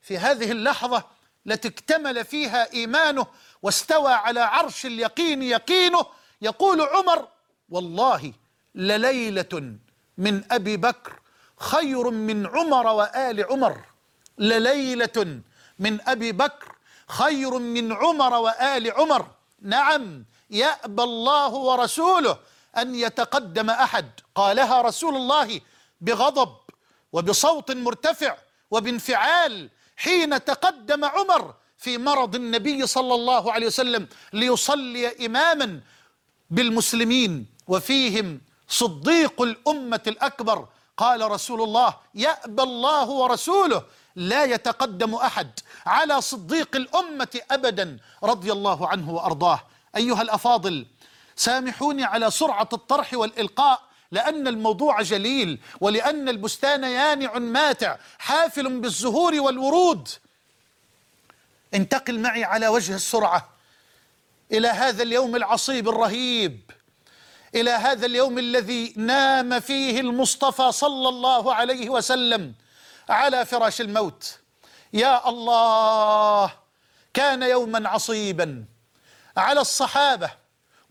في 0.00 0.18
هذه 0.18 0.52
اللحظة 0.52 1.04
التي 1.46 1.68
اكتمل 1.68 2.24
فيها 2.24 2.72
إيمانه 2.72 3.26
واستوى 3.62 4.12
على 4.12 4.40
عرش 4.40 4.86
اليقين 4.86 5.42
يقينه 5.42 6.06
يقول 6.42 6.80
عمر 6.80 7.28
والله 7.68 8.32
لليلة 8.74 9.76
من 10.18 10.52
أبي 10.52 10.76
بكر 10.76 11.19
خير 11.60 12.10
من 12.10 12.46
عمر 12.46 12.86
وآل 12.86 13.44
عمر 13.44 13.80
لليلة 14.38 15.40
من 15.78 16.08
أبي 16.08 16.32
بكر. 16.32 16.76
خير 17.08 17.58
من 17.58 17.92
عمر 17.92 18.34
وآل 18.34 18.90
عمر. 18.90 19.26
نعم 19.62 20.24
يأبى 20.50 21.02
الله 21.02 21.54
ورسوله 21.54 22.38
أن 22.76 22.94
يتقدم 22.94 23.70
أحد. 23.70 24.10
قالها 24.34 24.82
رسول 24.82 25.16
الله 25.16 25.60
بغضب 26.00 26.56
وبصوت 27.12 27.70
مرتفع 27.70 28.36
وبانفعال 28.70 29.70
حين 29.96 30.44
تقدم 30.44 31.04
عمر 31.04 31.54
في 31.78 31.98
مرض 31.98 32.34
النبي 32.34 32.86
صلى 32.86 33.14
الله 33.14 33.52
عليه 33.52 33.66
وسلم 33.66 34.08
ليصلي 34.32 35.26
إماما 35.26 35.80
بالمسلمين. 36.50 37.46
وفيهم 37.68 38.40
صديق 38.68 39.42
الأمة 39.42 40.00
الأكبر 40.06 40.68
قال 41.00 41.30
رسول 41.30 41.62
الله 41.62 41.94
يأبى 42.14 42.62
الله 42.62 43.10
ورسوله 43.10 43.82
لا 44.16 44.44
يتقدم 44.44 45.14
أحد 45.14 45.50
على 45.86 46.20
صديق 46.20 46.76
الأمة 46.76 47.40
أبدا 47.50 47.98
رضي 48.22 48.52
الله 48.52 48.88
عنه 48.88 49.10
وأرضاه. 49.10 49.60
أيها 49.96 50.22
الأفاضل 50.22 50.86
سامحوني 51.36 52.04
على 52.04 52.30
سرعة 52.30 52.68
الطرح 52.72 53.14
والإلقاء 53.14 53.82
لأن 54.12 54.48
الموضوع 54.48 55.02
جليل 55.02 55.60
ولأن 55.80 56.28
البستان 56.28 56.84
يانع 56.84 57.38
ماتع 57.38 57.96
حافل 58.18 58.80
بالزهور 58.80 59.40
والورود. 59.40 60.08
انتقل 61.74 62.18
معي 62.20 62.44
على 62.44 62.68
وجه 62.68 62.94
السرعة 62.94 63.48
إلى 64.52 64.68
هذا 64.68 65.02
اليوم 65.02 65.36
العصيب 65.36 65.88
الرهيب. 65.88 66.69
إلى 67.54 67.70
هذا 67.70 68.06
اليوم 68.06 68.38
الذي 68.38 68.94
نام 68.96 69.60
فيه 69.60 70.00
المصطفى 70.00 70.72
صلى 70.72 71.08
الله 71.08 71.54
عليه 71.54 71.88
وسلم 71.88 72.54
على 73.08 73.46
فراش 73.46 73.80
الموت. 73.80 74.38
يا 74.92 75.28
الله 75.28 76.52
كان 77.14 77.42
يوما 77.42 77.88
عصيبا 77.88 78.64
على 79.36 79.60
الصحابة 79.60 80.30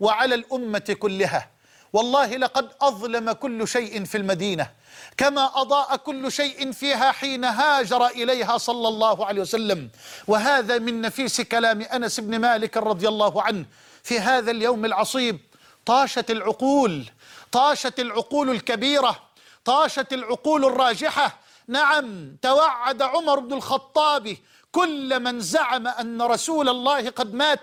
وعلى 0.00 0.34
الأمة 0.34 0.96
كلها. 0.98 1.50
والله 1.92 2.36
لقد 2.36 2.70
أظلم 2.80 3.32
كل 3.32 3.68
شيء 3.68 4.04
في 4.04 4.16
المدينة 4.18 4.70
كما 5.16 5.60
أضاء 5.60 5.96
كل 5.96 6.32
شيء 6.32 6.72
فيها 6.72 7.12
حين 7.12 7.44
هاجر 7.44 8.06
إليها 8.06 8.58
صلى 8.58 8.88
الله 8.88 9.26
عليه 9.26 9.40
وسلم. 9.40 9.90
وهذا 10.26 10.78
من 10.78 11.00
نفيس 11.00 11.40
كلام 11.40 11.82
أنس 11.82 12.20
بن 12.20 12.38
مالك 12.38 12.76
رضي 12.76 13.08
الله 13.08 13.42
عنه 13.42 13.64
في 14.02 14.20
هذا 14.20 14.50
اليوم 14.50 14.84
العصيب. 14.84 15.49
طاشت 15.86 16.30
العقول 16.30 17.10
طاشت 17.52 18.00
العقول 18.00 18.50
الكبيرة 18.50 19.22
طاشت 19.64 20.12
العقول 20.12 20.64
الراجحة. 20.64 21.38
نعم 21.68 22.36
توعد 22.42 23.02
عمر 23.02 23.38
بن 23.38 23.52
الخطاب 23.52 24.36
كل 24.72 25.20
من 25.20 25.40
زعم 25.40 25.86
أن 25.86 26.22
رسول 26.22 26.68
الله 26.68 27.10
قد 27.10 27.34
مات 27.34 27.60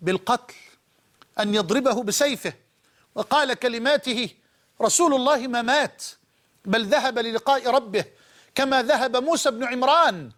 بالقتل 0.00 0.54
أن 1.40 1.54
يضربه 1.54 2.02
بسيفه. 2.02 2.52
وقال 3.14 3.54
كلماته 3.54 4.28
رسول 4.82 5.14
الله 5.14 5.46
ما 5.46 5.62
مات 5.62 6.04
بل 6.64 6.84
ذهب 6.84 7.18
للقاء 7.18 7.70
ربه 7.70 8.04
كما 8.54 8.82
ذهب 8.82 9.16
موسى 9.16 9.50
بن 9.50 9.64
عمران. 9.64 10.30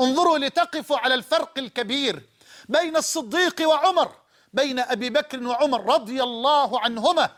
انظروا 0.00 0.38
لتقفوا 0.38 0.98
على 0.98 1.14
الفرق 1.14 1.58
الكبير 1.58 2.22
بين 2.68 2.96
الصديق 2.96 3.68
وعمر. 3.68 4.21
بين 4.52 4.78
أبي 4.78 5.10
بكر 5.10 5.46
وعمر 5.46 5.94
رضي 5.94 6.22
الله 6.22 6.80
عنهما 6.80 7.30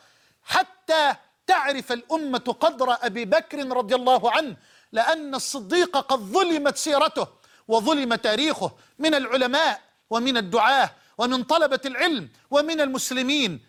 حتى 0.45 1.15
تعرف 1.47 1.93
الأمة 1.93 2.57
قدر 2.61 2.97
أبي 3.03 3.25
بكر 3.25 3.77
رضي 3.77 3.95
الله 3.95 4.31
عنه 4.33 4.57
لأن 4.93 5.35
الصديق 5.35 5.97
قد 5.97 6.19
ظلمت 6.19 6.77
سيرته 6.77 7.27
وظلم 7.69 8.15
تاريخه 8.15 8.73
من 8.99 9.15
العلماء 9.15 9.81
ومن 10.11 10.37
الدعاة 10.37 10.91
ومن 11.19 11.43
طلبة 11.43 11.81
العلم 11.85 12.29
ومن 12.51 12.81
المسلمين. 12.81 13.61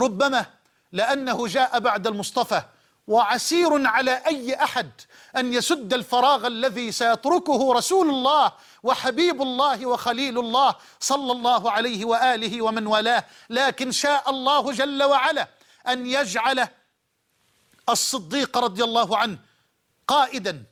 ربما 0.00 0.46
لأنه 0.92 1.46
جاء 1.46 1.78
بعد 1.78 2.06
المصطفى 2.06 2.62
وعسير 3.06 3.86
على 3.86 4.22
أي 4.26 4.54
أحد 4.54 4.90
أن 5.36 5.52
يسد 5.52 5.94
الفراغ 5.94 6.46
الذي 6.46 6.92
سيتركه 6.92 7.72
رسول 7.72 8.08
الله 8.08 8.52
وحبيب 8.82 9.42
الله 9.42 9.86
وخليل 9.86 10.38
الله 10.38 10.74
صلى 11.00 11.32
الله 11.32 11.70
عليه 11.70 12.04
وآله 12.04 12.62
ومن 12.62 12.86
والاه. 12.86 13.24
لكن 13.50 13.92
شاء 13.92 14.30
الله 14.30 14.72
جل 14.72 15.02
وعلا 15.02 15.48
أن 15.88 16.06
يجعل 16.06 16.68
الصديق 17.88 18.58
رضي 18.58 18.84
الله 18.84 19.16
عنه 19.16 19.38
قائدا 20.06 20.64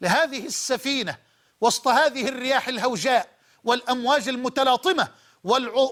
لهذه 0.00 0.46
السفينة 0.46 1.18
وسط 1.60 1.88
هذه 1.88 2.28
الرياح 2.28 2.68
الهوجاء 2.68 3.28
والأمواج 3.64 4.28
المتلاطمة 4.28 5.08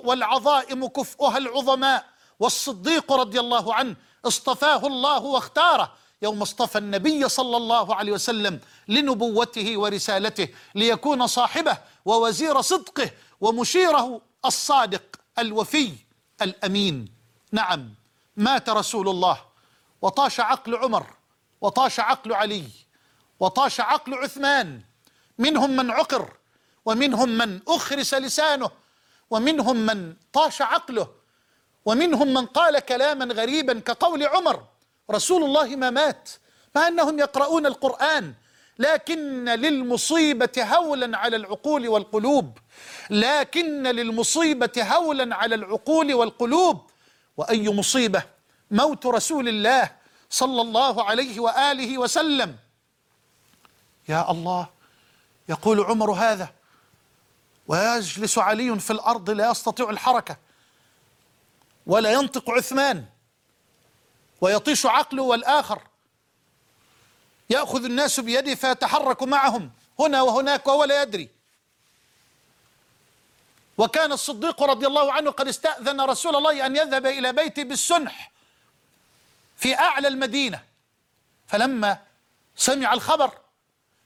والعظائم 0.05 0.87
كفؤها 0.87 1.39
العظماء. 1.39 2.15
والصديق 2.41 3.13
رضي 3.13 3.41
الله 3.41 3.75
عنه 3.75 3.97
اصطفاه 4.25 4.87
الله 4.87 5.23
واختاره 5.23 5.93
يوم 6.23 6.43
اصطفى 6.43 6.79
النبي 6.79 7.29
صلى 7.29 7.57
الله 7.57 7.95
عليه 7.95 8.13
وسلم 8.13 8.61
لنبوته 8.89 9.79
ورسالته 9.79 10.49
ليكون 10.75 11.27
صاحبه 11.27 11.79
ووزير 12.05 12.61
صدقه 12.61 13.11
ومشيره 13.41 14.21
الصادق 14.45 15.03
الوفي 15.39 15.93
الأمين. 16.43 17.09
نعم 17.53 17.95
مات 18.37 18.69
رسول 18.69 19.09
الله 19.09 19.41
وطاش 20.03 20.41
عقل 20.41 20.77
عمر 20.77 21.07
وطاش 21.61 22.01
عقل 22.01 22.33
علي 22.33 22.65
وطاش 23.41 23.81
عقل 23.81 24.15
عثمان 24.15 24.81
منهم 25.39 25.77
من 25.77 25.91
عقر 25.91 26.33
ومنهم 26.85 27.29
من 27.29 27.61
أخرس 27.69 28.15
لسانه 28.15 28.71
ومنهم 29.31 29.77
من 29.77 30.17
طاش 30.33 30.63
عقله 30.63 31.09
ومنهم 31.85 32.35
من 32.35 32.47
قال 32.47 32.79
كلاما 32.79 33.35
غريبا 33.35 33.79
كقول 33.79 34.27
عمر. 34.27 34.65
رسول 35.11 35.45
الله 35.45 35.77
ما 35.77 35.91
مات 35.91 36.31
مع 36.77 36.89
أنهم 36.89 37.19
يقرؤون 37.19 37.67
القرآن. 37.67 38.35
لكن 38.79 39.45
للمصيبة 39.45 40.77
هولا 40.77 41.19
على 41.19 41.37
العقول 41.37 41.89
والقلوب. 41.89 42.59
لكن 43.11 43.83
للمصيبة 43.83 44.73
هولا 44.79 45.37
على 45.37 45.55
العقول 45.55 46.15
والقلوب. 46.15 46.91
وأي 47.37 47.69
مصيبة؟ 47.69 48.23
موت 48.71 49.07
رسول 49.07 49.49
الله 49.49 49.91
صلى 50.31 50.61
الله 50.61 51.05
عليه 51.05 51.41
وآله 51.41 51.99
وسلم. 51.99 52.57
يا 54.09 54.31
الله 54.31 54.69
يقول 55.49 55.81
عمر 55.81 56.13
هذا 56.13 56.49
ويجلس 57.69 58.39
علي 58.39 58.81
في 58.81 58.91
الأرض 58.91 59.31
لا 59.31 59.51
يستطيع 59.51 59.91
الحركة 59.91 60.37
ولا 61.87 62.13
ينطق 62.13 62.51
عثمان. 62.51 63.05
ويطيش 64.45 64.87
عقله 64.87 65.23
والآخر. 65.23 65.83
يأخذ 67.51 67.85
الناس 67.85 68.21
بيده 68.21 68.55
فيتحرك 68.55 69.23
معهم 69.23 69.71
هنا 70.01 70.23
وهناك 70.23 70.67
وهو 70.67 70.85
لا 70.85 71.03
يدري. 71.03 71.29
وكان 73.79 74.13
الصديق 74.13 74.63
رضي 74.63 74.87
الله 74.87 75.13
عنه 75.13 75.31
قد 75.31 75.49
استأذن 75.49 76.01
رسول 76.01 76.37
الله 76.37 76.67
أن 76.67 76.77
يذهب 76.77 77.07
إلى 77.07 77.33
بيته 77.33 77.63
بالسنح 77.63 78.33
في 79.57 79.79
أعلى 79.79 80.09
المدينة. 80.09 80.63
فلما 81.47 81.99
سمع 82.57 82.93
الخبر 82.93 83.39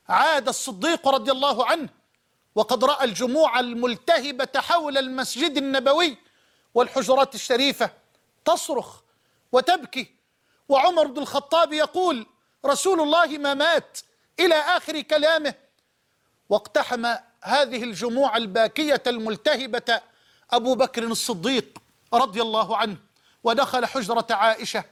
عاد 0.08 0.48
الصديق 0.48 1.08
رضي 1.08 1.30
الله 1.30 1.66
عنه 1.66 1.88
وقد 2.54 2.84
رأى 2.84 3.04
الجموع 3.04 3.60
الملتهبة 3.60 4.48
حول 4.56 4.98
المسجد 4.98 5.56
النبوي 5.56 6.16
والحجرات 6.74 7.34
الشريفة 7.34 7.90
تصرخ 8.44 9.00
وتبكي. 9.52 10.17
وعمر 10.68 11.06
بن 11.06 11.18
الخطاب 11.18 11.72
يقول 11.72 12.26
رسول 12.66 13.00
الله 13.00 13.38
ما 13.38 13.54
مات 13.54 13.98
إلى 14.40 14.54
آخر 14.54 15.00
كلامه 15.00 15.54
واقتحم 16.48 17.06
هذه 17.42 17.82
الجموع 17.82 18.36
الباكية 18.36 19.02
الملتهبة 19.06 20.00
أبو 20.50 20.74
بكر 20.74 21.02
الصديق 21.04 21.78
رضي 22.14 22.42
الله 22.42 22.76
عنه 22.76 22.96
ودخل 23.44 23.86
حجرة 23.86 24.26
عائشة 24.30 24.84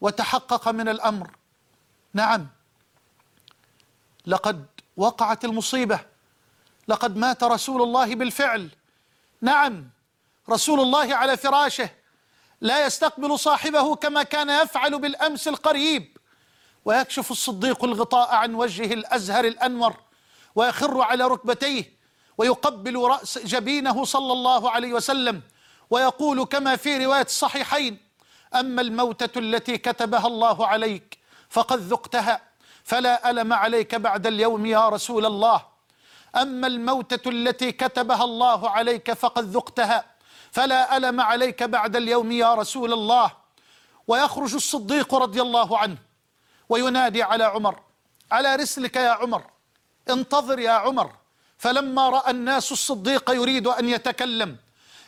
وتحقق 0.00 0.68
من 0.68 0.88
الأمر. 0.88 1.30
نعم 2.14 2.46
لقد 4.26 4.66
وقعت 4.96 5.44
المصيبة 5.44 6.00
لقد 6.88 7.16
مات 7.16 7.44
رسول 7.44 7.82
الله 7.82 8.14
بالفعل. 8.14 8.70
نعم 9.40 9.90
رسول 10.50 10.80
الله 10.80 11.14
على 11.14 11.36
فراشه 11.36 11.90
لا 12.64 12.86
يستقبل 12.86 13.38
صاحبه 13.38 13.94
كما 13.94 14.22
كان 14.22 14.50
يفعل 14.50 14.98
بالأمس 14.98 15.48
القريب. 15.48 16.16
ويكشف 16.84 17.30
الصديق 17.30 17.84
الغطاء 17.84 18.34
عن 18.34 18.54
وجهه 18.54 18.92
الأزهر 18.92 19.44
الأنور 19.44 19.94
ويخر 20.54 21.00
على 21.00 21.26
ركبتيه 21.26 21.98
ويقبل 22.38 22.96
رأس 22.98 23.38
جبينه 23.38 24.04
صلى 24.04 24.32
الله 24.32 24.70
عليه 24.70 24.92
وسلم 24.92 25.42
ويقول 25.90 26.44
كما 26.44 26.76
في 26.76 27.04
رواية 27.04 27.22
الصحيحين 27.22 27.98
أما 28.54 28.82
الموتة 28.82 29.38
التي 29.38 29.78
كتبها 29.78 30.26
الله 30.26 30.66
عليك 30.66 31.18
فقد 31.50 31.78
ذقتها 31.78 32.40
فلا 32.84 33.30
ألم 33.30 33.52
عليك 33.52 33.94
بعد 33.94 34.26
اليوم 34.26 34.66
يا 34.66 34.88
رسول 34.88 35.26
الله. 35.26 35.62
أما 36.36 36.66
الموتة 36.66 37.28
التي 37.28 37.72
كتبها 37.72 38.24
الله 38.24 38.70
عليك 38.70 39.12
فقد 39.12 39.44
ذقتها 39.44 40.13
فلا 40.54 40.96
ألم 40.96 41.20
عليك 41.20 41.62
بعد 41.62 41.96
اليوم 41.96 42.32
يا 42.32 42.54
رسول 42.54 42.92
الله؟ 42.92 43.32
ويخرج 44.06 44.54
الصديق 44.54 45.14
رضي 45.14 45.42
الله 45.42 45.78
عنه 45.78 45.96
وينادي 46.68 47.22
على 47.22 47.44
عمر 47.44 47.80
على 48.32 48.56
رسلك 48.56 48.96
يا 48.96 49.10
عمر 49.10 49.42
انتظر 50.10 50.58
يا 50.58 50.70
عمر. 50.70 51.12
فلما 51.58 52.08
رأى 52.08 52.30
الناس 52.30 52.72
الصديق 52.72 53.30
يريد 53.30 53.66
أن 53.66 53.88
يتكلم 53.88 54.56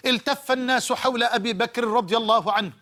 التف 0.07 0.53
الناس 0.53 0.92
حول 0.92 1.22
أبي 1.22 1.53
بكر 1.53 1.84
رضي 1.84 2.16
الله 2.16 2.53
عنه 2.53 2.72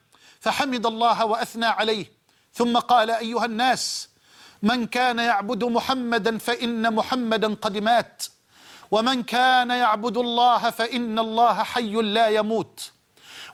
فحمد 0.41 0.87
الله 0.87 1.25
وأثنى 1.25 1.67
عليه. 1.67 2.13
ثم 2.55 2.79
قال 2.79 3.11
أيها 3.11 3.45
الناس 3.45 4.09
من 4.63 4.87
كان 4.87 5.19
يعبد 5.19 5.65
محمدا 5.65 6.39
فإن 6.39 6.95
محمدا 6.95 7.55
قد 7.55 7.79
مات. 7.79 8.23
ومن 8.91 9.23
كان 9.23 9.71
يعبد 9.71 10.17
الله 10.17 10.71
فإن 10.71 11.19
الله 11.19 11.63
حي 11.63 11.93
لا 11.93 12.29
يموت. 12.29 12.91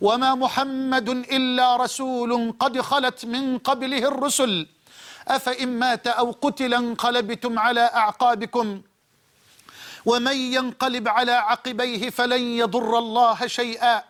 وما 0.00 0.34
محمد 0.34 1.08
إلا 1.08 1.76
رسول 1.76 2.54
قد 2.60 2.80
خلت 2.80 3.24
من 3.24 3.58
قبله 3.58 3.98
الرسل. 3.98 4.66
أفإن 5.28 5.68
مات 5.78 6.06
أو 6.06 6.30
قتل 6.42 6.74
انقلبتم 6.74 7.58
على 7.58 7.80
أعقابكم. 7.80 8.82
ومن 10.06 10.36
ينقلب 10.36 11.08
على 11.08 11.32
عقبيه 11.32 12.10
فلن 12.10 12.42
يضر 12.42 12.98
الله 12.98 13.46
شيئا. 13.46 14.02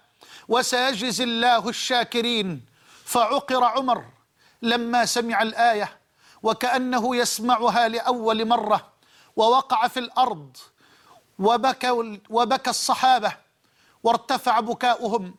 وسيجزي 0.48 1.24
الله 1.24 1.68
الشاكرين. 1.68 2.64
فعقر 3.04 3.64
عمر 3.64 4.04
لما 4.62 5.04
سمع 5.04 5.42
الآية. 5.42 5.98
وكأنه 6.42 7.16
يسمعها 7.16 7.88
لأول 7.88 8.48
مرة. 8.48 8.92
ووقع 9.36 9.88
في 9.88 10.00
الأرض. 10.00 10.56
وبكى, 11.40 12.18
وبكى 12.30 12.70
الصحابة 12.70 13.32
وارتفع 14.04 14.60
بكاؤهم 14.60 15.34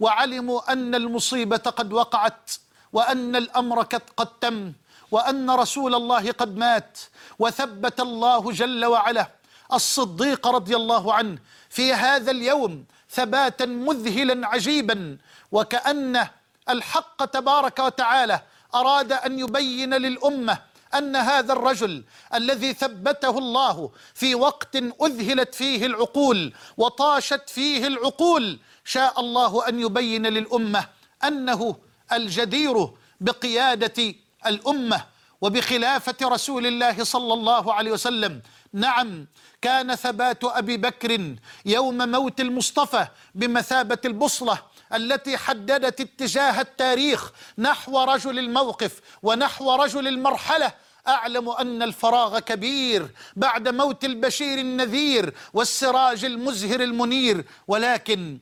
وعلموا 0.00 0.72
أن 0.72 0.94
المصيبة 0.94 1.56
قد 1.56 1.92
وقعت 1.92 2.50
وأن 2.92 3.36
الأمر 3.36 3.82
قد 4.16 4.26
تم 4.40 4.72
وأن 5.10 5.50
رسول 5.50 5.94
الله 5.94 6.32
قد 6.32 6.56
مات 6.56 6.98
وثبت 7.38 8.00
الله 8.00 8.52
جل 8.52 8.84
وعلا. 8.84 9.26
الصديق 9.72 10.46
رضي 10.46 10.76
الله 10.76 11.14
عنه 11.14 11.38
في 11.70 11.92
هذا 11.94 12.30
اليوم 12.30 12.84
ثباتا 13.10 13.66
مذهلا 13.66 14.48
عجيبا 14.48 15.18
وكأن 15.52 16.26
الحق 16.68 17.24
تبارك 17.24 17.78
وتعالى 17.78 18.40
أراد 18.74 19.12
أن 19.12 19.38
يبين 19.38 19.94
للأمة 19.94 20.58
أن 20.94 21.16
هذا 21.16 21.52
الرجل 21.52 22.04
الذي 22.34 22.72
ثبته 22.74 23.38
الله 23.38 23.90
في 24.14 24.34
وقت 24.34 24.76
أذهلت 24.76 25.54
فيه 25.54 25.86
العقول 25.86 26.52
وطاشت 26.76 27.50
فيه 27.50 27.86
العقول 27.86 28.58
شاء 28.84 29.20
الله 29.20 29.68
أن 29.68 29.80
يبين 29.80 30.26
للأمة 30.26 30.88
أنه 31.24 31.76
الجدير 32.12 32.88
بقيادة 33.20 34.14
الأمة 34.46 35.04
وبخلافة 35.40 36.16
رسول 36.22 36.66
الله 36.66 37.04
صلى 37.04 37.34
الله 37.34 37.74
عليه 37.74 37.92
وسلم. 37.92 38.42
نعم 38.72 39.26
كان 39.62 39.94
ثبات 39.94 40.44
أبي 40.44 40.76
بكر 40.76 41.36
يوم 41.66 42.10
موت 42.10 42.40
المصطفى 42.40 43.06
بمثابة 43.34 43.98
البصلة 44.04 44.58
التي 44.94 45.36
حددت 45.36 46.00
اتجاه 46.00 46.60
التاريخ 46.60 47.32
نحو 47.58 48.02
رجل 48.04 48.38
الموقف 48.38 49.00
ونحو 49.22 49.74
رجل 49.74 50.08
المرحلة. 50.08 50.72
أعلم 51.08 51.48
أن 51.48 51.82
الفراغ 51.82 52.38
كبير 52.38 53.10
بعد 53.36 53.68
موت 53.68 54.04
البشير 54.04 54.58
النذير 54.58 55.34
والسراج 55.52 56.24
المزهر 56.24 56.80
المنير. 56.80 57.44
ولكن 57.68 58.38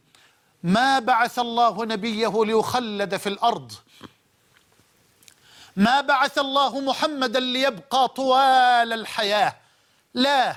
ما 0.62 0.98
بعث 0.98 1.38
الله 1.38 1.84
نبيه 1.84 2.44
ليخلد 2.44 3.16
في 3.16 3.28
الأرض؟ 3.28 3.72
ما 5.76 6.00
بعث 6.00 6.38
الله 6.38 6.80
محمدا 6.80 7.40
ليبقى 7.40 8.08
طوال 8.08 8.92
الحياة؟ 8.92 9.56
لا 10.14 10.56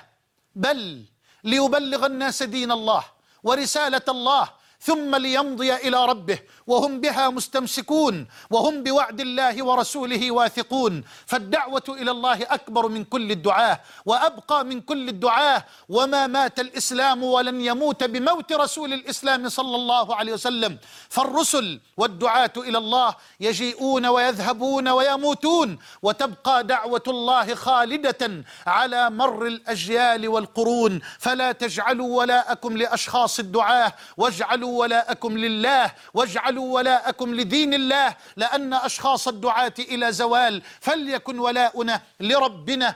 بل 0.55 1.03
ليبلغ 1.43 2.05
الناس 2.05 2.43
دين 2.43 2.71
الله 2.71 3.03
ورسالة 3.43 4.01
الله 4.09 4.49
ثم 4.84 5.15
ليمضي 5.15 5.73
إلى 5.73 6.05
ربه. 6.05 6.39
وهم 6.68 7.01
بها 7.01 7.30
مستمسكون 7.30 8.28
وهم 8.49 8.84
بوعد 8.84 9.22
الله 9.22 9.64
ورسوله 9.64 10.32
واثقون. 10.32 11.03
فالدعوة 11.26 11.84
إلى 11.89 12.11
الله 12.11 12.39
أكبر 12.43 12.88
من 12.88 13.03
كل 13.03 13.32
الدعاة 13.32 13.80
وأبقى 14.05 14.66
من 14.66 14.82
كل 14.82 15.09
الدعاة. 15.09 15.66
وما 15.89 16.28
مات 16.28 16.59
الإسلام 16.59 17.24
ولن 17.24 17.61
يموت 17.61 18.03
بموت 18.03 18.53
رسول 18.53 18.93
الإسلام 18.93 19.49
صلى 19.49 19.76
الله 19.76 20.16
عليه 20.16 20.34
وسلم. 20.34 20.78
فالرسل 21.09 21.80
والدعاة 21.97 22.53
إلى 22.57 22.78
الله 22.78 23.16
يجيئون 23.39 24.05
ويذهبون 24.05 24.88
ويموتون. 24.88 25.80
وتبقى 26.01 26.64
دعوة 26.64 27.03
الله 27.07 27.55
خالدة 27.55 28.43
على 28.68 29.09
مر 29.09 29.47
الأجيال 29.47 30.28
والقرون. 30.28 31.01
فلا 31.20 31.51
تجعلوا 31.51 32.18
ولاءكم 32.18 32.78
لأشخاص 32.78 33.39
الدعاة 33.39 33.93
واجعلوا 34.18 34.80
ولاءكم 34.80 35.38
لله 35.38 35.91
واجعلوا 36.14 36.53
ولاءكم 36.58 37.36
لدين 37.36 37.74
الله 37.74 38.16
لأن 38.36 38.74
أشخاص 38.74 39.28
الدعاة 39.28 39.74
إلى 39.80 40.12
زوال 40.12 40.62
فليكن 40.82 41.39
ولاؤنا 41.39 42.01
لربنا 42.20 42.95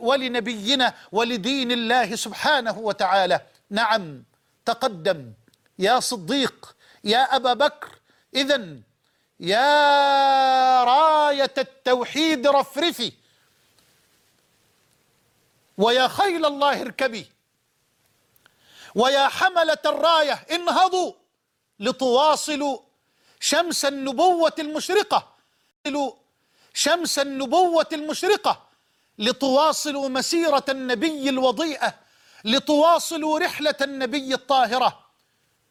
ولنبينا 0.00 0.94
ولدين 1.12 1.72
الله 1.72 2.16
سبحانه 2.16 2.78
وتعالى. 2.78 3.40
نعم 3.70 4.24
تقدم. 4.64 5.32
يا 5.78 6.00
صديق 6.00 6.76
يا 7.04 7.36
أبا 7.36 7.54
بكر 7.54 7.88
إذا 8.34 8.76
يا 9.40 10.84
راية 10.84 11.54
التوحيد 11.58 12.46
رفرفي. 12.46 13.12
ويا 15.78 16.08
خيل 16.08 16.46
الله 16.46 16.82
اركبي. 16.82 17.26
ويا 18.94 19.28
حملة 19.28 19.78
الراية 19.86 20.32
انهضوا 20.32 21.12
لتواصلوا 21.80 22.78
شمس 23.40 23.84
النبوة 23.84 24.54
المشرقة. 24.58 25.34
شمس 26.74 27.18
النبوة 27.18 27.88
المشرقة 27.92 28.66
لتواصلوا 29.18 30.08
مسيرة 30.08 30.64
النبي 30.68 31.28
الوضيئة 31.28 31.94
لتواصلوا 32.44 33.38
رحلة 33.38 33.74
النبي 33.80 34.34
الطاهرة. 34.34 35.06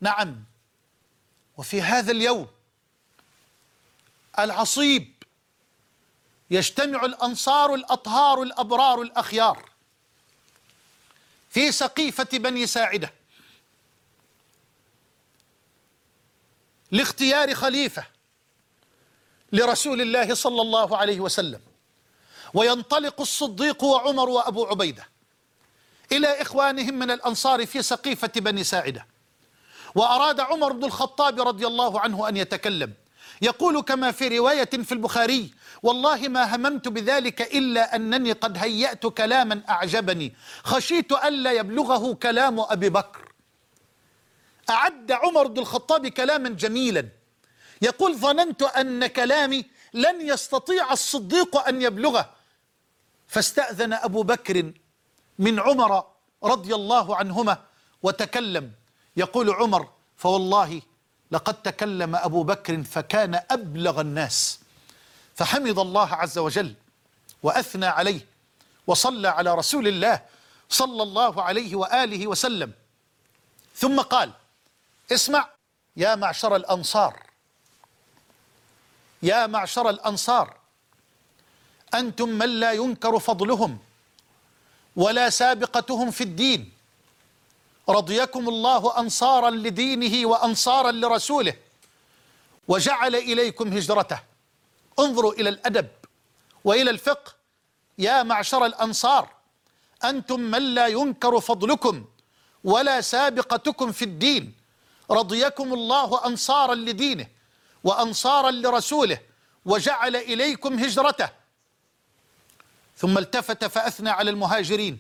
نعم. 0.02 0.44
وفي 1.58 1.82
هذا 1.82 2.12
اليوم 2.12 2.48
العصيب 4.40 5.14
يجتمع 6.52 7.06
الأنصار 7.06 7.74
الأطهار 7.74 8.44
الأبرار 8.44 9.02
الأخيار 9.02 9.70
في 11.50 11.72
سقيفة 11.72 12.28
بني 12.34 12.68
ساعدة. 12.68 13.14
لاختيار 16.96 17.54
خليفة 17.54 18.04
لرسول 19.52 20.02
الله 20.02 20.34
صلى 20.34 20.62
الله 20.62 20.98
عليه 20.98 21.20
وسلم. 21.20 21.60
وينطلق 22.54 23.22
الصديق 23.22 23.84
وعمر 23.84 24.30
وأبو 24.30 24.66
عبيدة 24.66 25.08
إلى 26.12 26.42
إخوانهم 26.42 26.94
من 26.94 27.12
الأنصار 27.12 27.66
في 27.66 27.82
سقيفة 27.82 28.32
بني 28.36 28.64
ساعدة. 28.64 29.06
وأراد 29.96 30.40
عمر 30.40 30.72
بن 30.74 30.86
الخطاب 30.86 31.42
رضي 31.42 31.68
الله 31.68 32.00
عنه 32.00 32.30
أن 32.30 32.38
يتكلم. 32.38 32.94
يقول 33.42 33.82
كما 33.82 34.12
في 34.12 34.38
رواية 34.38 34.70
في 34.84 34.92
البخاري 34.92 35.54
والله 35.84 36.28
ما 36.28 36.56
هممت 36.56 36.88
بذلك 36.88 37.42
إلا 37.42 37.96
أنني 37.96 38.32
قد 38.32 38.58
هيأت 38.58 39.06
كلاما 39.06 39.62
أعجبني. 39.70 40.34
خشيت 40.64 41.12
ألا 41.12 41.52
يبلغه 41.52 42.14
كلام 42.14 42.60
أبي 42.60 42.90
بكر. 42.90 43.25
أعد 44.70 45.12
عمر 45.12 45.48
بن 45.48 45.60
الخطاب 45.60 46.08
كلاما 46.08 46.50
جميلا. 46.50 47.10
يقول 47.82 48.18
ظننت 48.18 48.64
أن 48.64 49.08
كلامي 49.08 49.66
لن 49.94 50.28
يستطيع 50.28 50.94
الصديق 50.94 51.68
أن 51.68 51.82
يبلغه. 51.82 52.30
فاستأذن 53.28 53.94
أبو 53.94 54.24
بكر 54.24 54.72
من 55.40 55.60
عمر 55.60 56.06
رضي 56.44 56.76
الله 56.76 57.16
عنهما 57.16 57.64
وتكلم. 58.04 58.72
يقول 59.18 59.50
عمر 59.50 59.90
فوالله 60.18 60.82
لقد 61.32 61.62
تكلم 61.62 62.16
أبو 62.16 62.44
بكر 62.44 62.84
فكان 62.84 63.42
أبلغ 63.52 64.02
الناس. 64.02 64.60
فحمد 65.36 65.80
الله 65.80 66.14
عز 66.14 66.38
وجل 66.38 66.74
وأثنى 67.44 67.86
عليه 67.86 68.26
وصلى 68.88 69.28
على 69.28 69.56
رسول 69.56 69.88
الله 69.88 70.22
صلى 70.70 71.04
الله 71.04 71.44
عليه 71.44 71.76
وآله 71.76 72.28
وسلم. 72.28 72.72
ثم 73.76 74.02
قال 74.02 74.32
اسمع. 75.12 75.50
يا 75.98 76.16
معشر 76.16 76.56
الأنصار. 76.56 77.24
يا 79.24 79.48
معشر 79.48 79.90
الأنصار. 79.90 80.58
أنتم 81.94 82.30
من 82.30 82.50
لا 82.60 82.72
ينكر 82.72 83.20
فضلهم 83.20 83.78
ولا 84.96 85.30
سابقتهم 85.30 86.12
في 86.12 86.24
الدين. 86.24 86.72
رضيكم 87.90 88.50
الله 88.50 89.00
أنصارا 89.00 89.50
لدينه 89.50 90.30
وأنصارا 90.30 90.92
لرسوله. 90.92 91.54
وجعل 92.68 93.16
إليكم 93.16 93.74
هجرته. 93.78 94.20
انظروا 95.00 95.34
إلى 95.34 95.50
الأدب 95.50 95.88
وإلى 96.64 96.92
الفقه. 96.92 97.34
يا 97.98 98.24
معشر 98.24 98.66
الأنصار. 98.66 99.30
أنتم 100.04 100.40
من 100.40 100.76
لا 100.76 100.88
ينكر 100.88 101.40
فضلكم 101.40 102.06
ولا 102.64 103.02
سابقتكم 103.02 103.92
في 103.92 104.06
الدين. 104.06 104.65
رضيكم 105.12 105.74
الله 105.74 106.26
أنصارا 106.26 106.76
لدينه 106.76 107.28
وأنصارا 107.84 108.52
لرسوله 108.52 109.20
وجعل 109.66 110.16
إليكم 110.16 110.80
هجرته. 110.80 111.30
ثم 112.98 113.18
التفت 113.18 113.66
فأثنى 113.66 114.10
على 114.10 114.30
المهاجرين 114.32 115.00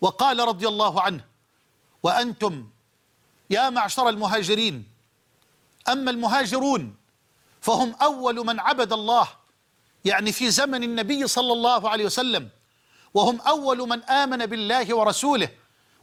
وقال 0.00 0.38
رضي 0.38 0.68
الله 0.68 1.00
عنه 1.00 1.24
وأنتم 2.02 2.68
يا 3.50 3.70
معشر 3.70 4.08
المهاجرين 4.08 4.88
أما 5.88 6.10
المهاجرون 6.10 6.96
فهم 7.60 7.94
أول 8.02 8.46
من 8.46 8.60
عبد 8.60 8.92
الله 8.92 9.28
يعني 10.04 10.32
في 10.32 10.50
زمن 10.50 10.82
النبي 10.82 11.26
صلى 11.26 11.52
الله 11.52 11.88
عليه 11.90 12.04
وسلم 12.04 12.48
وهم 13.14 13.40
أول 13.40 13.88
من 13.88 14.02
آمن 14.04 14.46
بالله 14.46 14.96
ورسوله 14.96 15.48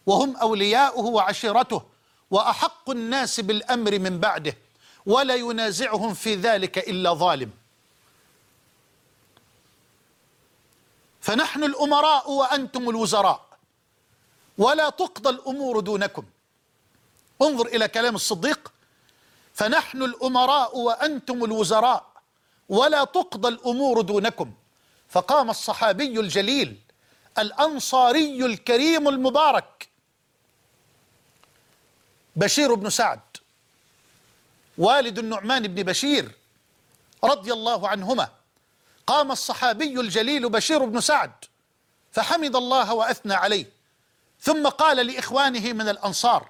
وهم 0.05 0.36
أولياؤه 0.38 1.05
وعشيرته 1.05 1.89
وأحق 2.32 2.89
الناس 2.89 3.39
بالأمر 3.39 3.99
من 3.99 4.19
بعده 4.19 4.57
ولا 5.05 5.36
ينازعهم 5.36 6.13
في 6.13 6.36
ذلك 6.36 6.77
إلا 6.77 7.13
ظالم. 7.13 7.51
فنحن 11.21 11.63
الأمراء 11.63 12.32
وأنتم 12.32 12.89
الوزراء 12.89 13.45
ولا 14.57 14.89
تقضى 14.89 15.30
الأمور 15.30 15.80
دونكم. 15.80 16.23
انظر 17.41 17.67
إلى 17.67 17.88
كلام 17.88 18.15
الصديق. 18.15 18.71
فنحن 19.53 20.03
الأمراء 20.03 20.77
وأنتم 20.77 21.43
الوزراء 21.43 22.05
ولا 22.69 23.03
تقضى 23.03 23.47
الأمور 23.47 24.01
دونكم. 24.01 24.53
فقام 25.09 25.49
الصحابي 25.49 26.19
الجليل 26.19 26.77
الأنصاري 27.38 28.45
الكريم 28.45 29.07
المبارك 29.07 29.89
بشير 32.36 32.73
بن 32.73 32.89
سعد 32.89 33.19
والد 34.77 35.19
النعمان 35.19 35.67
بن 35.67 35.84
بشير 35.84 36.32
رضي 37.23 37.53
الله 37.53 37.88
عنهما 37.88 38.30
قام 39.07 39.32
الصحابي 39.32 39.99
الجليل 39.99 40.49
بشير 40.49 40.86
بن 40.86 41.01
سعد 41.01 41.32
فحمد 42.11 42.55
الله 42.55 42.93
وأثنى 42.93 43.34
عليه 43.34 43.65
ثم 44.41 44.67
قال 44.67 45.07
لإخوانه 45.07 45.73
من 45.73 45.89
الأنصار 45.89 46.49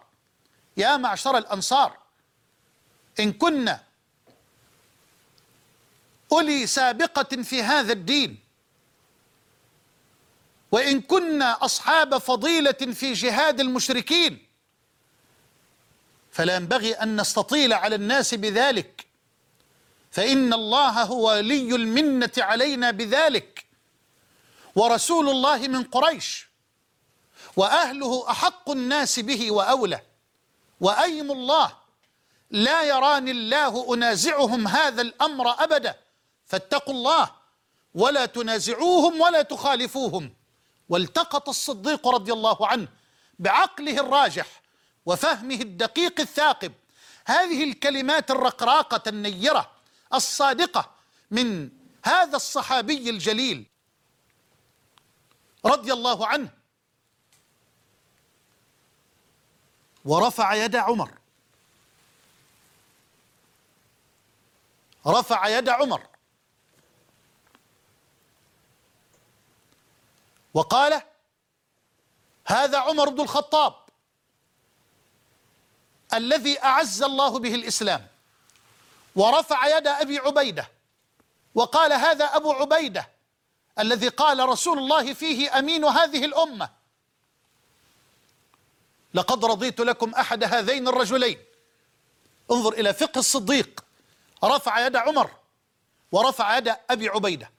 يا 0.78 0.98
معشر 0.98 1.38
الأنصار 1.38 1.98
إن 3.20 3.34
كنا 3.34 3.84
أولي 6.32 6.68
سابقة 6.68 7.44
في 7.44 7.64
هذا 7.64 7.94
الدين 7.94 8.40
وإن 10.72 11.02
كنا 11.02 11.66
أصحاب 11.66 12.18
فضيلة 12.18 12.72
في 12.72 13.14
جهاد 13.14 13.60
المشركين 13.60 14.49
فلا 16.32 16.56
ينبغي 16.56 16.94
أن 16.94 17.22
نستطيل 17.22 17.74
على 17.74 17.96
الناس 17.96 18.34
بذلك. 18.34 19.06
فإن 20.12 20.54
الله 20.54 21.04
هو 21.04 21.30
ولي 21.30 21.76
المنة 21.76 22.32
علينا 22.38 22.92
بذلك. 22.92 23.66
ورسول 24.76 25.30
الله 25.30 25.58
من 25.58 25.84
قريش. 25.84 26.50
وأهله 27.56 28.32
أحق 28.32 28.70
الناس 28.70 29.20
به 29.20 29.52
وأولى. 29.52 30.02
وأيم 30.82 31.32
الله. 31.32 31.72
لا 32.52 32.84
يراني 32.84 33.32
الله 33.32 33.94
أنازعهم 33.94 34.68
هذا 34.68 35.02
الأمر 35.02 35.64
أبدا. 35.64 35.96
فاتقوا 36.46 36.94
الله. 36.94 37.32
ولا 37.94 38.26
تنازعوهم 38.26 39.22
ولا 39.22 39.42
تخالفوهم. 39.42 40.34
والتقط 40.90 41.50
الصديق 41.50 42.08
رضي 42.08 42.34
الله 42.34 42.68
عنه 42.68 42.88
بعقله 43.40 44.00
الراجح. 44.00 44.62
وفهمه 45.06 45.56
الدقيق 45.56 46.20
الثاقب. 46.20 46.74
هذه 47.26 47.64
الكلمات 47.64 48.32
الرقراقة 48.32 49.10
النيرة 49.10 49.72
الصادقة 50.14 50.92
من 51.32 51.70
هذا 52.06 52.36
الصحابي 52.36 53.10
الجليل 53.10 53.66
رضي 55.66 55.94
الله 55.94 56.28
عنه. 56.28 56.50
ورفع 60.06 60.54
يد 60.54 60.76
عمر. 60.76 61.18
رفع 65.08 65.48
يد 65.48 65.70
عمر. 65.70 66.08
وقال 70.54 71.02
هذا 72.48 72.78
عمر 72.80 73.10
بن 73.10 73.22
الخطاب. 73.22 73.79
الذي 76.14 76.64
أعز 76.64 77.04
الله 77.04 77.40
به 77.40 77.56
الإسلام. 77.56 78.08
ورفع 79.16 79.78
يد 79.78 79.88
أبي 79.88 80.18
عبيدة. 80.18 80.70
وقال 81.56 81.94
هذا 81.94 82.26
أبو 82.26 82.52
عبيدة 82.52 83.10
الذي 83.80 84.08
قال 84.08 84.50
رسول 84.50 84.78
الله 84.78 85.14
فيه 85.14 85.60
أمين 85.60 85.86
هذه 85.86 86.26
الأمة. 86.26 86.70
لقد 89.14 89.46
رضيت 89.46 89.80
لكم 89.80 90.14
أحد 90.14 90.44
هذين 90.44 90.88
الرجلين. 90.88 91.40
انظر 92.52 92.74
إلى 92.74 92.94
فقه 92.94 93.20
الصديق. 93.20 93.86
رفع 94.44 94.86
يد 94.86 94.96
عمر 94.96 95.32
ورفع 96.12 96.58
يد 96.58 96.76
أبي 96.90 97.10
عبيدة. 97.10 97.52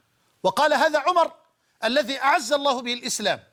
وقال 0.42 0.74
هذا 0.74 0.98
عمر 0.98 1.32
الذي 1.84 2.20
أعز 2.20 2.52
الله 2.52 2.82
به 2.82 2.92
الإسلام. 2.92 3.44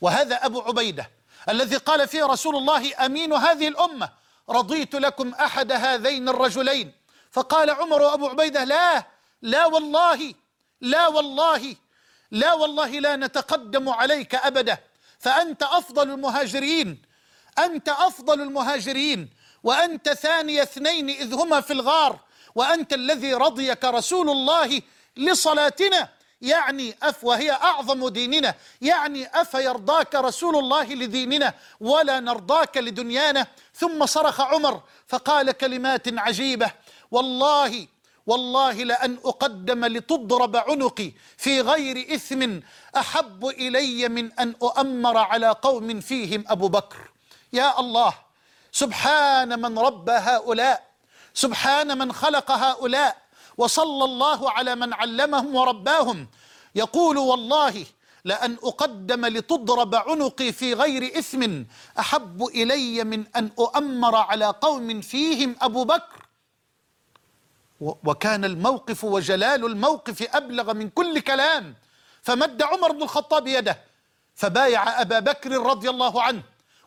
وهذا 0.00 0.46
أبو 0.46 0.60
عبيدة 0.60 1.10
الذي 1.48 1.76
قال 1.76 2.08
فيه 2.08 2.24
رسول 2.24 2.56
الله 2.56 3.06
أمين 3.06 3.32
هذه 3.32 3.68
الأمة. 3.68 4.12
رضيت 4.50 4.94
لكم 4.94 5.34
أحد 5.34 5.72
هذين 5.72 6.28
الرجلين. 6.28 6.92
فقال 7.30 7.70
عمر 7.70 8.02
وأبو 8.02 8.28
عبيدة 8.28 8.64
لا 8.64 9.06
لا 9.42 9.66
والله 9.66 10.34
لا 10.80 11.06
والله 11.06 11.76
لا 12.30 12.52
والله 12.52 12.90
لا 12.90 13.16
نتقدم 13.16 13.88
عليك 13.88 14.34
أبدا. 14.34 14.78
فأنت 15.18 15.62
أفضل 15.62 16.10
المهاجرين 16.10 17.02
أنت 17.58 17.88
أفضل 17.88 18.40
المهاجرين 18.40 19.30
وأنت 19.62 20.08
ثاني 20.08 20.62
اثنين 20.62 21.10
إذ 21.10 21.34
هما 21.34 21.60
في 21.60 21.72
الغار 21.72 22.20
وأنت 22.54 22.92
الذي 22.92 23.34
رضيك 23.34 23.84
رسول 23.84 24.30
الله 24.30 24.82
لصلاتنا. 25.16 26.15
يعني 26.40 26.96
أف 27.02 27.24
وهي 27.24 27.50
أعظم 27.50 28.08
ديننا 28.08 28.54
يعني 28.82 29.26
أفيرضاك 29.40 30.14
رسول 30.14 30.56
الله 30.56 30.84
لديننا 30.84 31.54
ولا 31.80 32.20
نرضاك 32.20 32.76
لدنيانا. 32.76 33.46
ثم 33.74 34.06
صرخ 34.06 34.40
عمر 34.40 34.82
فقال 35.06 35.50
كلمات 35.52 36.18
عجيبة 36.18 36.70
والله 37.10 37.86
والله 38.26 38.72
لأن 38.72 39.18
أقدم 39.24 39.84
لتضرب 39.84 40.56
عنقي 40.56 41.12
في 41.36 41.60
غير 41.60 42.14
إثم 42.14 42.60
أحب 42.96 43.46
إلي 43.46 44.08
من 44.08 44.32
أن 44.32 44.54
أؤمر 44.62 45.16
على 45.18 45.48
قوم 45.48 46.00
فيهم 46.00 46.44
أبو 46.48 46.68
بكر. 46.68 46.96
يا 47.52 47.80
الله 47.80 48.14
سبحان 48.72 49.60
من 49.60 49.78
ربى 49.78 50.12
هؤلاء 50.12 50.86
سبحان 51.34 51.98
من 51.98 52.12
خلق 52.12 52.50
هؤلاء 52.50 53.25
وصلى 53.58 54.04
الله 54.04 54.50
على 54.50 54.74
من 54.74 54.94
علمهم 54.94 55.54
ورباهم. 55.54 56.28
يقول 56.74 57.18
والله 57.18 57.86
لأن 58.24 58.56
أقدم 58.62 59.26
لتضرب 59.26 59.94
عنقي 59.94 60.52
في 60.52 60.74
غير 60.74 61.18
إثم 61.18 61.62
أحب 61.98 62.42
إلي 62.42 63.04
من 63.04 63.24
أن 63.36 63.50
أؤمر 63.58 64.16
على 64.16 64.46
قوم 64.46 65.00
فيهم 65.00 65.56
أبو 65.62 65.84
بكر. 65.84 66.26
وكان 67.80 68.44
الموقف 68.44 69.04
وجلال 69.04 69.64
الموقف 69.64 70.36
أبلغ 70.36 70.74
من 70.74 70.90
كل 70.90 71.20
كلام. 71.20 71.74
فمد 72.22 72.62
عمر 72.62 72.92
بن 72.92 73.02
الخطاب 73.02 73.46
يده 73.46 73.78
فبايع 74.34 75.00
أبا 75.00 75.18
بكر 75.18 75.50
رضي 75.50 75.90
الله 75.90 76.22
عنه 76.22 76.42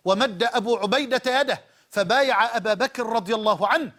ومد 0.06 0.44
أبو 0.44 0.76
عبيدة 0.78 1.22
يده 1.40 1.62
فبايع 1.90 2.58
أبا 2.58 2.74
بكر 2.74 3.06
رضي 3.06 3.36
الله 3.36 3.68
عنه 3.68 3.92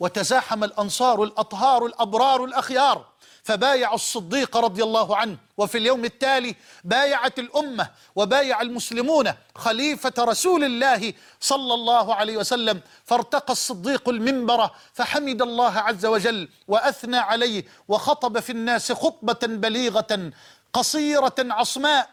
وتزاحم 0.00 0.64
الأنصار 0.64 1.22
الأطهار 1.22 1.86
الأبرار 1.86 2.44
الأخيار. 2.44 3.10
فبايع 3.42 3.94
الصديق 3.94 4.56
رضي 4.56 4.82
الله 4.82 5.16
عنه 5.16 5.36
وفي 5.56 5.78
اليوم 5.78 6.04
التالي 6.04 6.56
بايعت 6.84 7.38
الأمة 7.38 7.90
وبايع 8.16 8.62
المسلمون 8.62 9.32
خليفة 9.56 10.12
رسول 10.18 10.64
الله 10.64 11.14
صلى 11.40 11.74
الله 11.74 12.14
عليه 12.14 12.36
وسلم. 12.36 12.80
فارتقى 13.04 13.52
الصديق 13.52 14.08
المنبر 14.08 14.70
فحمد 14.92 15.42
الله 15.42 15.78
عز 15.78 16.06
وجل 16.06 16.48
وأثنى 16.68 17.16
عليه 17.16 17.64
وخطب 17.88 18.40
في 18.40 18.52
الناس 18.52 18.92
خطبة 18.92 19.38
بليغة 19.42 20.32
قصيرة 20.72 21.34
عصماء. 21.38 22.10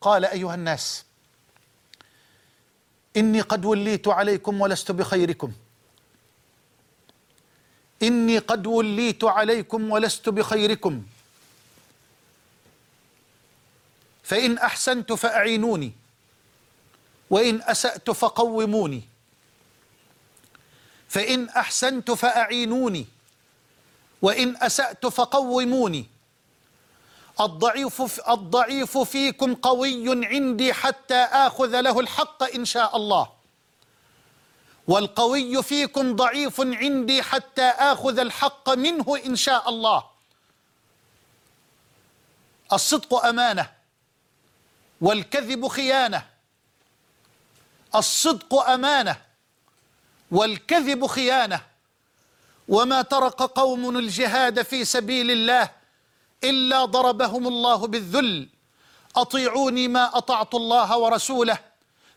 قال 0.00 0.24
أيها 0.24 0.54
الناس 0.54 1.04
إني 3.16 3.40
قد 3.40 3.64
وليت 3.64 4.08
عليكم 4.08 4.60
ولست 4.60 4.92
بخيركم. 4.92 5.52
إني 8.02 8.38
قد 8.38 8.66
وليت 8.66 9.24
عليكم 9.24 9.90
ولست 9.90 10.28
بخيركم. 10.28 11.02
فإن 14.22 14.58
أحسنت 14.58 15.12
فأعينوني 15.12 15.92
وإن 17.30 17.62
أسأت 17.62 18.10
فقوموني. 18.10 19.02
فإن 21.08 21.48
أحسنت 21.48 22.10
فأعينوني 22.10 23.06
وإن 24.22 24.56
أسأت 24.56 25.06
فقوموني. 25.06 26.06
الضعيف 27.40 28.20
الضعيف 28.28 28.98
فيكم 28.98 29.54
قوي 29.54 30.26
عندي 30.26 30.72
حتى 30.72 31.14
آخذ 31.14 31.80
له 31.80 32.00
الحق 32.00 32.42
إن 32.54 32.64
شاء 32.64 32.96
الله. 32.96 33.41
والقوي 34.88 35.62
فيكم 35.62 36.16
ضعيف 36.16 36.60
عندي 36.60 37.22
حتى 37.22 37.62
آخذ 37.62 38.18
الحق 38.18 38.70
منه 38.70 39.20
إن 39.26 39.36
شاء 39.36 39.68
الله. 39.68 40.04
الصدق 42.72 43.24
أمانة 43.24 43.70
والكذب 45.00 45.68
خيانة. 45.68 46.26
الصدق 47.94 48.54
أمانة 48.54 49.16
والكذب 50.30 51.06
خيانة. 51.06 51.60
وما 52.68 53.02
ترك 53.02 53.42
قوم 53.42 53.98
الجهاد 53.98 54.62
في 54.62 54.84
سبيل 54.84 55.30
الله 55.30 55.70
إلا 56.44 56.84
ضربهم 56.84 57.48
الله 57.48 57.86
بالذل. 57.86 58.48
أطيعوني 59.16 59.88
ما 59.88 60.18
أطعت 60.18 60.54
الله 60.54 60.98
ورسوله 60.98 61.58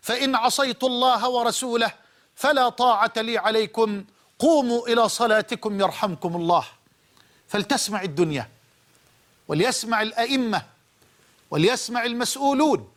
فإن 0.02 0.34
عصيت 0.34 0.84
الله 0.84 1.28
ورسوله 1.28 2.05
فلا 2.36 2.68
طاعة 2.68 3.12
لي 3.16 3.38
عليكم. 3.38 4.04
قوموا 4.38 4.88
إلى 4.88 5.08
صلاتكم 5.08 5.80
يرحمكم 5.80 6.36
الله. 6.36 6.66
فلتسمع 7.48 8.02
الدنيا 8.02 8.48
وليسمع 9.48 10.02
الأئمة 10.02 10.62
وليسمع 11.50 12.04
المسؤولون 12.04 12.92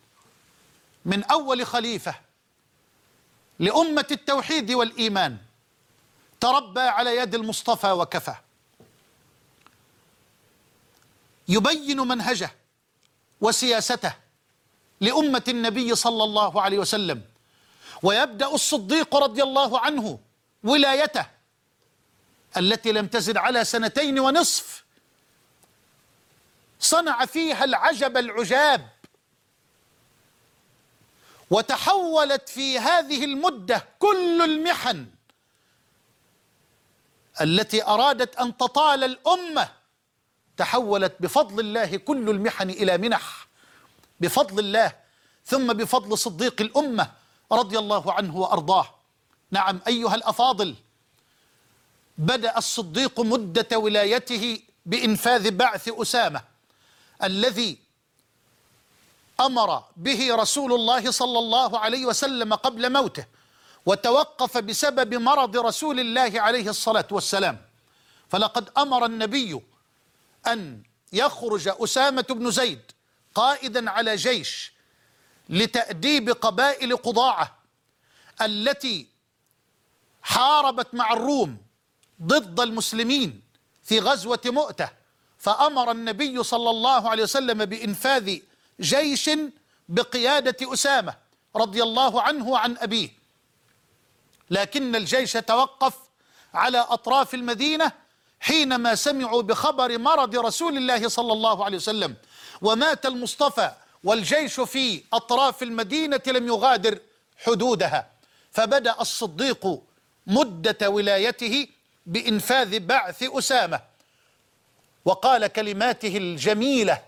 من 1.05 1.23
أول 1.23 1.65
خليفة 1.65 2.15
لأمة 3.59 4.07
التوحيد 4.11 4.71
والإيمان. 4.71 5.37
تربى 6.39 6.81
على 6.81 7.15
يد 7.15 7.35
المصطفى 7.35 7.91
وكفى. 7.91 8.35
يبين 11.47 11.99
منهجه 11.99 12.51
وسياسته 13.41 14.13
لأمة 15.01 15.43
النبي 15.47 15.95
صلى 15.95 16.23
الله 16.23 16.61
عليه 16.61 16.79
وسلم. 16.79 17.21
ويبدأ 18.03 18.47
الصديق 18.47 19.15
رضي 19.15 19.43
الله 19.43 19.79
عنه 19.79 20.19
ولايته 20.63 21.25
التي 22.57 22.91
لم 22.91 23.07
تزد 23.07 23.37
على 23.37 23.65
سنتين 23.65 24.19
ونصف. 24.19 24.83
صنع 26.79 27.25
فيها 27.25 27.63
العجب 27.63 28.17
العجاب. 28.17 28.89
وتحولت 31.51 32.49
في 32.49 32.79
هذه 32.79 33.25
المدة 33.25 33.85
كل 33.99 34.41
المحن 34.41 35.07
التي 37.41 37.83
أرادت 37.83 38.35
أن 38.35 38.57
تطال 38.57 39.03
الأمة. 39.03 39.69
تحولت 40.57 41.15
بفضل 41.19 41.59
الله 41.59 41.97
كل 41.97 42.29
المحن 42.29 42.69
إلى 42.69 42.97
منح 42.97 43.47
بفضل 44.19 44.59
الله 44.59 44.95
ثم 45.45 45.73
بفضل 45.73 46.17
صديق 46.17 46.61
الأمة. 46.61 47.18
رضي 47.51 47.79
الله 47.79 48.13
عنه 48.13 48.37
وأرضاه. 48.37 48.89
نعم 49.51 49.81
أيها 49.87 50.15
الأفاضل 50.15 50.75
بدأ 52.17 52.57
الصديق 52.57 53.19
مدة 53.19 53.77
ولايته 53.77 54.61
بإنفاذ 54.85 55.51
بعث 55.51 55.89
أسامة 55.89 56.41
الذي 57.23 57.77
أمر 59.39 59.83
به 59.97 60.35
رسول 60.35 60.73
الله 60.73 61.11
صلى 61.11 61.39
الله 61.39 61.79
عليه 61.79 62.05
وسلم 62.05 62.53
قبل 62.53 62.93
موته 62.93 63.25
وتوقف 63.85 64.57
بسبب 64.57 65.13
مرض 65.13 65.57
رسول 65.57 65.99
الله 65.99 66.41
عليه 66.41 66.69
الصلاة 66.69 67.07
والسلام. 67.11 67.61
فلقد 68.29 68.69
أمر 68.77 69.05
النبي 69.05 69.61
أن 70.47 70.83
يخرج 71.13 71.67
أسامة 71.67 72.25
بن 72.29 72.51
زيد 72.51 72.81
قائدا 73.35 73.89
على 73.89 74.15
جيش 74.15 74.73
لتأديب 75.49 76.29
قبائل 76.29 76.97
قضاعة 76.97 77.57
التي 78.41 79.07
حاربت 80.21 80.93
مع 80.93 81.13
الروم 81.13 81.57
ضد 82.23 82.59
المسلمين 82.59 83.41
في 83.83 83.99
غزوة 83.99 84.41
مؤتة 84.45 84.89
فأمر 85.37 85.91
النبي 85.91 86.43
صلى 86.43 86.69
الله 86.69 87.09
عليه 87.09 87.23
وسلم 87.23 87.65
بإنفاذ 87.65 88.39
جيش 88.79 89.29
بقيادة 89.89 90.73
أسامة 90.73 91.15
رضي 91.55 91.83
الله 91.83 92.21
عنه 92.21 92.47
وعن 92.47 92.77
أبيه. 92.77 93.09
لكن 94.49 94.95
الجيش 94.95 95.33
توقف 95.33 95.93
على 96.53 96.77
أطراف 96.77 97.33
المدينة 97.33 97.91
حينما 98.39 98.95
سمعوا 98.95 99.41
بخبر 99.41 99.97
مرض 99.97 100.35
رسول 100.35 100.77
الله 100.77 101.07
صلى 101.07 101.33
الله 101.33 101.65
عليه 101.65 101.77
وسلم 101.77 102.15
ومات 102.61 103.05
المصطفى 103.05 103.71
والجيش 104.03 104.59
في 104.59 105.03
أطراف 105.13 105.63
المدينة 105.63 106.21
لم 106.27 106.47
يغادر 106.47 106.99
حدودها. 107.45 108.11
فبدأ 108.51 109.01
الصديق 109.01 109.81
مدة 110.27 110.89
ولايته 110.89 111.67
بإنفاذ 112.05 112.79
بعث 112.79 113.23
أسامة. 113.23 113.81
وقال 115.05 115.47
كلماته 115.47 116.17
الجميلة 116.17 117.03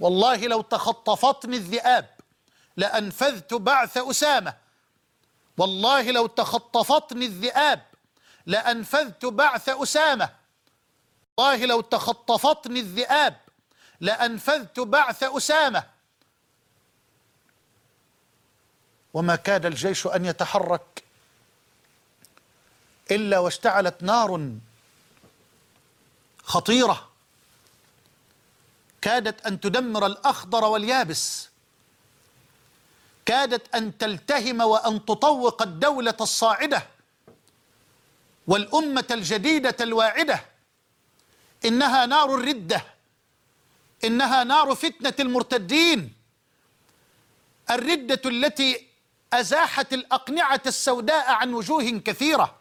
والله 0.00 0.46
لو 0.46 0.60
تخطفتني 0.60 1.56
الذئاب 1.56 2.06
لأنفذت 2.76 3.54
بعث 3.54 3.96
أسامة. 3.96 4.54
والله 5.58 6.10
لو 6.10 6.26
تخطفتني 6.26 7.26
الذئاب 7.26 7.82
لأنفذت 8.46 9.26
بعث 9.26 9.68
أسامة. 9.68 10.28
والله 11.36 11.64
لو 11.66 11.80
تخطفتني 11.80 12.80
الذئاب 12.80 13.36
لأنفذت 14.00 14.80
بعث 14.80 15.22
أسامة. 15.22 15.97
وما 19.14 19.36
كاد 19.36 19.66
الجيش 19.66 20.06
أن 20.06 20.24
يتحرك 20.24 21.02
إلا 23.10 23.38
واشتعلت 23.38 24.02
نار 24.02 24.50
خطيرة 26.42 27.08
كادت 29.02 29.46
أن 29.46 29.60
تدمر 29.60 30.06
الأخضر 30.06 30.64
واليابس 30.64 31.48
كادت 33.26 33.74
أن 33.74 33.98
تلتهم 33.98 34.60
وأن 34.60 35.04
تطوق 35.04 35.62
الدولة 35.62 36.16
الصاعدة 36.20 36.86
والأمة 38.46 39.04
الجديدة 39.10 39.76
الواعدة. 39.80 40.44
إنها 41.64 42.06
نار 42.06 42.34
الردة 42.34 42.84
إنها 44.04 44.44
نار 44.44 44.74
فتنة 44.74 45.14
المرتدين. 45.20 46.12
الردة 47.70 48.20
التي 48.26 48.87
أزاحت 49.32 49.92
الأقنعة 49.92 50.62
السوداء 50.66 51.30
عن 51.30 51.54
وجوه 51.54 51.98
كثيرة. 51.98 52.54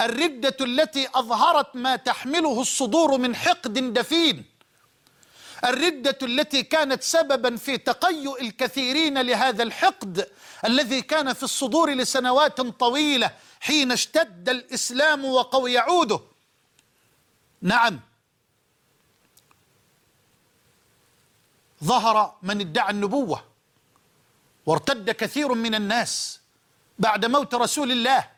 الردة 0.00 0.56
التي 0.60 1.08
أظهرت 1.14 1.76
ما 1.76 1.96
تحمله 1.96 2.60
الصدور 2.60 3.18
من 3.18 3.36
حقد 3.36 3.92
دفين. 3.92 4.44
الردة 5.64 6.18
التي 6.22 6.62
كانت 6.62 7.02
سببا 7.02 7.56
في 7.56 7.78
تقيؤ 7.78 8.40
الكثيرين 8.40 9.20
لهذا 9.20 9.62
الحقد 9.62 10.28
الذي 10.64 11.02
كان 11.02 11.32
في 11.32 11.42
الصدور 11.42 11.90
لسنوات 11.90 12.60
طويلة 12.60 13.30
حين 13.60 13.92
اشتد 13.92 14.48
الإسلام 14.48 15.24
وقوي 15.24 15.78
عوده. 15.78 16.20
نعم. 17.62 18.00
ظهر 21.84 22.34
من 22.42 22.60
ادعى 22.60 22.90
النبوة. 22.90 23.49
وارتد 24.70 25.10
كثير 25.10 25.54
من 25.54 25.74
الناس 25.74 26.40
بعد 26.98 27.26
موت 27.26 27.54
رسول 27.54 27.92
الله 27.92 28.28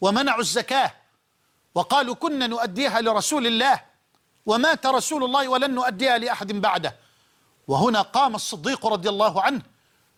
ومنعوا 0.00 0.40
الزكاة 0.40 0.94
وقالوا 1.74 2.14
كنا 2.14 2.46
نؤديها 2.46 3.00
لرسول 3.00 3.46
الله 3.46 3.80
ومات 4.46 4.86
رسول 4.86 5.24
الله 5.24 5.48
ولن 5.48 5.74
نؤديها 5.74 6.18
لأحد 6.18 6.52
بعده. 6.52 6.96
وهنا 7.68 8.02
قام 8.02 8.34
الصديق 8.34 8.86
رضي 8.86 9.08
الله 9.08 9.42
عنه 9.42 9.62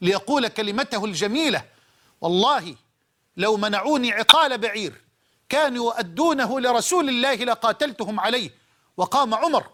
ليقول 0.00 0.48
كلمته 0.48 1.04
الجميلة 1.04 1.64
والله 2.20 2.76
لو 3.36 3.56
منعوني 3.56 4.12
عقال 4.12 4.58
بعير 4.58 5.04
كانوا 5.48 5.84
يؤدونه 5.84 6.60
لرسول 6.60 7.08
الله 7.08 7.34
لقاتلتهم 7.34 8.20
عليه. 8.20 8.50
وقام 8.96 9.34
عمر 9.34 9.66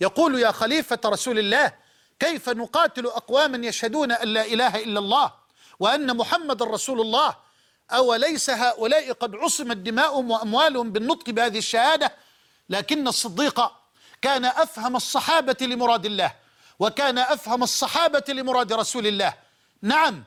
يقول 0.00 0.40
يا 0.40 0.52
خليفة 0.52 1.00
رسول 1.06 1.38
الله 1.38 1.72
كيف 2.22 2.48
نقاتل 2.48 3.06
أقواما 3.06 3.66
يشهدون 3.66 4.12
أن 4.12 4.28
لا 4.28 4.44
إله 4.46 4.76
إلا 4.76 4.98
الله 4.98 5.32
وأن 5.80 6.16
محمد 6.16 6.62
رسول 6.62 7.00
الله؟ 7.00 7.36
أوليس 7.92 8.50
هؤلاء 8.50 9.12
قد 9.12 9.34
عصمت 9.34 9.76
دماؤهم 9.76 10.30
وأموالهم 10.30 10.92
بالنطق 10.92 11.30
بهذه 11.30 11.58
الشهادة؟ 11.58 12.12
لكن 12.68 13.08
الصديق 13.08 13.60
كان 14.22 14.44
أفهم 14.44 14.96
الصحابة 14.96 15.56
لمراد 15.60 16.06
الله 16.06 16.32
وكان 16.78 17.18
أفهم 17.18 17.62
الصحابة 17.62 18.24
لمراد 18.28 18.72
رسول 18.72 19.06
الله. 19.06 19.34
نعم 19.82 20.24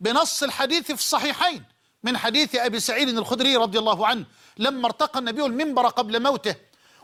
بنص 0.00 0.42
الحديث 0.42 0.86
في 0.86 0.94
الصحيحين 0.94 1.64
من 2.02 2.18
حديث 2.18 2.54
أبي 2.54 2.80
سعيد 2.80 3.08
الخدري 3.08 3.56
رضي 3.56 3.78
الله 3.78 4.06
عنه 4.06 4.24
لما 4.58 4.86
ارتقى 4.86 5.18
النبي 5.18 5.44
المنبر 5.44 5.88
قبل 5.88 6.22
موته 6.22 6.54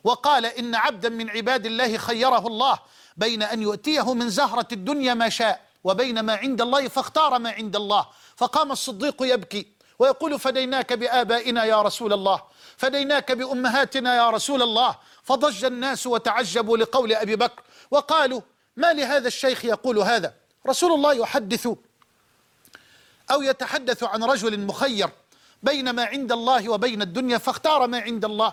وقال 0.05 0.47
إن 0.47 0.75
عبدا 0.75 1.09
من 1.09 1.31
عباد 1.31 1.67
الله 1.67 1.99
خيره 1.99 2.47
الله 2.47 2.79
بين 3.17 3.43
أن 3.43 3.63
يؤتيه 3.63 4.15
من 4.15 4.29
زهرة 4.29 4.69
الدنيا 4.73 5.15
ما 5.15 5.29
شاء 5.29 5.61
وبين 5.85 6.21
ما 6.21 6.35
عند 6.35 6.61
الله 6.61 6.89
فاختار 6.89 7.39
ما 7.39 7.51
عند 7.51 7.77
الله. 7.77 8.07
فقام 8.37 8.73
الصديق 8.73 9.23
يبكي 9.23 9.67
ويقول 9.99 10.41
فديناك 10.41 10.93
بآبائنا 10.93 11.65
يا 11.65 11.83
رسول 11.83 12.13
الله 12.13 12.43
فديناك 12.77 13.33
بأمهاتنا 13.33 14.17
يا 14.17 14.31
رسول 14.31 14.63
الله. 14.63 14.97
فضج 15.23 15.65
الناس 15.65 16.07
وتعجبوا 16.07 16.77
لقول 16.77 17.13
أبي 17.13 17.37
بكر 17.37 17.63
وقالوا 17.91 18.41
ما 18.77 18.93
لهذا 18.93 19.29
الشيخ 19.29 19.65
يقول 19.65 19.99
هذا؟ 19.99 20.35
رسول 20.69 20.93
الله 20.93 21.15
يحدث 21.15 21.69
أو 23.31 23.43
يتحدث 23.43 24.03
عن 24.03 24.25
رجل 24.25 24.61
مخير 24.61 25.09
بين 25.63 25.91
ما 25.91 26.05
عند 26.05 26.33
الله 26.33 26.69
وبين 26.69 27.03
الدنيا 27.03 27.39
فاختار 27.39 27.87
ما 27.87 28.01
عند 28.01 28.25
الله. 28.25 28.53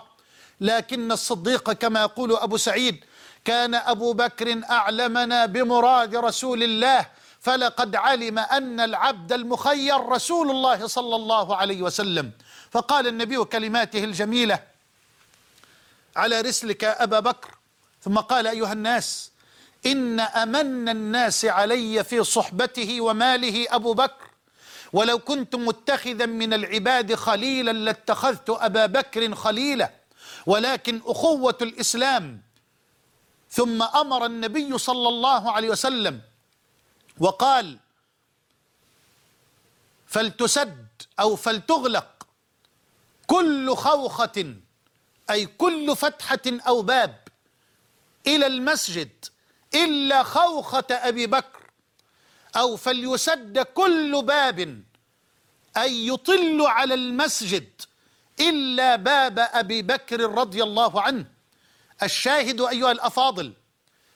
لكن 0.60 1.12
الصديق 1.12 1.72
كما 1.72 2.00
يقول 2.00 2.36
أبو 2.36 2.56
سعيد 2.56 3.04
كان 3.44 3.74
أبو 3.74 4.12
بكر 4.12 4.60
أعلمنا 4.70 5.46
بمراد 5.46 6.16
رسول 6.16 6.62
الله 6.62 7.06
فلقد 7.40 7.96
علم 7.96 8.38
أن 8.38 8.80
العبد 8.80 9.32
المخير 9.32 10.06
رسول 10.08 10.50
الله 10.50 10.86
صلى 10.86 11.16
الله 11.16 11.56
عليه 11.56 11.82
وسلم. 11.82 12.30
فقال 12.70 13.06
النبي 13.06 13.44
كلماته 13.44 14.04
الجميلة 14.04 14.62
على 16.16 16.40
رسلك 16.40 16.84
أبا 16.84 17.20
بكر. 17.20 17.50
ثم 18.02 18.18
قال 18.18 18.46
أيها 18.46 18.72
الناس 18.72 19.30
إن 19.86 20.20
أمن 20.20 20.88
الناس 20.88 21.44
علي 21.44 22.04
في 22.04 22.24
صحبته 22.24 23.00
وماله 23.00 23.66
أبو 23.70 23.94
بكر 23.94 24.26
ولو 24.92 25.18
كنت 25.18 25.56
متخذا 25.56 26.26
من 26.26 26.52
العباد 26.54 27.14
خليلا 27.14 27.70
لاتخذت 27.70 28.50
أبا 28.50 28.86
بكر 28.86 29.34
خليلا 29.34 29.90
ولكن 30.46 31.00
أخوة 31.06 31.58
الإسلام 31.62 32.42
ثم 33.52 33.82
أمر 33.82 34.26
النبي 34.26 34.78
صلى 34.78 35.08
الله 35.08 35.52
عليه 35.52 35.68
وسلم 35.70 36.20
وقال 37.18 37.78
فلتسد 40.06 40.86
أو 41.20 41.36
فلتغلق 41.36 42.26
كل 43.26 43.76
خوخة 43.76 44.54
أي 45.30 45.46
كل 45.46 45.96
فتحة 45.96 46.40
أو 46.46 46.82
باب 46.82 47.28
إلى 48.26 48.46
المسجد 48.46 49.24
إلا 49.74 50.22
خوخة 50.22 50.84
أبي 50.90 51.26
بكر 51.26 51.70
أو 52.56 52.76
فليسد 52.76 53.58
كل 53.58 54.22
باب 54.22 54.82
أي 55.76 56.06
يطل 56.06 56.60
على 56.60 56.94
المسجد 56.94 57.82
إلا 58.40 58.96
باب 58.96 59.38
أبي 59.38 59.82
بكر 59.82 60.20
رضي 60.20 60.62
الله 60.62 61.02
عنه. 61.02 61.41
الشاهد 62.02 62.60
أيها 62.60 62.92
الأفاضل 62.92 63.52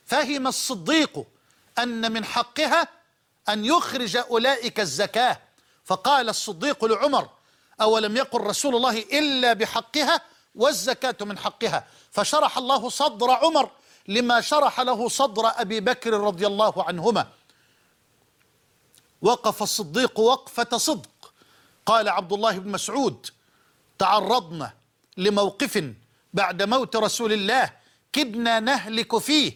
فهم 0.05 0.47
الصديق 0.47 1.27
أن 1.79 2.13
من 2.13 2.25
حقها 2.25 2.89
أن 3.49 3.65
يخرج 3.65 4.17
أولئك 4.17 4.81
الزكاة. 4.81 5.41
فقال 5.85 6.29
الصديق 6.29 6.85
لعمر 6.85 7.29
أولم 7.81 8.17
يقل 8.17 8.41
رسول 8.41 8.77
الله 8.77 8.99
إلا 8.99 9.53
بحقها 9.53 10.21
والزكاة 10.55 11.17
من 11.21 11.39
حقها؟ 11.39 11.87
فشرح 12.11 12.59
الله 12.59 12.89
صدر 12.89 13.31
عمر 13.31 13.71
لما 14.09 14.41
شرح 14.41 14.81
له 14.81 15.09
صدر 15.09 15.47
أبي 15.47 15.81
بكر 15.81 16.13
رضي 16.13 16.47
الله 16.47 16.85
عنهما. 16.85 17.29
وقف 19.23 19.63
الصديق 19.63 20.21
وقفة 20.21 20.77
صدق. 20.77 21.33
قال 21.87 22.09
عبد 22.09 22.33
الله 22.33 22.59
بن 22.59 22.71
مسعود 22.71 23.27
تعرضنا 23.99 24.73
لموقف 25.17 25.95
بعد 26.37 26.63
موت 26.63 26.97
رسول 26.97 27.33
الله 27.33 27.71
كدنا 28.13 28.61
نهلك 28.61 29.19
فيه 29.19 29.53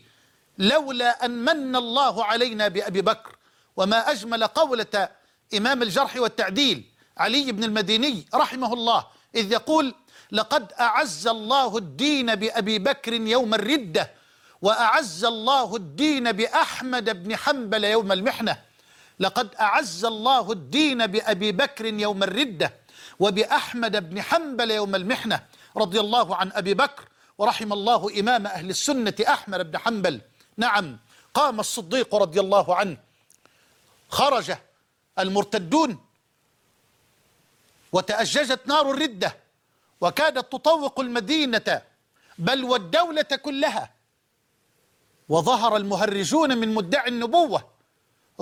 لولا 0.59 1.24
أن 1.24 1.31
من 1.31 1.76
الله 1.76 2.24
علينا 2.24 2.68
بأبي 2.68 3.03
بكر. 3.03 3.37
وما 3.76 4.11
أجمل 4.11 4.47
قولة 4.47 5.09
إمام 5.57 5.83
الجرح 5.83 6.16
والتعديل 6.16 6.85
علي 7.18 7.53
بن 7.53 7.64
المديني 7.64 8.26
رحمه 8.35 8.72
الله 8.72 9.07
إذ 9.35 9.53
يقول 9.53 9.95
لقد 10.33 10.72
أعز 10.72 11.26
الله 11.26 11.76
الدين 11.76 12.35
بأبي 12.35 12.78
بكر 12.78 13.12
يوم 13.12 13.55
الردة 13.55 14.11
وأعز 14.62 15.24
الله 15.24 15.76
الدين 15.76 16.33
بأحمد 16.33 17.22
بن 17.22 17.37
حنبل 17.37 17.85
يوم 17.85 18.12
المحنة. 18.12 18.59
لقد 19.20 19.55
أعز 19.55 20.05
الله 20.05 20.53
الدين 20.53 21.07
بأبي 21.07 21.53
بكر 21.53 21.87
يوم 21.87 22.22
الردة 22.22 22.74
وبأحمد 23.18 24.11
بن 24.11 24.22
حنبل 24.22 24.70
يوم 24.70 24.95
المحنة. 24.95 25.41
رضي 25.77 26.01
الله 26.01 26.37
عن 26.37 26.53
أبي 26.53 26.75
بكر 26.75 27.09
ورحم 27.39 27.73
الله 27.73 28.21
إمام 28.21 28.47
أهل 28.47 28.71
السنة 28.71 29.14
أحمد 29.29 29.71
بن 29.71 29.79
حنبل. 29.79 30.21
نعم 30.57 30.99
قام 31.35 31.61
الصديق 31.61 32.14
رضي 32.14 32.41
الله 32.41 32.77
عنه. 32.77 32.97
خرج 34.09 34.53
المرتدون. 35.18 35.99
وتأججت 37.93 38.66
نار 38.66 38.91
الردة. 38.91 39.37
وكادت 40.01 40.53
تطوق 40.53 41.01
المدينة. 41.01 41.83
بل 42.39 42.64
والدولة 42.64 43.23
كلها. 43.23 43.91
وظهر 45.29 45.77
المهرجون 45.77 46.59
من 46.59 46.75
مدعي 46.75 47.09
النبوة. 47.09 47.71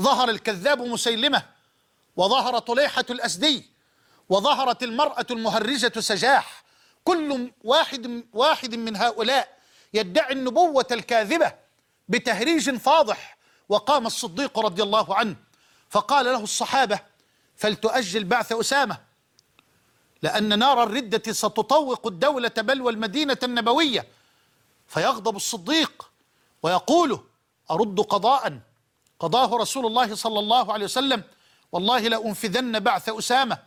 ظهر 0.00 0.30
الكذاب 0.30 0.82
مسيلمة. 0.82 1.42
وظهر 2.16 2.58
طليحة 2.58 3.04
الأسدي. 3.10 3.70
وظهرت 4.28 4.82
المرأة 4.82 5.26
المهرجة 5.30 6.00
سجاح. 6.00 6.57
كل 7.08 7.50
واحد 7.64 8.24
واحد 8.32 8.74
من 8.74 8.96
هؤلاء 8.96 9.58
يدعي 9.94 10.32
النبوة 10.32 10.86
الكاذبة 10.90 11.52
بتهريج 12.08 12.70
فاضح. 12.76 13.38
وقام 13.68 14.06
الصديق 14.06 14.58
رضي 14.58 14.82
الله 14.82 15.14
عنه 15.16 15.36
فقال 15.90 16.24
له 16.26 16.42
الصحابة 16.42 17.00
فلتؤجل 17.56 18.24
بعث 18.24 18.52
أسامة 18.52 18.98
لأن 20.22 20.58
نار 20.58 20.82
الردة 20.82 21.32
ستطوق 21.32 22.06
الدولة 22.06 22.52
بل 22.58 22.82
والمدينة 22.82 23.38
النبوية. 23.42 24.06
فيغضب 24.88 25.36
الصديق 25.36 26.10
ويقول 26.62 27.20
أرد 27.70 28.00
قضاء 28.00 28.60
قضاه 29.20 29.56
رسول 29.56 29.86
الله 29.86 30.14
صلى 30.14 30.38
الله 30.38 30.72
عليه 30.72 30.84
وسلم 30.84 31.22
والله 31.72 31.98
لأنفذن 32.00 32.80
بعث 32.80 33.08
أسامة 33.08 33.58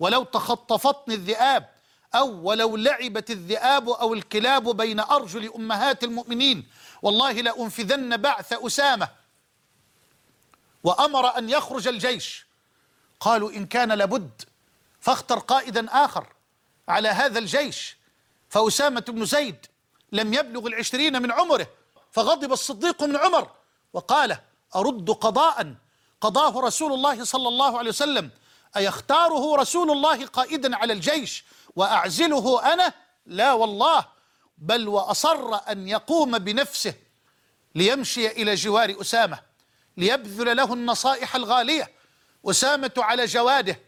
ولو 0.00 0.24
تخطفتني 0.24 1.14
الذئاب 1.14 1.77
أو 2.14 2.48
ولو 2.48 2.76
لعبت 2.76 3.30
الذئاب 3.30 3.88
أو 3.88 4.14
الكلاب 4.14 4.76
بين 4.76 5.00
أرجل 5.00 5.52
أمهات 5.54 6.04
المؤمنين. 6.04 6.68
والله 7.02 7.32
لأنفذن 7.32 8.16
بعث 8.16 8.52
أسامة. 8.52 9.08
وأمر 10.84 11.38
أن 11.38 11.50
يخرج 11.50 11.88
الجيش. 11.88 12.46
قالوا 13.20 13.50
إن 13.50 13.66
كان 13.66 13.92
لابد 13.92 14.42
فاختر 15.00 15.38
قائدا 15.38 16.04
آخر 16.04 16.26
على 16.88 17.08
هذا 17.08 17.38
الجيش. 17.38 17.96
فأسامة 18.48 19.04
بن 19.08 19.24
زيد 19.24 19.66
لم 20.12 20.34
يبلغ 20.34 20.66
العشرين 20.66 21.22
من 21.22 21.32
عمره 21.32 21.66
فغضب 22.12 22.52
الصديق 22.52 23.02
من 23.02 23.16
عمر 23.16 23.50
وقال 23.92 24.38
أرد 24.76 25.10
قضاء. 25.10 25.74
قضاه 26.20 26.60
رسول 26.60 26.92
الله 26.92 27.24
صلى 27.24 27.48
الله 27.48 27.78
عليه 27.78 27.90
وسلم. 27.90 28.30
أيختاره 28.76 29.56
رسول 29.56 29.90
الله 29.90 30.26
قائدا 30.26 30.76
على 30.76 30.92
الجيش؟ 30.92 31.44
وأعزله 31.76 32.72
أنا؟ 32.72 32.92
لا 33.26 33.52
والله. 33.52 34.04
بل 34.58 34.88
وأصر 34.88 35.54
أن 35.70 35.88
يقوم 35.88 36.38
بنفسه 36.38 36.94
ليمشي 37.74 38.26
إلى 38.26 38.54
جوار 38.54 39.00
أسامة 39.00 39.38
ليبذل 39.96 40.56
له 40.56 40.74
النصائح 40.74 41.34
الغالية. 41.36 41.92
أسامة 42.46 42.92
على 42.98 43.24
جواده 43.24 43.80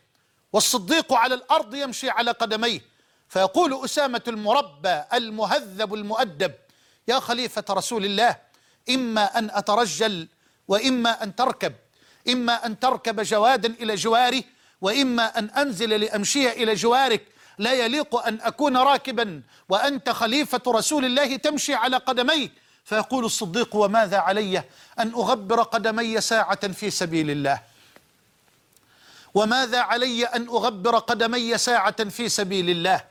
والصديق 0.53 1.13
على 1.13 1.35
الأرض 1.35 1.75
يمشي 1.75 2.11
على 2.11 2.31
قدميه. 2.31 2.81
فيقول 3.29 3.85
أسامة 3.85 4.23
المربى 4.29 5.03
المهذب 5.13 5.95
المؤدب 5.95 6.53
يا 7.09 7.21
خليفة 7.21 7.65
رسول 7.71 8.05
الله 8.05 8.37
إما 8.91 9.39
أن 9.39 9.51
أترجل 9.51 10.29
وإما 10.69 11.23
أن 11.23 11.37
تركب. 11.37 11.75
إما 12.29 12.67
أن 12.67 12.79
تركب 12.81 13.21
جوادا 13.21 13.69
إلى 13.81 13.95
جواري 13.95 14.45
وإما 14.81 15.39
أن 15.39 15.51
أنزل 15.51 16.01
لأمشي 16.01 16.51
إلى 16.53 16.75
جوارك 16.75 17.23
لا 17.61 17.73
يليق 17.73 18.17
أن 18.17 18.39
أكون 18.41 18.77
راكبا 18.77 19.43
وأنت 19.69 20.11
خليفة 20.11 20.63
رسول 20.69 21.05
الله 21.05 21.37
تمشي 21.37 21.75
على 21.75 21.97
قدميك 21.97 22.53
فيقول 22.85 23.25
الصديق 23.25 23.77
وماذا 23.77 24.19
علي 24.19 24.59
أن 24.99 25.09
أغبر 25.09 25.63
قدمي 25.63 26.21
ساعة 26.21 26.69
في 26.73 26.91
سبيل 26.91 27.31
الله؟ 27.31 27.63
وماذا 29.35 29.81
علي 29.81 30.25
أن 30.25 30.49
أغبر 30.49 30.99
قدمي 30.99 31.59
ساعة 31.59 32.05
في 32.09 32.29
سبيل 32.29 32.71
الله؟ 32.71 33.05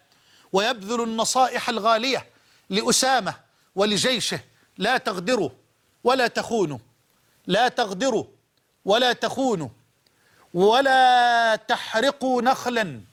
ويبذل 0.54 1.02
النصائح 1.04 1.70
الغالية 1.70 2.26
لأسامة 2.70 3.34
ولجيشه 3.76 4.40
لا 4.78 4.98
تغدروا 4.98 5.50
ولا 6.04 6.28
تخونوا 6.28 6.80
لا 7.48 7.68
تغدروا 7.68 8.26
ولا 8.86 9.14
تخونوا 9.14 9.70
ولا 10.54 11.56
تحرقوا 11.56 12.42
نخلا 12.42 13.09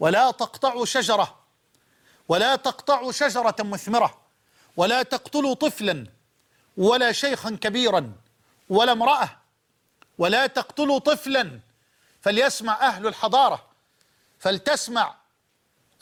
ولا 0.00 0.30
تقطعوا 0.30 0.84
شجرة 0.84 1.38
ولا 2.28 2.56
تقطعوا 2.56 3.12
شجرة 3.12 3.56
مثمرة 3.58 4.18
ولا 4.76 5.02
تقتلوا 5.02 5.54
طفلا 5.54 6.06
ولا 6.76 7.12
شيخا 7.12 7.58
كبيرا 7.60 8.12
ولا 8.68 8.92
امرأة 8.92 9.28
ولا 10.18 10.46
تقتلوا 10.46 10.98
طفلا 10.98 11.60
فليسمع 12.22 12.86
أهل 12.86 13.06
الحضارة 13.06 13.66
فلتسمع 14.38 15.14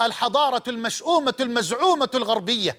الحضارة 0.00 0.62
المشؤومة 0.68 1.34
المزعومة 1.40 2.10
الغربية 2.14 2.78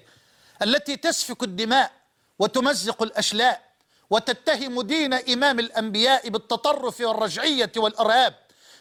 التي 0.62 0.96
تسفك 0.96 1.42
الدماء 1.42 1.92
وتمزق 2.38 3.02
الأشلاء 3.02 3.66
وتتهم 4.10 4.82
دين 4.82 5.14
إمام 5.14 5.58
الأنبياء 5.58 6.28
بالتطرف 6.28 7.00
والرجعية 7.00 7.72
والإرهاب. 7.76 8.34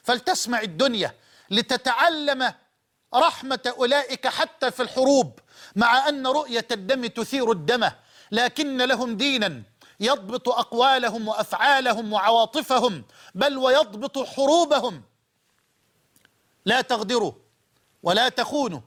فلتسمع 0.04 0.62
الدنيا 0.62 1.14
لتتعلم 1.50 2.54
رحمة 3.14 3.74
أولئك 3.78 4.28
حتى 4.28 4.72
في 4.72 4.82
الحروب 4.82 5.40
مع 5.76 6.10
أن 6.10 6.28
رؤية 6.28 6.68
الدم 6.72 7.06
تثير 7.06 7.52
الدم 7.52 7.92
لكن 8.32 8.78
لهم 8.78 9.18
دينا 9.18 9.64
يضبط 10.00 10.50
أقوالهم 10.50 11.28
وأفعالهم 11.28 12.14
وعواطفهم 12.14 13.04
بل 13.36 13.58
ويضبط 13.58 14.28
حروبهم. 14.28 15.04
لا 16.66 16.82
تغدروا 16.82 17.32
ولا 18.04 18.30
تخونوا 18.30 18.82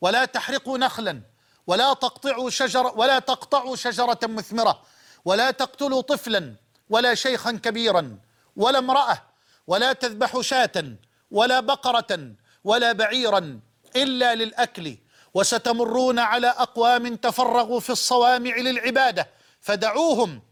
ولا 0.00 0.24
تحرقوا 0.24 0.78
نخلا 0.78 1.22
ولا 1.66 1.94
تقطعوا 1.94 2.50
شجر 2.50 2.92
ولا 2.96 3.18
تقطعوا 3.18 3.76
شجرة 3.76 4.18
مثمرة 4.22 4.82
ولا 5.24 5.50
تقتلوا 5.50 6.00
طفلا 6.00 6.54
ولا 6.90 7.14
شيخا 7.14 7.52
كبيرا 7.52 8.18
ولا 8.56 8.78
امرأة 8.78 9.22
ولا 9.66 9.92
تذبحوا 9.92 10.42
شاة 10.42 10.96
ولا 11.30 11.60
بقرة 11.60 12.34
ولا 12.64 12.92
بعيرا 12.92 13.60
إلا 13.96 14.34
للأكل 14.34 14.96
وستمرون 15.34 16.18
على 16.18 16.46
أقوام 16.46 17.16
تفرغوا 17.16 17.80
في 17.80 17.90
الصوامع 17.90 18.56
للعبادة 18.56 19.28
فدعوهم 19.60 20.42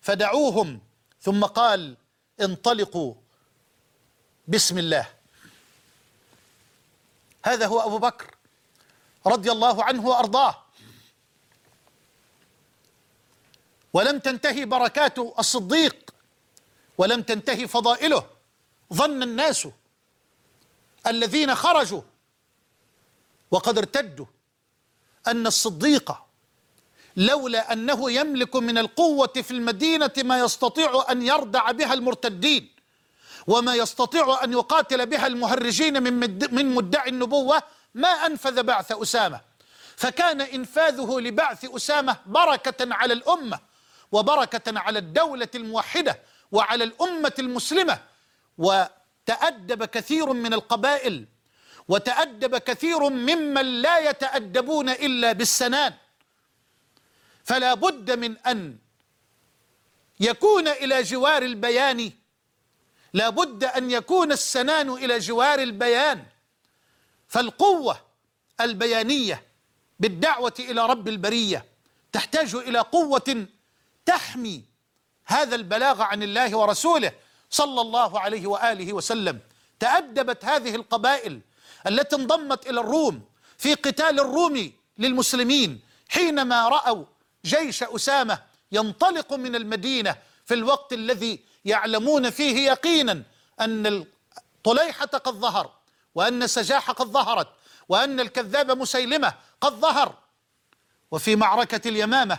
فدعوهم. 0.00 0.80
ثم 1.20 1.44
قال 1.44 1.96
انطلقوا. 2.40 3.14
بسم 4.48 4.78
الله. 4.78 5.06
هذا 7.44 7.66
هو 7.66 7.80
أبو 7.80 7.98
بكر 7.98 8.34
رضي 9.26 9.52
الله 9.52 9.84
عنه 9.84 10.06
وأرضاه. 10.06 10.64
ولم 13.92 14.18
تنتهي 14.18 14.64
بركات 14.64 15.18
الصديق 15.18 16.14
ولم 16.98 17.22
تنتهي 17.22 17.68
فضائله. 17.68 18.26
ظن 18.94 19.22
الناس 19.22 19.68
الذين 21.06 21.54
خرجوا. 21.54 22.02
وقد 23.50 23.78
ارتدوا 23.78 24.26
أن 25.26 25.46
الصديق 25.46 26.12
لولا 27.16 27.72
أنه 27.72 28.10
يملك 28.10 28.56
من 28.56 28.78
القوة 28.78 29.32
في 29.42 29.50
المدينة 29.50 30.12
ما 30.18 30.38
يستطيع 30.38 31.04
أن 31.10 31.22
يردع 31.22 31.70
بها 31.70 31.94
المرتدين 31.94 32.74
وما 33.46 33.74
يستطيع 33.74 34.44
أن 34.44 34.52
يقاتل 34.52 35.06
بها 35.06 35.26
المهرجين 35.26 36.02
من, 36.02 36.20
مد 36.20 36.52
من 36.54 36.74
مدعي 36.74 37.08
النبوة 37.08 37.62
ما 37.94 38.08
أنفذ 38.08 38.62
بعث 38.62 38.92
أسامة. 38.92 39.40
فكان 39.96 40.40
إنفاذه 40.40 41.20
لبعث 41.20 41.64
أسامة 41.64 42.16
بركة 42.26 42.94
على 42.94 43.12
الأمة 43.14 43.58
وبركة 44.12 44.78
على 44.78 44.98
الدولة 44.98 45.48
الموحدة 45.54 46.18
وعلى 46.52 46.84
الأمة 46.84 47.32
المسلمة 47.38 47.98
وتأدب 49.24 49.84
كثير 49.84 50.32
من 50.32 50.54
القبائل 50.54 51.26
وتأدب 51.88 52.56
كثير 52.56 53.08
ممن 53.10 53.82
لا 53.82 53.98
يتأدبون 53.98 54.88
إلا 54.88 55.32
بالسنان. 55.32 55.94
فلا 57.44 57.74
بد 57.74 58.10
من 58.10 58.38
أن 58.38 58.78
يكون 60.20 60.68
إلى 60.68 61.02
جوار 61.02 61.42
البيان 61.42 62.12
لا 63.12 63.28
بد 63.28 63.64
أن 63.64 63.90
يكون 63.90 64.32
السنان 64.32 64.90
إلى 64.90 65.18
جوار 65.18 65.58
البيان. 65.58 66.24
فالقوة 67.28 68.00
البيانية 68.60 69.42
بالدعوة 70.00 70.54
إلى 70.58 70.86
رب 70.86 71.08
البرية 71.08 71.64
تحتاج 72.12 72.54
إلى 72.54 72.78
قوة 72.78 73.46
تحمي 74.06 74.64
هذا 75.24 75.54
البلاغ 75.54 76.02
عن 76.02 76.22
الله 76.22 76.56
ورسوله. 76.56 77.12
صلى 77.54 77.80
الله 77.80 78.20
عليه 78.20 78.46
وآله 78.46 78.92
وسلم. 78.92 79.40
تأدبت 79.80 80.44
هذه 80.44 80.74
القبائل 80.74 81.40
التي 81.86 82.16
انضمت 82.16 82.66
إلى 82.66 82.80
الروم 82.80 83.22
في 83.58 83.74
قتال 83.74 84.20
الروم 84.20 84.72
للمسلمين 84.98 85.80
حينما 86.08 86.68
رأوا 86.68 87.04
جيش 87.44 87.82
أسامة 87.82 88.38
ينطلق 88.72 89.32
من 89.32 89.56
المدينة 89.56 90.16
في 90.44 90.54
الوقت 90.54 90.92
الذي 90.92 91.40
يعلمون 91.64 92.30
فيه 92.30 92.70
يقينا 92.70 93.22
أن 93.60 94.06
طليحة 94.64 95.06
قد 95.06 95.34
ظهر 95.34 95.70
وأن 96.14 96.46
سجاح 96.46 96.90
قد 96.90 97.06
ظهرت 97.06 97.48
وأن 97.88 98.20
الكذاب 98.20 98.70
مسيلمة 98.70 99.34
قد 99.60 99.72
ظهر. 99.72 100.14
وفي 101.10 101.36
معركة 101.36 101.88
اليمامة 101.88 102.38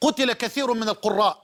قتل 0.00 0.32
كثير 0.32 0.72
من 0.72 0.88
القراء. 0.88 1.41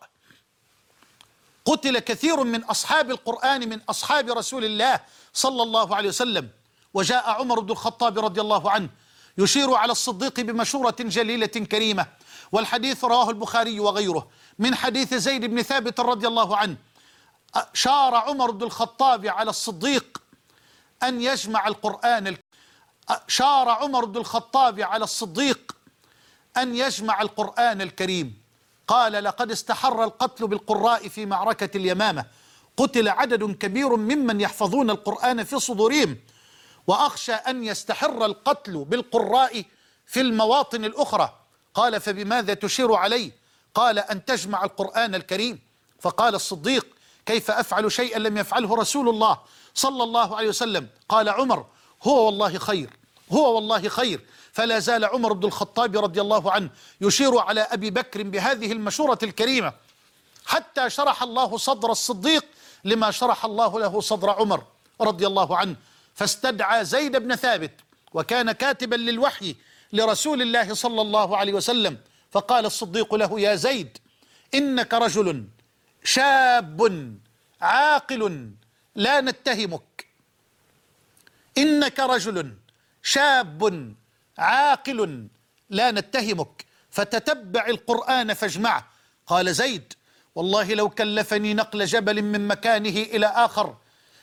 قتل 1.68 1.98
كثير 1.98 2.44
من 2.44 2.64
أصحاب 2.64 3.10
القرآن 3.10 3.68
من 3.68 3.80
أصحاب 3.90 4.30
رسول 4.30 4.64
الله 4.64 5.00
صلى 5.32 5.62
الله 5.62 5.96
عليه 5.96 6.08
وسلم. 6.08 6.48
وجاء 6.94 7.30
عمر 7.30 7.60
بن 7.60 7.70
الخطاب 7.70 8.18
رضي 8.18 8.40
الله 8.40 8.70
عنه 8.70 8.88
يشير 9.38 9.74
على 9.74 9.92
الصديق 9.92 10.40
بمشورة 10.40 10.96
جليلة 11.00 11.46
كريمة. 11.46 12.06
والحديث 12.52 13.04
رواه 13.04 13.30
البخاري 13.30 13.80
وغيره. 13.80 14.28
من 14.58 14.74
حديث 14.74 15.14
زيد 15.14 15.44
بن 15.44 15.62
ثابت 15.62 16.00
رضي 16.00 16.26
الله 16.26 16.56
عنه 16.56 16.76
شار 17.74 18.14
عمر 18.14 18.50
بن 18.50 18.66
الخطاب 18.66 19.26
على 19.26 19.50
الصديق 19.50 20.22
أن 21.02 21.20
يجمع 21.20 21.68
القرآن 21.68 22.36
شار 23.28 23.68
عمر 23.68 24.04
بن 24.04 24.16
الخطاب 24.16 24.80
على 24.80 25.04
الصديق 25.04 25.76
أن 26.56 26.76
يجمع 26.76 27.22
القرآن 27.22 27.82
الكريم. 27.82 28.37
قال 28.88 29.24
لقد 29.24 29.50
استحر 29.50 30.04
القتل 30.04 30.46
بالقراء 30.46 31.08
في 31.08 31.26
معركة 31.26 31.76
اليمامة. 31.76 32.24
قتل 32.76 33.08
عدد 33.08 33.56
كبير 33.56 33.96
ممن 33.96 34.40
يحفظون 34.40 34.90
القرآن 34.90 35.44
في 35.44 35.60
صدورهم. 35.60 36.16
وأخشى 36.86 37.32
أن 37.32 37.64
يستحر 37.64 38.24
القتل 38.24 38.84
بالقراء 38.84 39.64
في 40.06 40.20
المواطن 40.20 40.84
الأخرى. 40.84 41.32
قال 41.74 42.00
فبماذا 42.00 42.54
تشير 42.54 42.94
علي؟ 42.94 43.32
قال 43.74 43.98
أن 43.98 44.24
تجمع 44.24 44.64
القرآن 44.64 45.14
الكريم. 45.14 45.60
فقال 46.00 46.34
الصديق 46.34 46.86
كيف 47.26 47.50
أفعل 47.50 47.92
شيئا 47.92 48.18
لم 48.18 48.38
يفعله 48.38 48.76
رسول 48.76 49.08
الله 49.08 49.38
صلى 49.74 50.02
الله 50.02 50.36
عليه 50.36 50.48
وسلم؟ 50.48 50.88
قال 51.08 51.28
عمر 51.28 51.66
هو 52.02 52.26
والله 52.26 52.58
خير 52.58 52.90
هو 53.32 53.54
والله 53.54 53.88
خير. 53.88 54.20
فلا 54.58 54.78
زال 54.78 55.04
عمر 55.04 55.32
بن 55.32 55.44
الخطاب 55.44 55.98
رضي 55.98 56.20
الله 56.20 56.52
عنه 56.52 56.70
يشير 57.00 57.38
على 57.38 57.60
أبي 57.60 57.90
بكر 57.90 58.22
بهذه 58.22 58.72
المشورة 58.72 59.18
الكريمة 59.22 59.72
حتى 60.46 60.90
شرح 60.90 61.22
الله 61.22 61.56
صدر 61.56 61.90
الصديق 61.90 62.44
لما 62.84 63.10
شرح 63.10 63.44
الله 63.44 63.80
له 63.80 64.00
صدر 64.00 64.30
عمر 64.30 64.64
رضي 65.00 65.26
الله 65.26 65.56
عنه. 65.56 65.76
فاستدعى 66.14 66.84
زيد 66.84 67.16
بن 67.16 67.36
ثابت 67.36 67.70
وكان 68.14 68.52
كاتبا 68.52 68.94
للوحي 68.94 69.56
لرسول 69.92 70.42
الله 70.42 70.74
صلى 70.74 71.00
الله 71.02 71.36
عليه 71.36 71.52
وسلم. 71.52 71.98
فقال 72.30 72.66
الصديق 72.66 73.14
له 73.14 73.40
يا 73.40 73.54
زيد 73.54 73.98
إنك 74.54 74.94
رجل 74.94 75.44
شاب 76.04 76.78
عاقل 77.60 78.50
لا 78.94 79.20
نتهمك. 79.20 80.06
إنك 81.58 82.00
رجل 82.00 82.54
شاب 83.02 83.94
عاقل 84.38 85.28
لا 85.70 85.90
نتهمك 85.90 86.64
فتتبع 86.90 87.66
القرآن 87.66 88.34
فاجمعه. 88.34 88.86
قال 89.26 89.54
زيد 89.54 89.92
والله 90.34 90.74
لو 90.74 90.90
كلفني 90.90 91.54
نقل 91.54 91.84
جبل 91.84 92.22
من 92.22 92.48
مكانه 92.48 92.88
إلى 92.88 93.26
آخر 93.26 93.76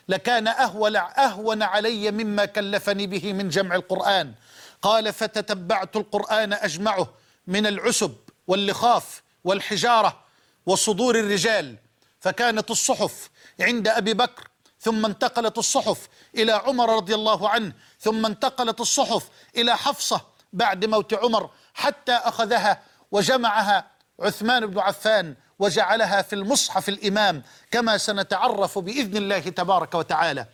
لكان 0.09 0.47
أهول 0.47 0.95
أهون 0.95 1.63
علي 1.63 2.11
مما 2.11 2.45
كلفني 2.45 3.07
به 3.07 3.33
من 3.33 3.49
جمع 3.49 3.75
القرآن. 3.75 4.33
قال 4.81 5.13
فتتبعت 5.13 5.95
القرآن 5.95 6.53
أجمعه 6.53 7.13
من 7.47 7.67
العسب 7.67 8.15
واللخاف 8.47 9.23
والحجارة 9.43 10.21
وصدور 10.65 11.19
الرجال. 11.19 11.75
فكانت 12.19 12.71
الصحف 12.71 13.29
عند 13.59 13.87
أبي 13.87 14.13
بكر 14.13 14.47
ثم 14.79 15.05
انتقلت 15.05 15.57
الصحف 15.57 16.07
إلى 16.35 16.51
عمر 16.51 16.95
رضي 16.95 17.15
الله 17.15 17.49
عنه 17.49 17.73
ثم 18.05 18.25
انتقلت 18.25 18.81
الصحف 18.81 19.29
إلى 19.55 19.77
حفصة 19.77 20.21
بعد 20.53 20.85
موت 20.85 21.13
عمر 21.13 21.49
حتى 21.73 22.11
أخذها 22.11 22.81
وجمعها 23.11 23.91
عثمان 24.19 24.65
بن 24.65 24.79
عفان 24.79 25.35
وجعلها 25.59 26.21
في 26.21 26.35
المصحف 26.35 26.89
الإمام 26.89 27.43
كما 27.71 27.97
سنتعرف 27.97 28.79
بإذن 28.79 29.17
الله 29.17 29.39
تبارك 29.39 29.95
وتعالى. 29.95 30.45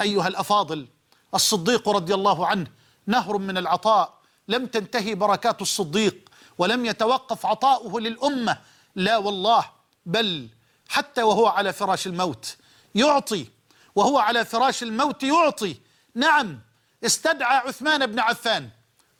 أيها 0.00 0.28
الأفاضل 0.28 0.88
الصديق 1.34 1.88
رضي 1.88 2.14
الله 2.14 2.46
عنه 2.46 2.66
نهر 3.06 3.38
من 3.38 3.58
العطاء 3.58 4.18
لم 4.48 4.66
تنتهي 4.66 5.14
بركات 5.14 5.62
الصديق 5.62 6.28
ولم 6.58 6.86
يتوقف 6.86 7.46
عطاؤه 7.46 8.00
للأمة. 8.00 8.58
لا 8.94 9.16
والله 9.16 9.64
بل 10.06 10.48
حتى 10.88 11.22
وهو 11.22 11.46
على 11.46 11.72
فراش 11.72 12.06
الموت 12.06 12.56
يعطي 12.94 13.46
وهو 13.94 14.18
على 14.18 14.44
فراش 14.44 14.82
الموت 14.82 15.22
يعطي. 15.22 15.76
نعم 16.14 16.65
استدعى 17.04 17.56
عثمان 17.56 18.06
بن 18.06 18.20
عفان 18.20 18.70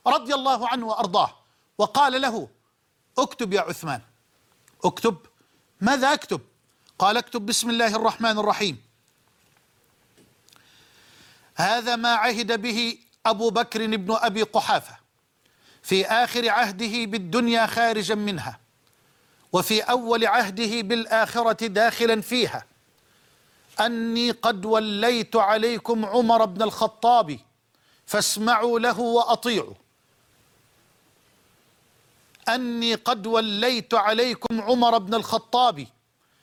رضي 0.06 0.34
الله 0.34 0.68
عنه 0.68 0.86
وأرضاه 0.86 1.36
وقال 1.78 2.20
له 2.20 2.48
اكتب 3.18 3.52
يا 3.52 3.60
عثمان 3.60 4.00
اكتب. 4.84 5.16
ماذا 5.80 6.12
أكتب؟ 6.12 6.40
قال 6.98 7.16
اكتب 7.16 7.46
بسم 7.46 7.70
الله 7.70 7.96
الرحمن 7.96 8.38
الرحيم. 8.38 8.82
هذا 11.54 11.96
ما 11.96 12.14
عهد 12.14 12.62
به 12.62 12.98
أبو 13.26 13.50
بكر 13.50 13.96
بن 13.96 14.16
أبي 14.20 14.42
قحافة 14.42 14.96
في 15.82 16.06
آخر 16.06 16.48
عهده 16.48 17.04
بالدنيا 17.04 17.66
خارجا 17.66 18.14
منها 18.14 18.58
وفي 19.52 19.80
أول 19.80 20.26
عهده 20.26 20.80
بالآخرة 20.80 21.66
داخلا 21.66 22.20
فيها. 22.20 22.66
أني 23.80 24.30
قد 24.30 24.64
وليت 24.64 25.36
عليكم 25.36 26.04
عمر 26.04 26.44
بن 26.44 26.62
الخطاب 26.62 27.38
فاسمعوا 28.06 28.78
له 28.78 29.00
وأطيعوا. 29.00 29.74
أني 32.48 32.94
قد 32.94 33.26
وليت 33.26 33.94
عليكم 33.94 34.60
عمر 34.60 34.98
بن 34.98 35.14
الخطاب 35.14 35.86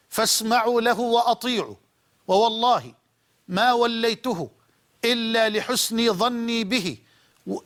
فاسمعوا 0.10 0.81
له 0.81 0.99
وأطيعوا. 0.99 1.76
ووالله 2.27 2.94
ما 3.48 3.73
وليته 3.73 4.49
إلا 5.06 5.49
لحسن 5.49 6.14
ظني 6.14 6.64
به 6.64 6.98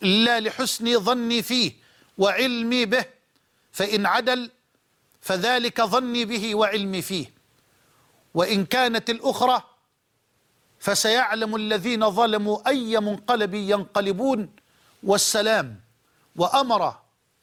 إلا 0.04 0.40
لحسن 0.40 1.00
ظني 1.00 1.42
فيه 1.44 1.72
وعلمي 2.18 2.86
به 2.86 3.06
فإن 3.72 4.06
عدل 4.06 4.52
فذلك 5.22 5.82
ظني 5.82 6.26
به 6.26 6.56
وعلمي 6.56 7.02
فيه. 7.02 7.34
وإن 8.34 8.66
كانت 8.66 9.10
الأخرى 9.10 9.64
فسيعلم 10.80 11.56
الذين 11.56 12.12
ظلموا 12.12 12.68
أي 12.68 13.00
منقلب 13.00 13.54
ينقلبون. 13.54 14.50
والسلام 15.04 15.80
وأمر 16.36 16.96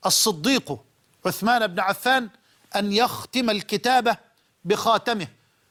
الصديق 0.06 0.78
عثمان 1.26 1.66
بن 1.66 1.80
عفان 1.80 2.28
أن 2.76 2.92
يختم 2.92 3.50
الكتابة 3.50 4.16
بخاتمه 4.64 5.26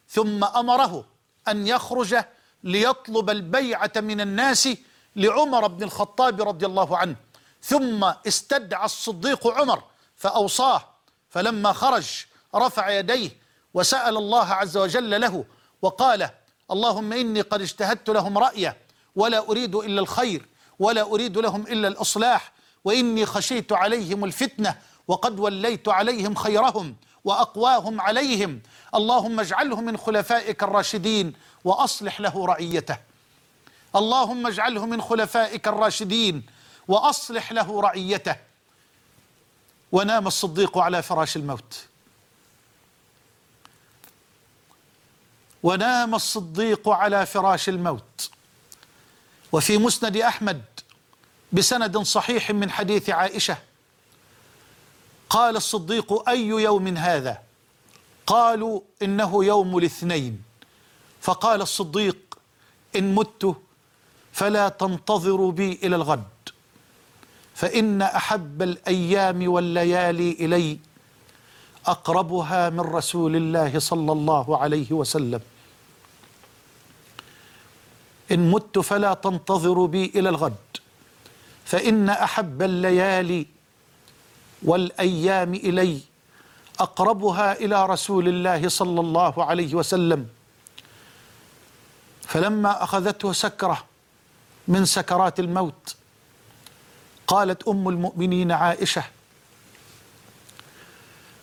ثم 0.10 0.44
أمره 0.44 1.06
أن 1.48 1.68
يخرج 1.68 2.16
ليطلب 2.64 3.30
البيعة 3.30 3.92
من 3.96 4.22
الناس 4.22 4.70
لعمر 5.16 5.68
بن 5.68 5.84
الخطاب 5.84 6.42
رضي 6.42 6.66
الله 6.66 6.98
عنه. 6.98 7.16
ثم 7.62 8.04
استدعى 8.28 8.86
الصديق 8.86 9.48
عمر 9.48 9.84
فأوصاه 10.16 10.84
فلما 11.30 11.74
خرج 11.74 12.26
رفع 12.56 12.90
يديه 12.90 13.30
وسأل 13.74 14.18
الله 14.18 14.54
عز 14.54 14.78
وجل 14.78 15.22
له 15.22 15.46
وقال 15.82 16.30
اللهم 16.74 17.14
إني 17.14 17.42
قد 17.42 17.62
اجتهدت 17.62 18.10
لهم 18.10 18.38
رأيا 18.38 18.78
ولا 19.16 19.50
أريد 19.50 19.76
إلا 19.76 20.02
الخير 20.02 20.46
ولا 20.80 21.02
أريد 21.02 21.38
لهم 21.38 21.62
إلا 21.62 21.88
الإصلاح 21.88 22.52
وإني 22.86 23.26
خشيت 23.26 23.72
عليهم 23.72 24.26
الفتنة 24.26 24.76
وقد 25.08 25.40
وليت 25.40 25.88
عليهم 25.90 26.36
خيرهم 26.36 26.96
وأقواهم 27.24 28.02
عليهم. 28.02 28.62
اللهم 28.96 29.40
اجعله 29.40 29.82
من 29.82 29.98
خلفائك 29.98 30.64
الراشدين 30.64 31.34
وأصلح 31.64 32.22
له 32.22 32.46
رعيته. 32.46 32.98
اللهم 33.96 34.48
اجعله 34.48 34.86
من 34.86 35.02
خلفائك 35.02 35.68
الراشدين 35.68 36.46
وأصلح 36.88 37.52
له 37.52 37.82
رعيته. 37.82 38.36
ونام 39.92 40.28
الصديق 40.28 40.78
على 40.78 41.02
فراش 41.02 41.38
الموت. 41.38 41.93
ونام 45.64 46.16
الصديق 46.16 46.90
على 46.90 47.26
فراش 47.26 47.70
الموت. 47.70 48.30
وفي 49.52 49.78
مسند 49.78 50.18
أحمد 50.18 50.62
بسند 51.52 51.98
صحيح 51.98 52.52
من 52.52 52.72
حديث 52.72 53.10
عائشة 53.10 53.58
قال 55.30 55.56
الصديق 55.56 56.30
أي 56.30 56.48
يوم 56.48 56.98
هذا؟ 56.98 57.42
قالوا 58.28 58.82
إنه 59.02 59.46
يوم 59.46 59.78
الاثنين. 59.78 60.44
فقال 61.22 61.62
الصديق 61.62 62.18
إن 62.96 63.16
مت 63.16 63.56
فلا 64.34 64.70
تنتظروا 64.70 65.52
بي 65.52 65.80
إلى 65.84 65.96
الغد 65.96 66.24
فإن 67.56 68.02
أحب 68.02 68.62
الأيام 68.62 69.48
والليالي 69.48 70.32
إلي 70.32 70.80
أقربها 71.86 72.70
من 72.70 72.80
رسول 72.80 73.36
الله 73.36 73.80
صلى 73.80 74.12
الله 74.12 74.58
عليه 74.58 74.92
وسلم. 74.92 75.42
إن 78.32 78.52
مت 78.52 78.80
فلا 78.80 79.14
تنتظروا 79.14 79.88
بي 79.88 80.12
إلى 80.16 80.30
الغد. 80.30 80.56
فإن 81.66 82.10
أحب 82.10 82.62
الليالي 82.62 83.48
والأيام 84.64 85.54
إلي 85.54 86.00
أقربها 86.80 87.54
إلى 87.54 87.86
رسول 87.86 88.28
الله 88.28 88.68
صلى 88.70 89.00
الله 89.00 89.46
عليه 89.46 89.76
وسلم. 89.76 90.28
فلما 92.22 92.84
أخذته 92.84 93.32
سكرة 93.32 93.84
من 94.68 94.86
سكرات 94.86 95.40
الموت 95.40 95.96
قالت 97.28 97.68
أم 97.68 97.90
المؤمنين 97.90 98.52
عائشة 98.52 99.04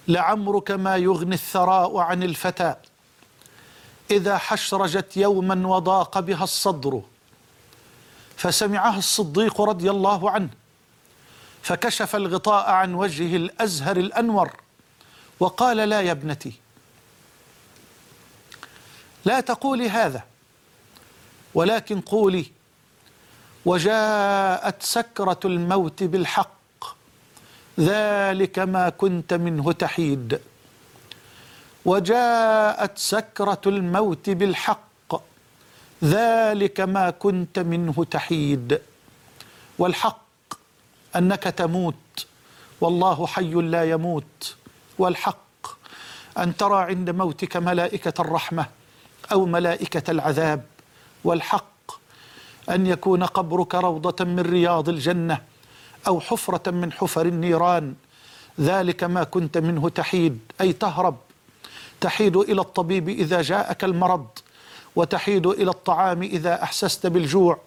لعمرك 0.08 0.70
ما 0.70 0.96
يغني 0.96 1.34
الثراء 1.34 1.96
عن 1.98 2.22
الفتى 2.22 2.74
إذا 4.10 4.38
حشرجت 4.38 5.16
يوما 5.16 5.68
وضاق 5.68 6.20
بها 6.20 6.44
الصدر 6.44 7.02
فسمعها 8.36 8.98
الصديق 8.98 9.60
رضي 9.60 9.90
الله 9.90 10.30
عنه 10.30 10.48
فكشف 11.62 12.16
الغطاء 12.16 12.70
عن 12.70 12.94
وجهه 12.94 13.36
الأزهر 13.36 13.96
الأنور 13.96 14.50
وقال 15.40 15.76
لا 15.76 16.00
يا 16.00 16.12
ابنتي 16.12 16.52
لا 19.24 19.40
تقولي 19.40 19.88
هذا 19.90 20.24
ولكن 21.54 22.00
قولي 22.00 22.46
وجاءت 23.64 24.82
سكرة 24.82 25.40
الموت 25.44 26.02
بالحق 26.02 26.60
ذلك 27.80 28.58
ما 28.58 28.88
كنت 28.88 29.34
منه 29.34 29.72
تحيد. 29.72 30.40
وجاءت 31.84 32.98
سكرة 32.98 33.60
الموت 33.66 34.30
بالحق. 34.30 34.90
ذلك 36.04 36.80
ما 36.80 37.10
كنت 37.10 37.58
منه 37.58 38.04
تحيد. 38.10 38.80
والحق 39.78 40.20
أنك 41.16 41.42
تموت. 41.42 42.26
والله 42.80 43.26
حي 43.26 43.52
لا 43.52 43.90
يموت. 43.90 44.56
والحق 44.98 45.66
أن 46.38 46.56
ترى 46.56 46.82
عند 46.82 47.10
موتك 47.10 47.56
ملائكة 47.56 48.20
الرحمة 48.20 48.66
أو 49.32 49.46
ملائكة 49.46 50.10
العذاب. 50.10 50.64
والحق 51.24 51.92
أن 52.70 52.86
يكون 52.86 53.24
قبرك 53.24 53.74
روضة 53.74 54.24
من 54.24 54.40
رياض 54.40 54.88
الجنة 54.88 55.42
أو 56.06 56.20
حفرة 56.20 56.70
من 56.70 56.92
حفر 56.92 57.26
النيران. 57.26 57.94
ذلك 58.60 59.04
ما 59.04 59.24
كنت 59.24 59.58
منه 59.58 59.88
تحيد. 59.88 60.38
أي 60.60 60.72
تهرب. 60.72 61.16
تحيد 62.00 62.36
إلى 62.36 62.60
الطبيب 62.60 63.08
إذا 63.08 63.42
جاءك 63.42 63.84
المرض 63.84 64.26
وتحيد 64.96 65.46
إلى 65.46 65.70
الطعام 65.70 66.22
إذا 66.22 66.62
أحسست 66.62 67.06
بالجوع 67.06 67.58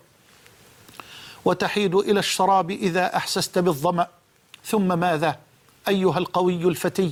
وتحيد 1.45 1.95
إلى 1.95 2.19
الشراب 2.19 2.71
إذا 2.71 3.15
أحسست 3.15 3.59
بالظمأ. 3.59 4.07
ثم 4.65 4.99
ماذا؟ 4.99 5.39
أيها 5.87 6.17
القوي 6.17 6.63
الفتي 6.63 7.11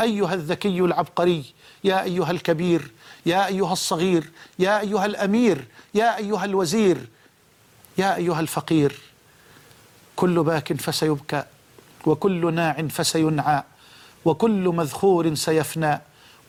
أيها 0.00 0.34
الذكي 0.34 0.78
العبقري 0.78 1.44
يا 1.84 2.02
أيها 2.02 2.30
الكبير 2.30 2.90
يا 3.26 3.46
أيها 3.46 3.72
الصغير 3.72 4.30
يا 4.58 4.80
أيها 4.80 5.06
الأمير 5.06 5.64
يا 5.94 6.16
أيها 6.16 6.44
الوزير 6.44 7.08
يا 7.98 8.16
أيها 8.16 8.40
الفقير. 8.40 8.98
كل 10.16 10.42
باك 10.42 10.72
فسيبكى 10.72 11.44
وكل 12.06 12.54
ناع 12.54 12.86
فسينعى 12.88 13.62
وكل 14.24 14.68
مذخور 14.68 15.34
سيفنى. 15.34 16.00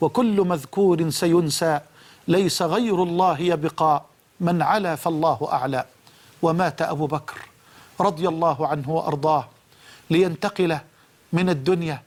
وكل 0.02 0.42
مذكور 0.42 1.10
سينسى 1.10 1.80
ليس 2.28 2.62
غير 2.62 3.04
الله 3.04 3.40
يبقى. 3.40 4.04
من 4.40 4.62
علا 4.62 4.96
فالله 4.96 5.50
أعلى. 5.52 5.86
ومات 6.42 6.82
أبو 6.82 7.08
بكر 7.08 7.38
رضي 8.00 8.28
الله 8.28 8.68
عنه 8.68 8.90
وأرضاه 8.90 9.48
لينتقل 10.10 10.78
من 11.34 11.50
الدنيا 11.50 12.02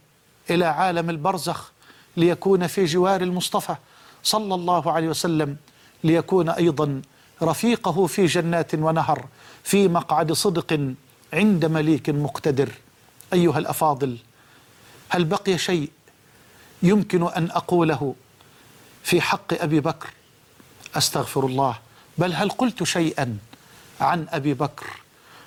إلى 0.51 0.65
عالم 0.65 1.11
البرزخ 1.11 1.73
ليكون 2.17 2.67
في 2.67 2.85
جوار 2.85 3.21
المصطفى 3.21 3.75
صلى 4.23 4.55
الله 4.55 4.93
عليه 4.93 5.09
وسلم 5.09 5.57
ليكون 6.05 6.49
أيضا 6.49 7.03
رفيقه 7.43 8.07
في 8.07 8.27
جنات 8.27 8.75
ونهر 8.75 9.25
في 9.65 9.89
مقعد 9.89 10.33
صدق 10.33 10.95
عند 11.33 11.65
مليك 11.65 12.11
مقتدر. 12.11 12.69
أيها 13.33 13.59
الأفاضل 13.59 14.17
هل 15.09 15.25
بقي 15.25 15.59
شيء 15.59 15.91
يمكن 16.83 17.29
أن 17.29 17.51
أقوله 17.51 18.15
في 19.03 19.21
حق 19.21 19.63
أبي 19.63 19.81
بكر 19.81 20.11
أستغفر 20.97 21.47
الله. 21.47 21.79
بل 22.19 22.35
هل 22.35 22.51
قلت 22.51 22.83
شيئا 22.83 23.39
عن 24.01 24.27
أبي 24.31 24.55
بكر؟ 24.55 24.87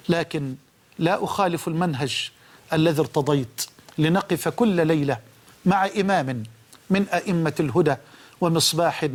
لكن 0.10 0.56
لا 1.00 1.24
أخالف 1.24 1.68
المنهج 1.68 2.32
الذي 2.74 3.00
ارتضيت 3.00 3.66
لنقف 3.98 4.48
كل 4.48 4.88
ليلة 4.88 5.18
مع 5.66 5.90
إمام 6.00 6.44
من 6.90 7.08
أئمة 7.08 7.54
الهدى 7.60 7.96
ومصباح 8.42 9.08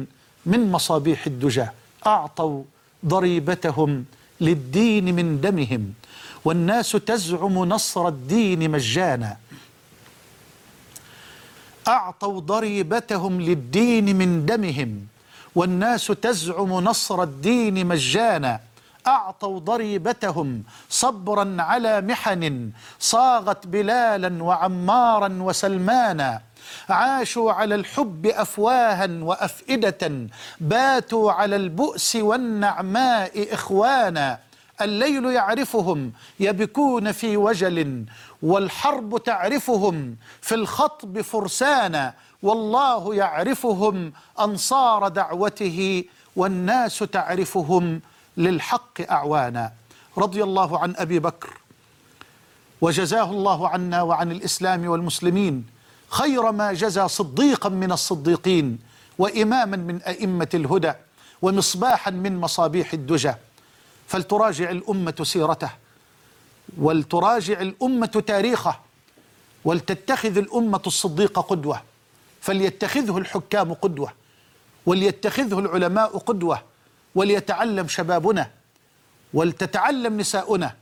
من 0.47 0.73
مصابيح 0.73 1.27
الدجى. 1.27 1.67
أعطوا 2.07 2.65
ضريبتهم 3.07 4.05
للدين 4.41 5.15
من 5.15 5.41
دمهم 5.41 5.93
والناس 6.45 6.93
تزعم 6.93 7.59
نصر 7.59 8.09
الدين 8.09 8.71
مجانا. 8.71 9.37
أعطوا 11.91 12.41
ضريبتهم 12.41 13.41
للدين 13.41 14.17
من 14.17 14.47
دمهم 14.47 15.07
والناس 15.55 16.07
تزعم 16.07 16.73
نصر 16.73 17.23
الدين 17.23 17.87
مجانا. 17.87 18.61
أعطوا 19.07 19.59
ضريبتهم 19.59 20.63
صبرا 20.91 21.57
على 21.59 22.01
محن 22.01 22.71
صاغت 22.99 23.67
بلالا 23.67 24.43
وعمارا 24.43 25.31
وسلمانا. 25.41 26.41
عاشوا 26.89 27.53
على 27.53 27.75
الحب 27.75 28.27
أفواها 28.27 29.09
وأفئدة 29.23 30.03
باتوا 30.61 31.33
على 31.33 31.57
البؤس 31.57 32.17
والنعماء 32.17 33.55
إخوانا. 33.55 34.39
الليل 34.81 35.25
يعرفهم 35.25 36.13
يبكون 36.41 37.13
في 37.13 37.37
وجل 37.37 38.05
والحرب 38.43 39.23
تعرفهم 39.25 40.17
في 40.41 40.55
الخطب 40.55 41.21
فرسانا 41.21 42.15
والله 42.43 43.15
يعرفهم 43.15 44.13
أنصار 44.41 45.09
دعوته 45.09 46.05
والناس 46.37 46.99
تعرفهم 46.99 48.01
للحق 48.37 49.11
أعوانا. 49.11 49.73
رضي 50.19 50.43
الله 50.43 50.79
عن 50.79 50.95
أبي 50.97 51.19
بكر 51.19 51.59
وجزاه 52.81 53.31
الله 53.31 53.69
عنا 53.69 54.03
وعن 54.03 54.33
الإسلام 54.33 54.89
والمسلمين 54.89 55.67
خير 56.09 56.53
ما 56.53 56.73
جزى 56.73 57.09
صديقا 57.09 57.69
من 57.69 57.93
الصديقين 57.93 58.79
وإماما 59.19 59.77
من 59.77 60.03
أئمة 60.03 60.49
الهدى 60.55 60.93
ومصباحا 61.43 62.11
من 62.11 62.41
مصابيح 62.41 62.93
الدجى. 62.93 63.33
فلتراجع 64.09 64.71
الأمة 64.71 65.15
سيرته. 65.23 65.71
ولتراجع 66.79 67.61
الأمة 67.61 68.07
تاريخه 68.27 68.81
ولتتخذ 69.65 70.39
الأمة 70.39 70.83
الصديق 70.87 71.39
قدوة 71.41 71.83
فليتخذه 72.41 73.19
الحكام 73.19 73.73
قدوة 73.75 74.13
وليتخذه 74.87 75.59
العلماء 75.59 76.19
قدوة 76.19 76.63
وليتعلم 77.15 77.89
شبابنا 77.89 78.51
ولتتعلم 79.35 80.17
نساؤنا 80.21 80.77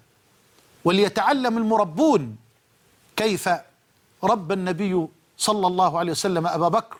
وليتعلم 0.85 1.59
المربون 1.59 2.37
كيف 3.17 3.49
رب 4.25 4.53
النبي 4.53 5.07
صلى 5.39 5.67
الله 5.67 5.99
عليه 5.99 6.13
وسلم 6.13 6.47
أبا 6.47 6.69
بكر 6.69 6.97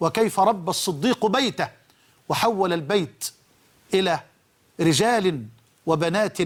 وكيف 0.00 0.40
رب 0.40 0.68
الصديق 0.70 1.26
بيته 1.26 1.68
وحول 2.28 2.72
البيت 2.72 3.30
إلى 3.94 4.20
رجال 4.80 5.46
وبنات 5.86 6.38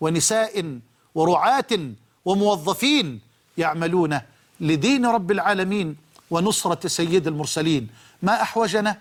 ونساء 0.00 0.80
ورعاة 1.14 1.92
وموظفين 2.24 3.20
يعملون 3.58 4.20
لدين 4.60 5.06
رب 5.06 5.30
العالمين 5.30 5.96
ونصرة 6.30 6.88
سيد 6.88 7.26
المرسلين. 7.26 7.88
ما 8.22 8.42
أحوجنا 8.42 8.98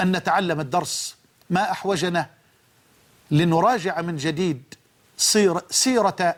أن 0.00 0.16
نتعلم 0.16 0.60
الدرس. 0.60 1.16
ما 1.50 1.70
أحوجنا 1.70 2.30
لنراجع 3.30 4.00
من 4.00 4.16
جديد 4.16 4.62
سير 5.16 5.60
سيرة 5.70 6.36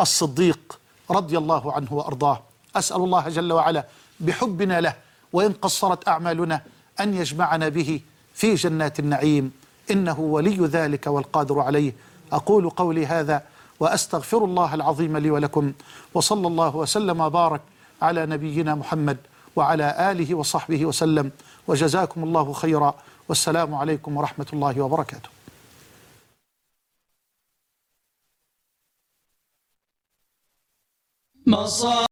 الصديق 0.00 0.78
رضي 1.10 1.38
الله 1.38 1.72
عنه 1.72 1.92
وأرضاه. 1.92 2.42
أسأل 2.76 2.96
الله 2.96 3.28
جل 3.28 3.52
وعلا 3.52 3.86
بحبنا 4.20 4.80
له 4.80 4.96
وإن 5.32 5.52
قصرت 5.52 6.08
أعمالنا 6.08 6.62
أن 7.00 7.14
يجمعنا 7.14 7.68
به 7.68 8.00
في 8.34 8.54
جنات 8.54 8.98
النعيم. 8.98 9.52
إنه 9.90 10.20
ولي 10.20 10.66
ذلك 10.66 11.06
والقادر 11.06 11.60
عليه. 11.60 11.92
أقول 12.32 12.70
قولي 12.70 13.06
هذا 13.06 13.42
وأستغفر 13.82 14.44
الله 14.44 14.74
العظيم 14.74 15.16
لي 15.16 15.30
ولكم 15.30 15.72
وصلى 16.14 16.46
الله 16.46 16.76
وسلم 16.76 17.20
وبارك 17.20 17.62
على 18.02 18.26
نبينا 18.26 18.74
محمد 18.74 19.18
وعلى 19.56 20.10
آله 20.10 20.34
وصحبه 20.34 20.86
وسلم 20.86 21.30
وجزاكم 21.68 22.24
الله 22.24 22.52
خيرا 22.52 22.94
والسلام 23.28 23.74
عليكم 23.74 24.16
ورحمة 24.16 24.46
الله 24.52 24.74
وبركاته. 24.82 25.30
مصائب 31.46 32.06